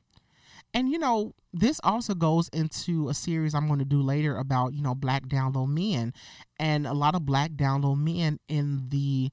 And 0.72 0.88
you 0.88 0.98
know, 0.98 1.34
this 1.52 1.80
also 1.82 2.14
goes 2.14 2.48
into 2.48 3.08
a 3.08 3.14
series 3.14 3.54
I'm 3.54 3.66
going 3.66 3.80
to 3.80 3.84
do 3.84 4.02
later 4.02 4.36
about, 4.36 4.72
you 4.72 4.82
know, 4.82 4.94
black 4.94 5.26
down 5.26 5.52
low 5.52 5.66
men. 5.66 6.12
And 6.58 6.86
a 6.86 6.92
lot 6.92 7.14
of 7.14 7.26
black 7.26 7.54
down 7.56 7.82
low 7.82 7.96
men 7.96 8.38
in 8.48 8.88
the 8.90 9.30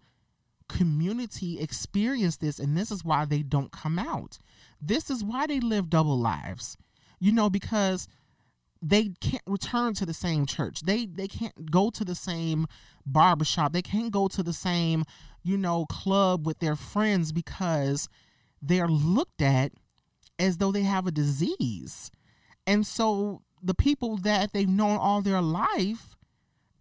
community 0.68 1.60
experience 1.60 2.38
this, 2.38 2.60
and 2.60 2.76
this 2.76 2.92
is 2.92 3.06
why 3.06 3.26
they 3.26 3.44
don't 3.44 3.72
come 3.72 4.00
out. 4.00 4.40
This 4.82 5.10
is 5.10 5.24
why 5.24 5.48
they 5.48 5.60
live 5.60 5.90
double 5.90 6.18
lives. 6.18 6.78
You 7.20 7.32
know, 7.32 7.50
because 7.50 8.08
they 8.82 9.10
can't 9.22 9.44
return 9.48 9.94
to 9.96 10.06
the 10.06 10.14
same 10.14 10.46
church. 10.46 10.82
They 10.82 11.06
they 11.06 11.28
can't 11.28 11.72
go 11.72 11.90
to 11.90 12.06
the 12.06 12.16
same 12.16 12.68
barbershop. 13.06 13.74
They 13.74 13.82
can't 13.82 14.12
go 14.12 14.28
to 14.28 14.44
the 14.44 14.54
same, 14.54 15.06
you 15.44 15.58
know, 15.58 15.86
club 15.86 16.46
with 16.46 16.60
their 16.60 16.76
friends 16.76 17.32
because 17.32 18.10
they're 18.62 18.88
looked 18.88 19.42
at 19.42 19.72
as 20.40 20.58
though 20.58 20.72
they 20.72 20.84
have 20.84 21.08
a 21.08 21.12
disease. 21.12 22.12
And 22.66 22.86
so 22.86 23.42
the 23.62 23.74
people 23.74 24.18
that 24.18 24.54
they've 24.54 24.70
known 24.70 24.98
all 24.98 25.22
their 25.22 25.42
life 25.42 26.16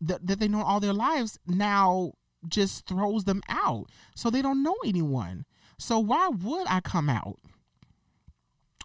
that, 0.01 0.27
that 0.27 0.41
they 0.41 0.49
know 0.49 0.63
all 0.63 0.81
their 0.81 0.93
lives 0.93 1.39
now 1.47 2.13
just 2.47 2.87
throws 2.87 3.25
them 3.25 3.43
out. 3.49 3.87
So 4.15 4.31
they 4.31 4.43
don't 4.43 4.63
know 4.63 4.77
anyone. 4.85 5.45
So 5.79 5.99
why 5.99 6.29
would 6.29 6.67
I 6.69 6.81
come 6.81 7.09
out? 7.09 7.39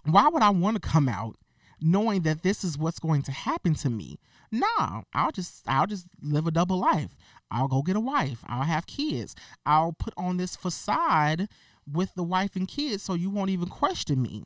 Why 0.03 0.30
would 0.30 0.41
I 0.41 0.49
want 0.49 0.82
to 0.82 0.88
come 0.88 1.07
out 1.07 1.36
knowing 1.82 2.21
that 2.21 2.43
this 2.43 2.63
is 2.63 2.77
what's 2.77 2.99
going 2.99 3.23
to 3.23 3.32
happen 3.32 3.73
to 3.75 3.89
me. 3.89 4.19
Nah, 4.51 5.01
I'll 5.13 5.32
just 5.32 5.67
I'll 5.67 5.88
just 5.88 6.07
live 6.21 6.47
a 6.47 6.51
double 6.51 6.77
life. 6.77 7.15
I'll 7.49 7.67
go 7.67 7.82
get 7.82 7.95
a 7.95 8.01
wife. 8.01 8.43
I'll 8.47 8.63
have 8.63 8.86
kids. 8.86 9.36
I'll 9.65 9.93
put 9.93 10.13
on 10.17 10.38
this 10.38 10.55
facade 10.55 11.47
with 11.91 12.13
the 12.15 12.23
wife 12.23 12.55
and 12.55 12.67
kids 12.67 13.03
so 13.03 13.13
you 13.13 13.29
won't 13.29 13.49
even 13.49 13.67
question 13.67 14.21
me. 14.21 14.43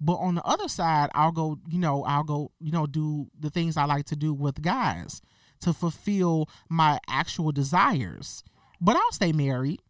But 0.00 0.14
on 0.14 0.36
the 0.36 0.44
other 0.44 0.68
side, 0.68 1.10
I'll 1.14 1.32
go, 1.32 1.58
you 1.68 1.78
know, 1.78 2.04
I'll 2.04 2.22
go, 2.22 2.52
you 2.60 2.70
know, 2.70 2.86
do 2.86 3.28
the 3.38 3.50
things 3.50 3.76
I 3.76 3.84
like 3.84 4.06
to 4.06 4.16
do 4.16 4.32
with 4.32 4.62
guys 4.62 5.20
to 5.60 5.72
fulfill 5.72 6.48
my 6.68 7.00
actual 7.08 7.50
desires. 7.50 8.44
But 8.80 8.96
I'll 8.96 9.12
stay 9.12 9.32
married. 9.32 9.82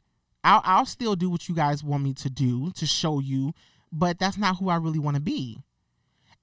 I'll 0.44 0.62
I'll 0.64 0.86
still 0.86 1.16
do 1.16 1.28
what 1.28 1.48
you 1.48 1.54
guys 1.54 1.84
want 1.84 2.04
me 2.04 2.14
to 2.14 2.30
do 2.30 2.70
to 2.72 2.86
show 2.86 3.18
you, 3.18 3.52
but 3.92 4.18
that's 4.18 4.38
not 4.38 4.56
who 4.56 4.68
I 4.68 4.76
really 4.76 4.98
want 4.98 5.16
to 5.16 5.20
be. 5.20 5.62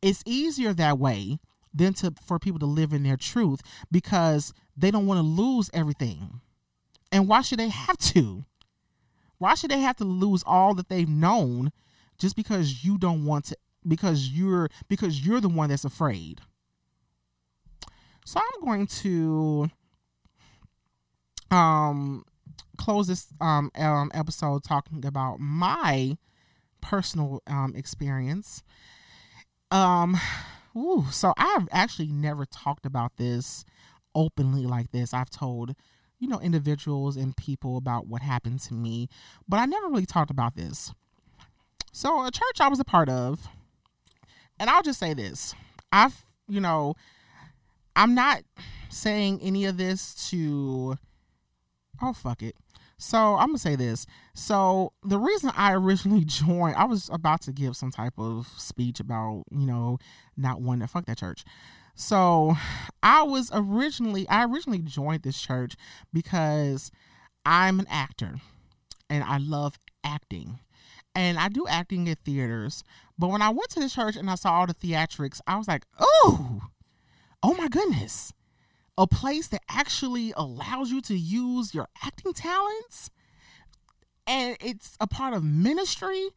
It's 0.05 0.21
easier 0.27 0.71
that 0.71 0.99
way 0.99 1.39
than 1.73 1.95
to 1.95 2.13
for 2.23 2.37
people 2.37 2.59
to 2.59 2.67
live 2.67 2.93
in 2.93 3.01
their 3.01 3.17
truth 3.17 3.61
because 3.91 4.53
they 4.77 4.91
don't 4.91 5.07
want 5.07 5.17
to 5.17 5.23
lose 5.23 5.71
everything. 5.73 6.41
And 7.11 7.27
why 7.27 7.41
should 7.41 7.57
they 7.57 7.69
have 7.69 7.97
to? 7.97 8.45
Why 9.39 9.55
should 9.55 9.71
they 9.71 9.79
have 9.79 9.95
to 9.97 10.03
lose 10.03 10.43
all 10.45 10.75
that 10.75 10.89
they've 10.89 11.09
known 11.09 11.71
just 12.19 12.35
because 12.35 12.85
you 12.85 12.99
don't 12.99 13.25
want 13.25 13.45
to 13.45 13.57
because 13.87 14.29
you're 14.29 14.69
because 14.87 15.25
you're 15.25 15.41
the 15.41 15.49
one 15.49 15.69
that's 15.69 15.85
afraid? 15.85 16.41
So 18.25 18.39
I'm 18.39 18.63
going 18.63 18.85
to 18.85 19.71
um 21.49 22.25
close 22.77 23.07
this 23.07 23.33
um, 23.41 23.71
um 23.73 24.11
episode 24.13 24.63
talking 24.63 25.03
about 25.03 25.39
my 25.39 26.15
personal 26.79 27.41
um 27.47 27.73
experience 27.75 28.61
um, 29.75 30.17
ooh, 30.75 31.05
so 31.11 31.33
I've 31.37 31.67
actually 31.69 32.07
never 32.07 32.45
talked 32.45 32.85
about 32.85 33.17
this 33.17 33.65
openly 34.15 34.65
like 34.65 34.91
this. 34.91 35.13
I've 35.13 35.29
told, 35.29 35.75
you 36.17 36.29
know, 36.29 36.39
individuals 36.39 37.17
and 37.17 37.35
people 37.35 37.75
about 37.75 38.07
what 38.07 38.21
happened 38.21 38.61
to 38.61 38.73
me, 38.73 39.09
but 39.49 39.57
I 39.57 39.65
never 39.65 39.87
really 39.87 40.05
talked 40.05 40.31
about 40.31 40.55
this. 40.55 40.93
So, 41.91 42.25
a 42.25 42.31
church 42.31 42.61
I 42.61 42.69
was 42.69 42.79
a 42.79 42.85
part 42.85 43.09
of, 43.09 43.49
and 44.57 44.69
I'll 44.69 44.81
just 44.81 44.99
say 44.99 45.13
this 45.13 45.53
I've, 45.91 46.23
you 46.47 46.61
know, 46.61 46.95
I'm 47.97 48.15
not 48.15 48.43
saying 48.87 49.41
any 49.41 49.65
of 49.65 49.75
this 49.75 50.29
to, 50.29 50.97
oh, 52.01 52.13
fuck 52.13 52.41
it. 52.41 52.55
So 52.97 53.35
I'm 53.35 53.49
gonna 53.49 53.57
say 53.57 53.75
this. 53.75 54.05
So 54.33 54.93
the 55.03 55.19
reason 55.19 55.51
I 55.55 55.73
originally 55.73 56.25
joined, 56.25 56.75
I 56.75 56.85
was 56.85 57.09
about 57.11 57.41
to 57.41 57.51
give 57.51 57.75
some 57.75 57.91
type 57.91 58.13
of 58.17 58.47
speech 58.57 58.99
about, 58.99 59.43
you 59.51 59.65
know, 59.65 59.97
not 60.37 60.61
wanting 60.61 60.81
to 60.81 60.87
fuck 60.87 61.05
that 61.05 61.17
church. 61.17 61.43
So 61.95 62.55
I 63.01 63.23
was 63.23 63.49
originally 63.53 64.27
I 64.29 64.45
originally 64.45 64.79
joined 64.79 65.23
this 65.23 65.39
church 65.39 65.75
because 66.13 66.91
I'm 67.45 67.79
an 67.79 67.87
actor 67.89 68.35
and 69.09 69.23
I 69.23 69.37
love 69.37 69.79
acting. 70.03 70.59
And 71.17 71.37
I 71.37 71.47
do 71.47 71.65
acting 71.69 72.09
at 72.09 72.19
theaters. 72.25 72.83
But 73.17 73.29
when 73.29 73.41
I 73.41 73.47
went 73.49 73.69
to 73.69 73.79
the 73.79 73.89
church 73.89 74.17
and 74.17 74.29
I 74.29 74.35
saw 74.35 74.51
all 74.51 74.67
the 74.67 74.73
theatrics, 74.73 75.39
I 75.47 75.57
was 75.57 75.65
like, 75.65 75.85
oh, 75.97 76.59
oh 77.41 77.53
my 77.53 77.69
goodness 77.69 78.33
a 78.97 79.07
place 79.07 79.47
that 79.49 79.61
actually 79.69 80.33
allows 80.35 80.91
you 80.91 81.01
to 81.01 81.15
use 81.15 81.73
your 81.73 81.87
acting 82.03 82.33
talents 82.33 83.09
and 84.27 84.57
it's 84.59 84.97
a 84.99 85.07
part 85.07 85.33
of 85.33 85.43
ministry, 85.43 86.29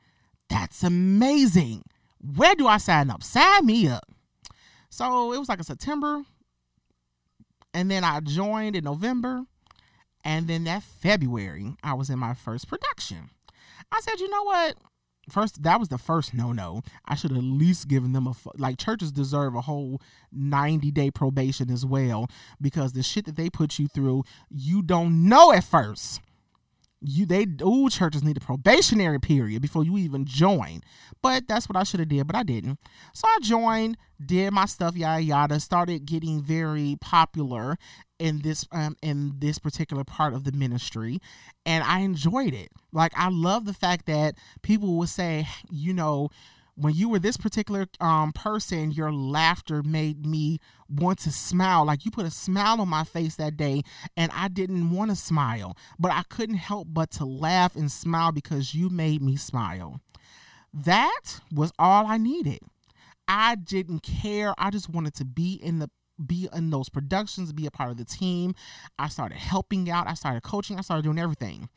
that's 0.48 0.82
amazing. 0.82 1.82
Where 2.20 2.54
do 2.54 2.66
I 2.66 2.78
sign 2.78 3.10
up? 3.10 3.22
Sign 3.22 3.66
me 3.66 3.88
up. 3.88 4.04
So 4.90 5.32
it 5.32 5.38
was 5.38 5.48
like 5.48 5.60
a 5.60 5.64
September, 5.64 6.22
and 7.74 7.90
then 7.90 8.04
I 8.04 8.20
joined 8.20 8.74
in 8.74 8.84
November, 8.84 9.44
and 10.24 10.48
then 10.48 10.64
that 10.64 10.82
February, 10.82 11.76
I 11.82 11.94
was 11.94 12.10
in 12.10 12.18
my 12.18 12.34
first 12.34 12.68
production. 12.68 13.30
I 13.92 14.00
said, 14.00 14.20
you 14.20 14.28
know 14.28 14.42
what? 14.42 14.76
First 15.30 15.62
that 15.62 15.78
was 15.78 15.88
the 15.88 15.98
first 15.98 16.34
no 16.34 16.52
no. 16.52 16.82
I 17.04 17.14
should 17.14 17.30
have 17.30 17.38
at 17.38 17.44
least 17.44 17.88
given 17.88 18.12
them 18.12 18.26
a 18.26 18.34
like 18.56 18.78
churches 18.78 19.12
deserve 19.12 19.54
a 19.54 19.62
whole 19.62 20.00
90 20.32 20.90
day 20.90 21.10
probation 21.10 21.70
as 21.70 21.84
well 21.84 22.28
because 22.60 22.92
the 22.92 23.02
shit 23.02 23.26
that 23.26 23.36
they 23.36 23.50
put 23.50 23.78
you 23.78 23.88
through, 23.88 24.24
you 24.50 24.82
don't 24.82 25.28
know 25.28 25.52
at 25.52 25.64
first. 25.64 26.20
You 27.00 27.26
they 27.26 27.46
ooh 27.62 27.88
churches 27.88 28.24
need 28.24 28.36
a 28.36 28.40
probationary 28.40 29.20
period 29.20 29.62
before 29.62 29.84
you 29.84 29.96
even 29.98 30.24
join. 30.24 30.80
But 31.22 31.46
that's 31.46 31.68
what 31.68 31.76
i 31.76 31.84
should 31.84 32.00
have 32.00 32.08
did 32.08 32.26
but 32.26 32.34
i 32.36 32.42
didn't. 32.42 32.78
So 33.14 33.28
i 33.28 33.38
joined 33.40 33.96
did 34.24 34.52
my 34.52 34.66
stuff 34.66 34.96
yada 34.96 35.22
yada 35.22 35.60
started 35.60 36.04
getting 36.06 36.42
very 36.42 36.96
popular 37.00 37.76
in 38.18 38.40
this 38.42 38.66
um 38.72 38.96
in 39.02 39.34
this 39.38 39.58
particular 39.58 40.04
part 40.04 40.34
of 40.34 40.44
the 40.44 40.52
ministry 40.52 41.20
and 41.64 41.84
i 41.84 42.00
enjoyed 42.00 42.54
it 42.54 42.68
like 42.92 43.12
i 43.16 43.28
love 43.28 43.64
the 43.64 43.74
fact 43.74 44.06
that 44.06 44.34
people 44.62 44.96
would 44.96 45.08
say 45.08 45.46
you 45.70 45.92
know 45.92 46.28
when 46.78 46.94
you 46.94 47.08
were 47.08 47.18
this 47.18 47.36
particular 47.36 47.86
um, 48.00 48.32
person, 48.32 48.92
your 48.92 49.12
laughter 49.12 49.82
made 49.82 50.24
me 50.24 50.60
want 50.88 51.18
to 51.20 51.32
smile. 51.32 51.84
Like 51.84 52.04
you 52.04 52.10
put 52.10 52.24
a 52.24 52.30
smile 52.30 52.80
on 52.80 52.88
my 52.88 53.02
face 53.02 53.34
that 53.36 53.56
day, 53.56 53.82
and 54.16 54.30
I 54.32 54.48
didn't 54.48 54.90
want 54.90 55.10
to 55.10 55.16
smile, 55.16 55.76
but 55.98 56.12
I 56.12 56.22
couldn't 56.28 56.56
help 56.56 56.88
but 56.90 57.10
to 57.12 57.24
laugh 57.24 57.74
and 57.74 57.90
smile 57.90 58.30
because 58.30 58.74
you 58.74 58.88
made 58.90 59.20
me 59.22 59.36
smile. 59.36 60.00
That 60.72 61.40
was 61.52 61.72
all 61.78 62.06
I 62.06 62.16
needed. 62.16 62.60
I 63.26 63.56
didn't 63.56 64.00
care. 64.00 64.54
I 64.56 64.70
just 64.70 64.88
wanted 64.88 65.14
to 65.16 65.24
be 65.24 65.54
in 65.54 65.80
the 65.80 65.90
be 66.24 66.48
in 66.54 66.70
those 66.70 66.88
productions, 66.88 67.52
be 67.52 67.66
a 67.66 67.70
part 67.70 67.90
of 67.90 67.96
the 67.96 68.04
team. 68.04 68.54
I 68.98 69.08
started 69.08 69.38
helping 69.38 69.90
out. 69.90 70.08
I 70.08 70.14
started 70.14 70.42
coaching. 70.42 70.78
I 70.78 70.82
started 70.82 71.02
doing 71.02 71.18
everything. 71.18 71.68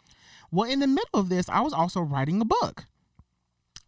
Well, 0.52 0.70
in 0.70 0.80
the 0.80 0.88
middle 0.88 1.20
of 1.20 1.30
this, 1.30 1.48
I 1.50 1.62
was 1.62 1.74
also 1.74 2.02
writing 2.02 2.42
a 2.42 2.46
book 2.46 2.86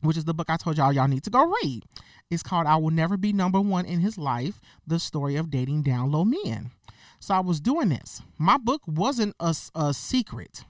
which 0.03 0.17
is 0.17 0.25
the 0.25 0.33
book 0.33 0.49
I 0.49 0.57
told 0.57 0.77
y'all 0.77 0.93
y'all 0.93 1.07
need 1.07 1.23
to 1.23 1.29
go 1.29 1.51
read. 1.63 1.83
It's 2.29 2.43
called 2.43 2.67
I 2.67 2.75
Will 2.75 2.91
Never 2.91 3.17
Be 3.17 3.33
Number 3.33 3.61
One 3.61 3.85
in 3.85 4.01
His 4.01 4.17
Life 4.17 4.59
The 4.85 4.99
Story 4.99 5.35
of 5.35 5.49
Dating 5.49 5.81
Down 5.81 6.11
Low 6.11 6.25
Men. 6.25 6.71
So 7.19 7.33
I 7.33 7.39
was 7.39 7.61
doing 7.61 7.89
this. 7.89 8.21
My 8.37 8.57
book 8.57 8.81
wasn't 8.85 9.35
a, 9.39 9.55
a 9.75 9.93
secret. 9.93 10.65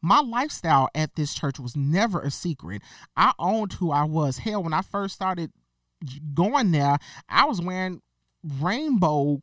My 0.00 0.20
lifestyle 0.20 0.88
at 0.94 1.14
this 1.14 1.34
church 1.34 1.60
was 1.60 1.76
never 1.76 2.20
a 2.20 2.30
secret. 2.30 2.82
I 3.16 3.32
owned 3.38 3.74
who 3.74 3.92
I 3.92 4.04
was. 4.04 4.38
Hell, 4.38 4.62
when 4.62 4.72
I 4.72 4.82
first 4.82 5.14
started 5.14 5.52
going 6.34 6.72
there, 6.72 6.96
I 7.28 7.44
was 7.44 7.60
wearing 7.60 8.00
rainbow 8.60 9.42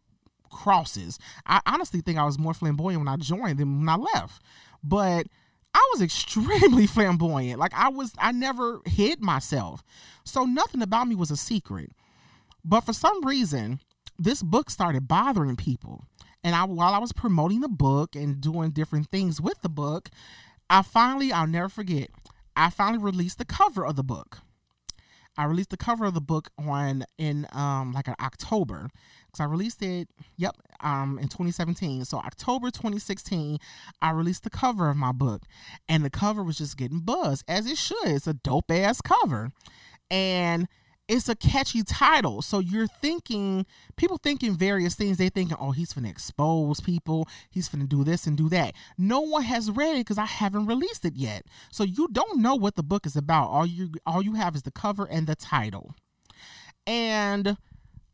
crosses. 0.50 1.20
I 1.46 1.62
honestly 1.66 2.02
think 2.02 2.18
I 2.18 2.26
was 2.26 2.40
more 2.40 2.54
flamboyant 2.54 3.02
when 3.02 3.08
I 3.08 3.18
joined 3.18 3.60
than 3.60 3.80
when 3.80 3.90
I 3.90 3.96
left. 3.96 4.42
But 4.84 5.28
I 5.74 5.90
was 5.92 6.02
extremely 6.04 6.88
flamboyant. 6.88 7.60
Like 7.60 7.74
I 7.74 7.90
was, 7.90 8.14
I 8.20 8.32
never 8.32 8.82
hid 8.86 9.22
myself. 9.22 9.84
So 10.24 10.46
nothing 10.46 10.82
about 10.82 11.08
me 11.08 11.16
was 11.16 11.32
a 11.32 11.38
secret. 11.38 11.92
But 12.64 12.82
for 12.82 12.94
some 12.94 13.26
reason, 13.26 13.80
this 14.18 14.44
book 14.44 14.70
started 14.70 15.08
bothering 15.08 15.56
people. 15.56 16.04
And 16.44 16.56
I, 16.56 16.64
while 16.66 16.94
I 16.94 17.00
was 17.00 17.12
promoting 17.12 17.62
the 17.62 17.70
book 17.70 18.16
and 18.16 18.40
doing 18.40 18.72
different 18.72 19.10
things 19.10 19.42
with 19.42 19.62
the 19.62 19.70
book, 19.70 20.10
I 20.70 20.82
finally, 20.84 21.32
I'll 21.32 21.48
never 21.48 21.70
forget, 21.70 22.10
I 22.56 22.70
finally 22.70 23.04
released 23.04 23.38
the 23.38 23.46
cover 23.46 23.86
of 23.86 23.96
the 23.96 24.04
book. 24.04 24.40
I 25.40 25.46
released 25.46 25.70
the 25.70 25.78
cover 25.78 26.04
of 26.04 26.14
the 26.14 26.22
book 26.22 26.50
on 26.58 27.06
in 27.18 27.48
um 27.54 27.94
like 27.94 28.10
an 28.10 28.16
October 28.20 28.90
because 29.26 29.40
I 29.40 29.46
released 29.46 29.82
it. 29.82 30.10
Yep, 30.36 30.58
um 30.82 31.18
in 31.18 31.30
2017. 31.30 32.04
So 32.04 32.18
October 32.18 32.70
2016, 32.70 33.58
I 34.02 34.12
released 34.12 34.44
the 34.44 34.50
cover 34.50 34.90
of 34.90 34.98
my 34.98 35.14
book, 35.14 35.44
and 35.88 36.04
the 36.04 36.10
cover 36.10 36.44
was 36.44 36.58
just 36.58 36.76
getting 36.76 37.00
buzz 37.00 37.46
as 37.48 37.68
it 37.68 37.78
should. 37.78 37.98
It's 38.04 38.28
a 38.28 38.34
dope 38.34 38.70
ass 38.70 39.00
cover, 39.00 39.54
and 40.12 40.68
it's 41.10 41.28
a 41.28 41.36
catchy 41.36 41.82
title. 41.82 42.44
So 42.44 42.60
you're 42.60 42.88
thinking, 42.88 43.66
people 43.98 44.20
thinking 44.20 44.56
various 44.56 44.94
things. 44.94 45.18
They 45.18 45.30
thinking, 45.30 45.58
oh, 45.60 45.72
he's 45.72 45.92
gonna 45.92 46.08
expose 46.08 46.80
people. 46.80 47.28
He's 47.50 47.68
gonna 47.68 47.88
do 47.88 48.04
this 48.04 48.28
and 48.28 48.38
do 48.38 48.48
that. 48.50 48.76
No 48.98 49.20
one 49.20 49.42
has 49.42 49.72
read 49.72 49.96
it 49.96 50.02
because 50.02 50.20
I 50.20 50.26
haven't 50.26 50.68
released 50.68 51.04
it 51.04 51.16
yet. 51.16 51.46
So 51.72 51.84
you 51.84 52.08
don't 52.12 52.40
know 52.40 52.54
what 52.54 52.76
the 52.76 52.84
book 52.84 53.08
is 53.08 53.16
about. 53.16 53.48
All 53.50 53.66
you 53.66 53.92
all 54.06 54.22
you 54.22 54.36
have 54.36 54.56
is 54.56 54.62
the 54.62 54.72
cover 54.72 55.08
and 55.10 55.26
the 55.26 55.36
title. 55.36 55.96
And 56.86 57.58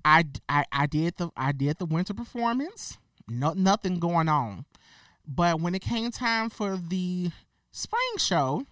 I, 0.06 0.24
I 0.48 0.64
I 0.72 0.86
did 0.86 1.18
the 1.18 1.32
I 1.36 1.52
did 1.52 1.78
the 1.80 1.86
winter 1.86 2.14
performance. 2.14 2.98
No 3.28 3.52
nothing 3.52 4.00
going 4.00 4.30
on. 4.30 4.64
But 5.28 5.60
when 5.60 5.76
it 5.76 5.82
came 5.82 6.12
time 6.12 6.50
for 6.50 6.78
the 6.78 7.32
spring 7.72 8.18
show, 8.18 8.66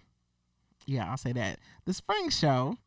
yeah, 0.86 1.10
I'll 1.10 1.18
say 1.18 1.32
that. 1.32 1.58
The 1.84 1.92
spring 1.92 2.30
show, 2.30 2.78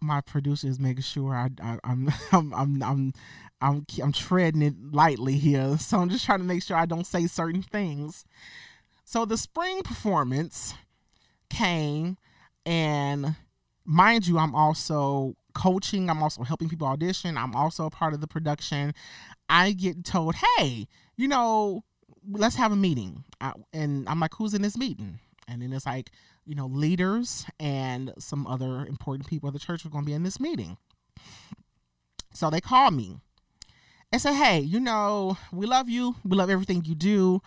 my 0.00 0.20
producer 0.20 0.68
is 0.68 0.78
making 0.78 1.02
sure 1.02 1.34
I, 1.34 1.48
I 1.62 1.78
I'm 1.84 2.08
I'm 2.32 2.54
I'm 2.54 2.82
I'm 2.82 3.12
I'm 3.60 3.86
I'm 4.02 4.12
treading 4.12 4.62
it 4.62 4.74
lightly 4.92 5.34
here. 5.36 5.78
So 5.78 5.98
I'm 5.98 6.08
just 6.08 6.24
trying 6.24 6.40
to 6.40 6.44
make 6.44 6.62
sure 6.62 6.76
I 6.76 6.86
don't 6.86 7.06
say 7.06 7.26
certain 7.26 7.62
things. 7.62 8.24
So 9.04 9.24
the 9.24 9.38
spring 9.38 9.82
performance 9.82 10.74
came 11.48 12.16
and 12.64 13.36
mind 13.84 14.26
you, 14.26 14.38
I'm 14.38 14.54
also 14.54 15.34
coaching, 15.54 16.10
I'm 16.10 16.22
also 16.22 16.42
helping 16.42 16.68
people 16.68 16.86
audition, 16.86 17.38
I'm 17.38 17.54
also 17.54 17.86
a 17.86 17.90
part 17.90 18.14
of 18.14 18.20
the 18.20 18.26
production. 18.26 18.92
I 19.48 19.72
get 19.72 20.04
told, 20.04 20.34
"Hey, 20.34 20.88
you 21.16 21.28
know, 21.28 21.84
let's 22.28 22.56
have 22.56 22.72
a 22.72 22.76
meeting." 22.76 23.24
I, 23.40 23.52
and 23.72 24.08
I'm 24.08 24.18
like, 24.18 24.34
"Who's 24.34 24.54
in 24.54 24.62
this 24.62 24.76
meeting?" 24.76 25.20
And 25.48 25.62
then 25.62 25.72
it's 25.72 25.86
like, 25.86 26.10
you 26.46 26.54
know, 26.54 26.66
leaders 26.66 27.44
and 27.58 28.12
some 28.18 28.46
other 28.46 28.86
important 28.86 29.28
people 29.28 29.48
of 29.48 29.52
the 29.52 29.58
church 29.58 29.84
were 29.84 29.90
going 29.90 30.04
to 30.04 30.06
be 30.06 30.14
in 30.14 30.22
this 30.22 30.40
meeting. 30.40 30.78
So 32.32 32.50
they 32.50 32.60
called 32.60 32.94
me 32.94 33.18
and 34.12 34.20
said, 34.20 34.34
"Hey, 34.34 34.60
you 34.60 34.78
know, 34.78 35.36
we 35.52 35.66
love 35.66 35.88
you. 35.88 36.16
We 36.24 36.36
love 36.36 36.50
everything 36.50 36.84
you 36.84 36.94
do. 36.94 37.42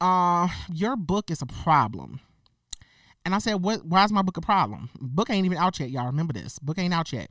Uh, 0.00 0.48
your 0.72 0.96
book 0.96 1.30
is 1.30 1.40
a 1.42 1.46
problem." 1.46 2.20
And 3.24 3.34
I 3.34 3.38
said, 3.38 3.62
"What? 3.62 3.84
Why 3.84 4.04
is 4.04 4.12
my 4.12 4.22
book 4.22 4.36
a 4.36 4.40
problem? 4.42 4.90
Book 5.00 5.30
ain't 5.30 5.46
even 5.46 5.58
out 5.58 5.78
yet, 5.78 5.90
y'all. 5.90 6.06
Remember 6.06 6.32
this? 6.32 6.58
Book 6.58 6.78
ain't 6.78 6.94
out 6.94 7.12
yet." 7.12 7.30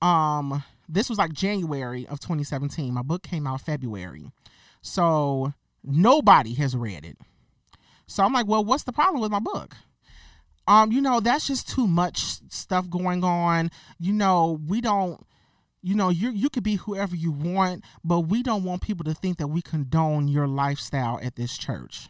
Um, 0.00 0.64
this 0.88 1.08
was 1.08 1.18
like 1.18 1.32
January 1.32 2.06
of 2.06 2.18
2017. 2.20 2.92
My 2.92 3.02
book 3.02 3.22
came 3.22 3.46
out 3.46 3.60
February, 3.60 4.30
so 4.80 5.52
nobody 5.84 6.54
has 6.54 6.76
read 6.76 7.04
it. 7.04 7.18
So 8.12 8.24
I'm 8.24 8.32
like, 8.32 8.46
"Well, 8.46 8.64
what's 8.64 8.84
the 8.84 8.92
problem 8.92 9.20
with 9.20 9.30
my 9.30 9.40
book?" 9.40 9.76
Um, 10.68 10.92
you 10.92 11.00
know, 11.00 11.20
that's 11.20 11.46
just 11.46 11.68
too 11.68 11.86
much 11.88 12.18
stuff 12.50 12.88
going 12.88 13.24
on. 13.24 13.70
You 13.98 14.12
know, 14.12 14.60
we 14.66 14.80
don't 14.80 15.26
you 15.82 15.94
know 15.94 16.08
you 16.08 16.30
you 16.30 16.48
could 16.48 16.62
be 16.62 16.76
whoever 16.76 17.14
you 17.14 17.32
want 17.32 17.84
but 18.04 18.20
we 18.20 18.42
don't 18.42 18.64
want 18.64 18.82
people 18.82 19.04
to 19.04 19.14
think 19.14 19.38
that 19.38 19.48
we 19.48 19.60
condone 19.60 20.28
your 20.28 20.46
lifestyle 20.46 21.18
at 21.22 21.34
this 21.34 21.58
church 21.58 22.08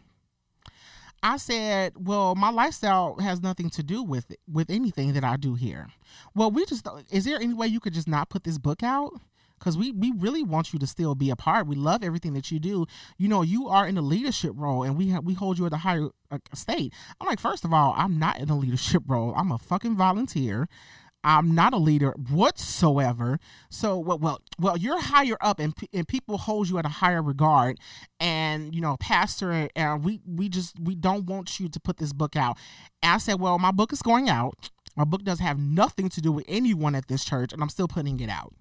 i 1.23 1.37
said 1.37 1.93
well 1.97 2.35
my 2.35 2.51
lifestyle 2.51 3.17
has 3.19 3.41
nothing 3.41 3.69
to 3.69 3.81
do 3.81 4.03
with 4.03 4.29
it, 4.31 4.39
with 4.51 4.69
anything 4.69 5.13
that 5.13 5.23
i 5.23 5.35
do 5.35 5.55
here 5.55 5.87
well 6.35 6.51
we 6.51 6.65
just 6.65 6.87
is 7.11 7.25
there 7.25 7.37
any 7.37 7.53
way 7.53 7.67
you 7.67 7.79
could 7.79 7.93
just 7.93 8.07
not 8.07 8.29
put 8.29 8.43
this 8.43 8.57
book 8.57 8.83
out 8.83 9.11
because 9.63 9.77
we, 9.77 9.91
we 9.93 10.11
really 10.11 10.43
want 10.43 10.73
you 10.73 10.79
to 10.79 10.85
still 10.85 11.15
be 11.15 11.29
a 11.29 11.37
part. 11.37 11.67
We 11.67 11.77
love 11.77 12.03
everything 12.03 12.33
that 12.33 12.51
you 12.51 12.59
do. 12.59 12.85
You 13.17 13.29
know, 13.29 13.43
you 13.43 13.69
are 13.69 13.87
in 13.87 13.97
a 13.97 14.01
leadership 14.01 14.51
role, 14.55 14.83
and 14.83 14.97
we 14.97 15.07
have, 15.09 15.23
we 15.23 15.35
hold 15.35 15.57
you 15.57 15.65
at 15.65 15.71
a 15.71 15.77
higher 15.77 16.09
uh, 16.29 16.39
state. 16.53 16.93
I'm 17.21 17.27
like, 17.27 17.39
first 17.39 17.63
of 17.63 17.73
all, 17.73 17.93
I'm 17.95 18.19
not 18.19 18.39
in 18.39 18.49
a 18.49 18.57
leadership 18.57 19.03
role. 19.07 19.33
I'm 19.37 19.53
a 19.53 19.57
fucking 19.57 19.95
volunteer. 19.95 20.67
I'm 21.23 21.55
not 21.55 21.73
a 21.73 21.77
leader 21.77 22.13
whatsoever. 22.29 23.39
So, 23.69 23.97
well, 23.97 24.19
well, 24.19 24.41
well 24.59 24.75
you're 24.75 24.99
higher 24.99 25.37
up, 25.39 25.59
and, 25.59 25.73
and 25.93 26.05
people 26.05 26.37
hold 26.37 26.67
you 26.67 26.77
at 26.77 26.85
a 26.85 26.89
higher 26.89 27.23
regard. 27.23 27.77
And 28.19 28.75
you 28.75 28.81
know, 28.81 28.97
pastor, 28.99 29.69
and 29.77 30.03
we 30.03 30.19
we 30.27 30.49
just 30.49 30.77
we 30.77 30.93
don't 30.93 31.25
want 31.25 31.61
you 31.61 31.69
to 31.69 31.79
put 31.79 31.95
this 31.95 32.11
book 32.11 32.35
out. 32.35 32.57
And 33.01 33.13
I 33.13 33.17
said, 33.19 33.39
well, 33.39 33.57
my 33.57 33.71
book 33.71 33.93
is 33.93 34.01
going 34.01 34.27
out. 34.27 34.71
My 34.97 35.05
book 35.05 35.23
does 35.23 35.39
have 35.39 35.57
nothing 35.57 36.09
to 36.09 36.19
do 36.19 36.33
with 36.33 36.43
anyone 36.49 36.93
at 36.95 37.07
this 37.07 37.23
church, 37.23 37.53
and 37.53 37.61
I'm 37.61 37.69
still 37.69 37.87
putting 37.87 38.19
it 38.19 38.29
out. 38.29 38.53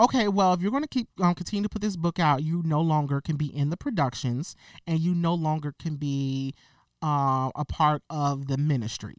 Okay, 0.00 0.28
well, 0.28 0.54
if 0.54 0.62
you're 0.62 0.70
going 0.70 0.82
to 0.82 0.88
keep 0.88 1.08
um, 1.20 1.34
continue 1.34 1.62
to 1.62 1.68
put 1.68 1.82
this 1.82 1.94
book 1.94 2.18
out, 2.18 2.42
you 2.42 2.62
no 2.64 2.80
longer 2.80 3.20
can 3.20 3.36
be 3.36 3.54
in 3.54 3.68
the 3.68 3.76
productions, 3.76 4.56
and 4.86 4.98
you 4.98 5.14
no 5.14 5.34
longer 5.34 5.74
can 5.78 5.96
be 5.96 6.54
uh, 7.02 7.50
a 7.54 7.66
part 7.66 8.02
of 8.08 8.46
the 8.46 8.56
ministry. 8.56 9.14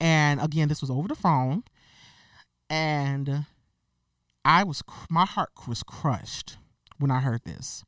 And 0.00 0.40
again, 0.40 0.68
this 0.68 0.80
was 0.80 0.90
over 0.90 1.08
the 1.08 1.16
phone. 1.16 1.64
And 2.70 3.46
I 4.44 4.62
was, 4.62 4.82
my 5.10 5.26
heart 5.26 5.50
was 5.66 5.82
crushed 5.82 6.56
when 6.98 7.10
I 7.10 7.20
heard 7.20 7.42
this. 7.44 7.84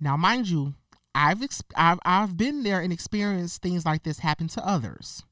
Now, 0.00 0.16
mind 0.16 0.48
you, 0.48 0.74
I've, 1.14 1.42
I've, 1.76 1.98
I've 2.04 2.36
been 2.36 2.62
there 2.62 2.80
and 2.80 2.92
experienced 2.92 3.62
things 3.62 3.84
like 3.84 4.04
this 4.04 4.20
happen 4.20 4.48
to 4.48 4.66
others. 4.66 5.24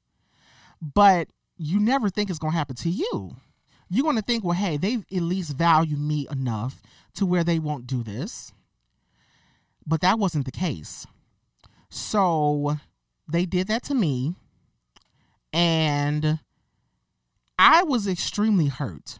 But 0.82 1.28
you 1.56 1.80
never 1.80 2.10
think 2.10 2.28
it's 2.28 2.38
going 2.38 2.52
to 2.52 2.58
happen 2.58 2.76
to 2.76 2.90
you. 2.90 3.36
You're 3.88 4.04
going 4.04 4.16
to 4.16 4.22
think, 4.22 4.44
well, 4.44 4.56
hey, 4.56 4.76
they 4.76 4.94
at 4.94 5.22
least 5.22 5.56
value 5.56 5.96
me 5.96 6.26
enough 6.30 6.82
to 7.14 7.24
where 7.24 7.44
they 7.44 7.58
won't 7.58 7.86
do 7.86 8.02
this. 8.02 8.52
But 9.86 10.00
that 10.00 10.18
wasn't 10.18 10.44
the 10.44 10.52
case. 10.52 11.06
So 11.88 12.78
they 13.28 13.46
did 13.46 13.68
that 13.68 13.84
to 13.84 13.94
me. 13.94 14.34
And 15.52 16.40
I 17.58 17.84
was 17.84 18.06
extremely 18.06 18.66
hurt. 18.66 19.18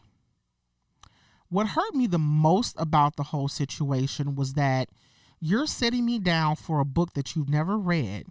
What 1.49 1.67
hurt 1.67 1.95
me 1.95 2.07
the 2.07 2.19
most 2.19 2.75
about 2.77 3.15
the 3.15 3.23
whole 3.23 3.47
situation 3.47 4.35
was 4.35 4.53
that 4.53 4.89
you're 5.39 5.67
setting 5.67 6.05
me 6.05 6.19
down 6.19 6.57
for 6.57 6.79
a 6.79 6.85
book 6.85 7.13
that 7.13 7.35
you've 7.35 7.49
never 7.49 7.77
read, 7.77 8.25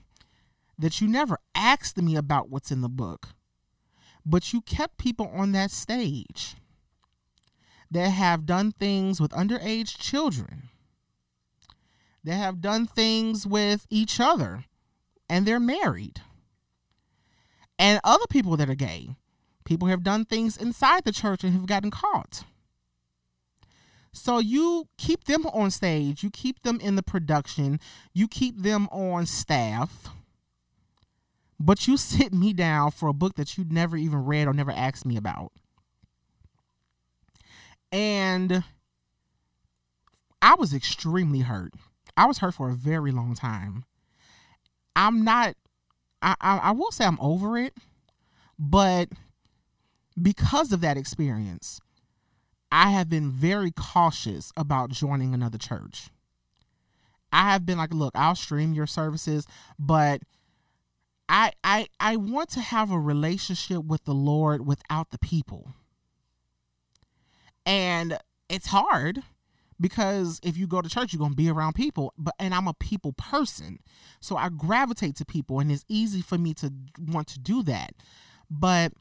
that 0.78 1.00
you 1.00 1.08
never 1.08 1.38
asked 1.54 1.96
me 1.96 2.14
about 2.16 2.50
what's 2.50 2.70
in 2.70 2.82
the 2.82 2.88
book, 2.88 3.28
but 4.26 4.52
you 4.52 4.60
kept 4.60 4.98
people 4.98 5.30
on 5.34 5.52
that 5.52 5.70
stage 5.70 6.56
that 7.90 8.08
have 8.08 8.44
done 8.44 8.72
things 8.72 9.20
with 9.20 9.30
underage 9.30 9.96
children, 9.96 10.68
that 12.24 12.34
have 12.34 12.60
done 12.60 12.86
things 12.86 13.46
with 13.46 13.86
each 13.88 14.18
other, 14.20 14.64
and 15.28 15.46
they're 15.46 15.60
married 15.60 16.20
and 17.78 18.00
other 18.04 18.26
people 18.28 18.56
that 18.56 18.70
are 18.70 18.74
gay. 18.74 19.16
People 19.64 19.88
have 19.88 20.02
done 20.02 20.24
things 20.24 20.56
inside 20.56 21.04
the 21.04 21.12
church 21.12 21.44
and 21.44 21.52
have 21.52 21.66
gotten 21.66 21.90
caught. 21.90 22.44
So 24.12 24.38
you 24.38 24.88
keep 24.96 25.24
them 25.24 25.44
on 25.46 25.70
stage, 25.70 26.22
you 26.22 26.30
keep 26.30 26.62
them 26.62 26.80
in 26.80 26.96
the 26.96 27.02
production, 27.02 27.78
you 28.14 28.28
keep 28.28 28.62
them 28.62 28.88
on 28.90 29.26
staff, 29.26 30.08
but 31.58 31.86
you 31.86 31.96
sit 31.96 32.32
me 32.32 32.52
down 32.52 32.90
for 32.90 33.08
a 33.08 33.14
book 33.14 33.34
that 33.36 33.56
you 33.56 33.64
never 33.68 33.96
even 33.96 34.24
read 34.24 34.46
or 34.46 34.52
never 34.52 34.72
asked 34.72 35.06
me 35.06 35.16
about. 35.16 35.52
And 37.92 38.64
I 40.42 40.54
was 40.54 40.74
extremely 40.74 41.40
hurt. 41.40 41.74
I 42.16 42.26
was 42.26 42.38
hurt 42.38 42.54
for 42.54 42.70
a 42.70 42.74
very 42.74 43.10
long 43.10 43.34
time. 43.34 43.84
I'm 44.94 45.24
not 45.24 45.54
I, 46.22 46.34
I, 46.40 46.56
I 46.58 46.70
will 46.72 46.90
say 46.90 47.04
I'm 47.04 47.20
over 47.20 47.58
it, 47.58 47.74
but 48.58 49.10
because 50.20 50.72
of 50.72 50.80
that 50.80 50.96
experience, 50.96 51.80
I 52.72 52.90
have 52.90 53.08
been 53.08 53.30
very 53.30 53.70
cautious 53.70 54.52
about 54.56 54.90
joining 54.90 55.34
another 55.34 55.58
church. 55.58 56.08
I 57.32 57.50
have 57.52 57.66
been 57.66 57.78
like, 57.78 57.92
look, 57.92 58.12
I'll 58.16 58.34
stream 58.34 58.72
your 58.72 58.86
services, 58.86 59.46
but 59.78 60.22
I 61.28 61.52
I 61.64 61.88
I 61.98 62.16
want 62.16 62.50
to 62.50 62.60
have 62.60 62.90
a 62.90 62.98
relationship 62.98 63.84
with 63.84 64.04
the 64.04 64.14
Lord 64.14 64.66
without 64.66 65.10
the 65.10 65.18
people. 65.18 65.72
And 67.64 68.18
it's 68.48 68.68
hard 68.68 69.22
because 69.80 70.40
if 70.42 70.56
you 70.56 70.66
go 70.66 70.80
to 70.80 70.88
church 70.88 71.12
you're 71.12 71.18
going 71.18 71.32
to 71.32 71.36
be 71.36 71.50
around 71.50 71.74
people 71.74 72.14
but 72.16 72.34
and 72.38 72.54
i'm 72.54 72.68
a 72.68 72.74
people 72.74 73.12
person. 73.12 73.80
So 74.20 74.36
i 74.36 74.48
gravitate 74.48 75.16
to 75.16 75.24
people 75.24 75.58
and 75.60 75.70
it's 75.70 75.84
easy 75.88 76.22
for 76.22 76.38
me 76.38 76.54
to 76.54 76.72
want 76.98 77.26
to 77.28 77.40
do 77.40 77.62
that. 77.64 77.94
But 78.48 78.92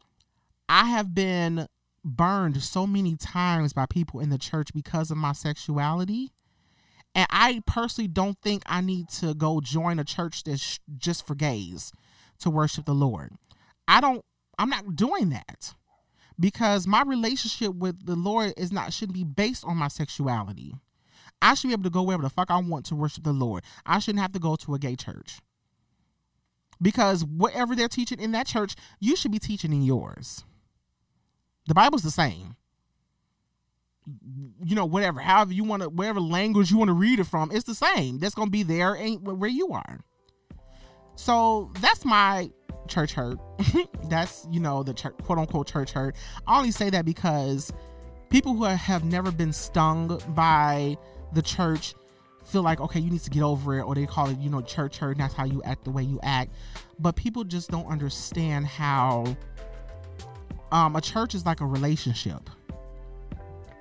i 0.67 0.85
have 0.85 1.13
been 1.13 1.67
burned 2.03 2.61
so 2.61 2.85
many 2.85 3.15
times 3.15 3.73
by 3.73 3.85
people 3.85 4.19
in 4.19 4.29
the 4.29 4.37
church 4.37 4.73
because 4.73 5.11
of 5.11 5.17
my 5.17 5.33
sexuality. 5.33 6.31
And 7.13 7.27
i 7.29 7.61
personally 7.67 8.07
don't 8.07 8.41
think 8.41 8.63
i 8.65 8.81
need 8.81 9.09
to 9.09 9.35
go 9.35 9.61
join 9.61 9.99
a 9.99 10.03
church 10.03 10.43
that's 10.43 10.79
just 10.97 11.27
for 11.27 11.35
gays 11.35 11.93
to 12.39 12.49
worship 12.49 12.85
the 12.85 12.93
lord 12.93 13.31
i 13.87 13.99
don't 14.01 14.23
i'm 14.57 14.69
not 14.69 14.95
doing 14.95 15.29
that 15.29 15.73
because 16.39 16.87
my 16.87 17.01
relationship 17.03 17.73
with 17.75 18.05
the 18.05 18.15
Lord 18.15 18.53
is 18.57 18.71
not 18.71 18.93
shouldn't 18.93 19.13
be 19.13 19.23
based 19.23 19.63
on 19.65 19.77
my 19.77 19.87
sexuality. 19.87 20.73
I 21.41 21.53
should 21.53 21.67
be 21.67 21.73
able 21.73 21.83
to 21.83 21.89
go 21.89 22.03
wherever 22.03 22.23
the 22.23 22.29
fuck 22.29 22.49
I 22.49 22.59
want 22.59 22.85
to 22.87 22.95
worship 22.95 23.23
the 23.23 23.33
Lord. 23.33 23.63
I 23.85 23.99
shouldn't 23.99 24.21
have 24.21 24.33
to 24.33 24.39
go 24.39 24.55
to 24.55 24.73
a 24.73 24.79
gay 24.79 24.95
church. 24.95 25.39
Because 26.81 27.23
whatever 27.23 27.75
they're 27.75 27.87
teaching 27.87 28.19
in 28.19 28.31
that 28.33 28.47
church, 28.47 28.75
you 28.99 29.15
should 29.15 29.31
be 29.31 29.39
teaching 29.39 29.71
in 29.71 29.81
yours. 29.81 30.43
The 31.67 31.73
Bible's 31.73 32.03
the 32.03 32.11
same. 32.11 32.55
You 34.63 34.75
know, 34.75 34.85
whatever, 34.85 35.19
however 35.21 35.53
you 35.53 35.63
want 35.63 35.83
to, 35.83 35.89
whatever 35.89 36.19
language 36.19 36.69
you 36.69 36.77
want 36.77 36.89
to 36.89 36.93
read 36.93 37.19
it 37.19 37.23
from, 37.25 37.49
it's 37.51 37.63
the 37.63 37.73
same. 37.73 38.19
That's 38.19 38.35
going 38.35 38.47
to 38.47 38.51
be 38.51 38.63
there 38.63 38.95
ain't 38.95 39.21
where 39.21 39.49
you 39.49 39.69
are. 39.69 40.01
So 41.15 41.71
that's 41.79 42.05
my 42.05 42.49
church 42.87 43.13
hurt. 43.13 43.39
That's, 44.09 44.47
you 44.51 44.59
know, 44.59 44.83
the 44.83 44.93
church, 44.93 45.15
quote 45.23 45.39
unquote 45.39 45.67
church 45.67 45.91
hurt. 45.91 46.15
I 46.45 46.57
only 46.57 46.71
say 46.71 46.89
that 46.91 47.05
because 47.05 47.73
people 48.29 48.53
who 48.53 48.65
have 48.65 49.03
never 49.03 49.31
been 49.31 49.53
stung 49.53 50.21
by 50.29 50.97
the 51.33 51.41
church 51.41 51.95
feel 52.45 52.61
like, 52.61 52.79
okay, 52.79 52.99
you 52.99 53.09
need 53.09 53.21
to 53.21 53.29
get 53.29 53.41
over 53.41 53.79
it, 53.79 53.83
or 53.83 53.95
they 53.95 54.05
call 54.05 54.29
it, 54.29 54.37
you 54.37 54.49
know, 54.49 54.61
church 54.61 54.97
hurt, 54.97 55.11
and 55.11 55.19
that's 55.19 55.33
how 55.33 55.45
you 55.45 55.63
act 55.63 55.83
the 55.83 55.91
way 55.91 56.03
you 56.03 56.19
act. 56.21 56.53
But 56.99 57.15
people 57.15 57.43
just 57.43 57.71
don't 57.71 57.87
understand 57.87 58.67
how 58.67 59.35
um, 60.71 60.95
a 60.95 61.01
church 61.01 61.33
is 61.33 61.45
like 61.45 61.61
a 61.61 61.65
relationship. 61.65 62.49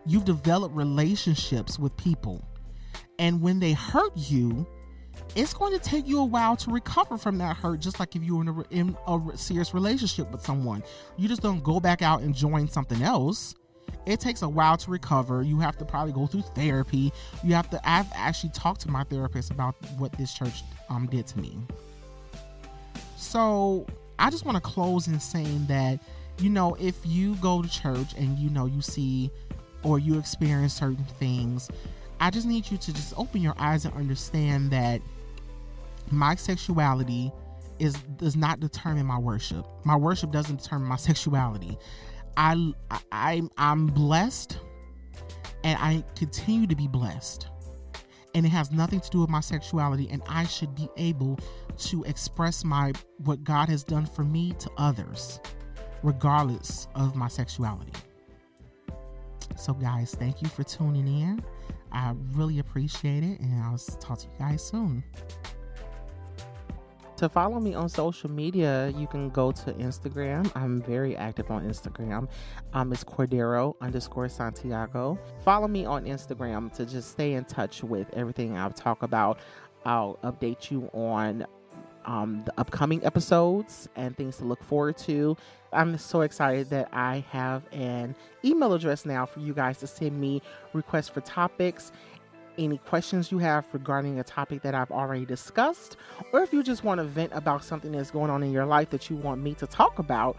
You've 0.07 0.25
developed 0.25 0.75
relationships 0.75 1.79
with 1.79 1.97
people, 1.97 2.47
and 3.19 3.41
when 3.41 3.61
they 3.61 3.73
hurt 3.73 4.13
you, 4.17 4.67
it's 5.35 5.53
going 5.53 5.73
to 5.73 5.79
take 5.79 6.07
you 6.07 6.21
a 6.21 6.25
while 6.25 6.57
to 6.57 6.71
recover 6.71 7.19
from 7.19 7.39
that 7.39 7.57
hurt 7.57 7.81
just 7.81 7.99
like 7.99 8.15
if 8.15 8.23
you 8.23 8.37
were 8.37 8.43
in 8.43 8.49
a, 8.49 8.65
in 8.71 8.97
a, 9.07 9.37
serious 9.37 9.75
relationship 9.75 10.31
with 10.31 10.43
someone. 10.43 10.83
You 11.17 11.29
just 11.29 11.43
don't 11.43 11.63
go 11.63 11.81
back 11.81 12.03
out 12.03 12.23
and 12.23 12.35
join 12.35 12.69
something 12.69 13.03
else. 13.03 13.55
It 14.07 14.21
takes 14.21 14.43
a 14.43 14.49
while 14.49 14.77
to 14.77 14.91
recover. 14.91 15.43
You 15.43 15.59
have 15.61 15.77
to 15.79 15.85
probably 15.85 16.13
go 16.13 16.27
through 16.27 16.43
therapy. 16.55 17.13
You 17.43 17.55
have 17.55 17.69
to 17.71 17.81
i've 17.89 18.11
actually 18.15 18.51
talked 18.51 18.83
to 18.83 18.91
my 18.91 19.05
therapist 19.05 19.51
about 19.51 19.75
what 19.99 20.13
this 20.13 20.33
church 20.35 20.63
um, 20.89 21.07
did 21.07 21.27
to 21.29 21.39
me. 21.39 21.59
So 23.17 23.87
i 24.19 24.31
just 24.31 24.45
want 24.45 24.57
to 24.57 24.61
close 24.61 25.09
in 25.09 25.19
saying 25.19 25.67
that 25.67 25.99
you 26.39 26.49
know 26.49 26.77
if 26.79 26.95
you 27.05 27.35
go 27.37 27.63
to 27.63 27.69
church 27.69 28.15
and 28.17 28.39
you 28.39 28.49
know 28.49 28.67
you 28.67 28.81
see 28.81 29.29
or 29.83 29.99
you 29.99 30.19
experience 30.19 30.75
certain 30.75 31.05
things 31.19 31.69
I 32.21 32.31
just 32.31 32.47
need 32.47 32.71
you 32.71 32.79
to 32.79 32.93
just 32.93 33.13
open 33.17 33.43
your 33.43 33.55
eyes 33.59 33.85
and 33.85 33.95
understand 33.95 34.71
that 34.71 35.01
my 36.11 36.35
sexuality 36.35 37.33
is 37.79 37.95
does 38.17 38.37
not 38.37 38.61
determine 38.61 39.07
my 39.07 39.19
worship. 39.19 39.67
My 39.85 39.97
worship 39.97 40.31
doesn't 40.31 40.63
determine 40.63 40.89
my 40.89 40.97
sexuality. 41.11 41.77
I 42.37 42.73
I 43.13 43.43
I'm 43.57 43.87
blessed 43.87 44.59
and 45.63 45.79
I 45.81 46.05
continue 46.17 46.67
to 46.67 46.77
be 46.77 46.87
blessed. 46.87 47.49
And 48.35 48.45
it 48.45 48.49
has 48.49 48.73
nothing 48.73 48.99
to 48.99 49.11
do 49.11 49.21
with 49.21 49.31
my 49.31 49.41
sexuality 49.41 50.09
and 50.11 50.21
I 50.29 50.45
should 50.45 50.75
be 50.75 50.89
able 50.97 51.39
to 51.79 52.03
express 52.05 52.65
my 52.65 52.93
what 53.19 53.45
God 53.45 53.69
has 53.69 53.85
done 53.85 54.07
for 54.07 54.25
me 54.25 54.53
to 54.59 54.71
others 54.77 55.41
regardless 56.03 56.89
of 56.95 57.15
my 57.15 57.29
sexuality. 57.29 57.93
So 59.57 59.73
guys, 59.73 60.15
thank 60.15 60.43
you 60.43 60.49
for 60.49 60.65
tuning 60.65 61.07
in. 61.07 61.45
I 61.93 62.13
really 62.33 62.59
appreciate 62.59 63.23
it 63.23 63.39
and 63.41 63.63
I'll 63.63 63.79
talk 63.79 64.19
to 64.19 64.27
you 64.27 64.35
guys 64.39 64.65
soon. 64.65 65.05
To 67.25 67.31
follow 67.31 67.59
me 67.59 67.73
on 67.73 67.89
social 67.89 68.31
media, 68.31 68.93
you 68.99 69.07
can 69.07 69.31
go 69.31 69.51
to 69.51 69.73
Instagram. 69.73 70.53
I'm 70.55 70.83
very 70.83 71.17
active 71.17 71.51
on 71.51 71.67
Instagram. 71.67 72.29
Um, 72.75 72.93
it's 72.93 73.03
Cordaro 73.03 73.77
underscore 73.81 74.29
Santiago. 74.29 75.19
Follow 75.43 75.67
me 75.67 75.87
on 75.87 76.05
Instagram 76.05 76.71
to 76.77 76.85
just 76.85 77.13
stay 77.13 77.33
in 77.33 77.47
touch 77.47 77.83
with 77.83 78.13
everything 78.13 78.59
I'll 78.59 78.73
talk 78.73 79.03
about. 79.03 79.39
I'll 79.87 80.19
update 80.23 80.71
you 80.71 80.91
on 80.93 81.47
um, 82.05 82.43
the 82.45 82.53
upcoming 82.59 83.03
episodes 83.07 83.89
and 83.97 84.15
things 84.15 84.37
to 84.37 84.45
look 84.45 84.63
forward 84.63 84.99
to. 84.99 85.35
I'm 85.73 85.97
so 85.97 86.21
excited 86.21 86.69
that 86.71 86.91
I 86.93 87.25
have 87.31 87.63
an 87.73 88.15
email 88.45 88.75
address 88.75 89.07
now 89.07 89.25
for 89.25 89.41
you 89.41 89.55
guys 89.55 89.79
to 89.79 89.87
send 89.87 90.21
me 90.21 90.43
requests 90.75 91.09
for 91.09 91.23
topics 91.23 91.91
any 92.59 92.79
questions 92.79 93.31
you 93.31 93.39
have 93.39 93.67
regarding 93.73 94.19
a 94.19 94.25
topic 94.25 94.63
that 94.63 94.75
I've 94.75 94.91
already 94.91 95.25
discussed, 95.25 95.97
or 96.33 96.41
if 96.43 96.53
you 96.53 96.63
just 96.63 96.85
want 96.85 96.99
to 96.99 97.05
vent 97.05 97.33
about 97.35 97.65
something 97.65 97.93
that's 97.93 98.11
going 98.11 98.31
on 98.31 98.43
in 98.43 98.53
your 98.53 98.67
life 98.67 98.91
that 98.91 99.11
you 99.11 99.17
want 99.17 99.43
me 99.43 99.55
to 99.55 99.67
talk 99.67 99.99
about 99.99 100.37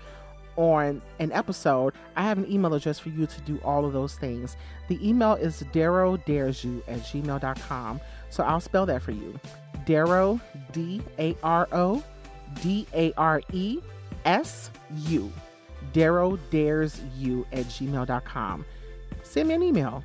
on 0.56 1.02
an 1.20 1.32
episode, 1.32 1.94
I 2.16 2.24
have 2.24 2.38
an 2.38 2.50
email 2.52 2.74
address 2.74 3.00
for 3.00 3.10
you 3.10 3.26
to 3.26 3.42
do 3.42 3.60
all 3.64 3.86
of 3.86 3.94
those 3.94 4.16
things. 4.16 4.56
The 4.88 5.08
email 5.08 5.34
is 5.34 5.64
Daro 5.74 6.24
Dares 6.26 6.64
You 6.64 6.84
at 6.88 7.00
gmail.com. 7.00 8.02
So 8.30 8.44
I'll 8.44 8.62
spell 8.62 8.86
that 8.86 9.02
for 9.02 9.12
you. 9.12 9.40
Daro, 9.86 10.40
D 10.72 11.02
A 11.20 11.36
R 11.44 11.68
O 11.72 12.04
D 12.62 12.88
A 12.94 13.14
R 13.14 13.42
E 13.52 13.80
S 14.26 14.72
U. 15.08 15.32
Daro 15.94 16.40
Dares 16.50 17.02
You 17.18 17.46
at 17.52 17.66
gmail.com. 17.66 18.66
Send 19.24 19.48
me 19.50 19.56
an 19.56 19.64
email 19.64 20.04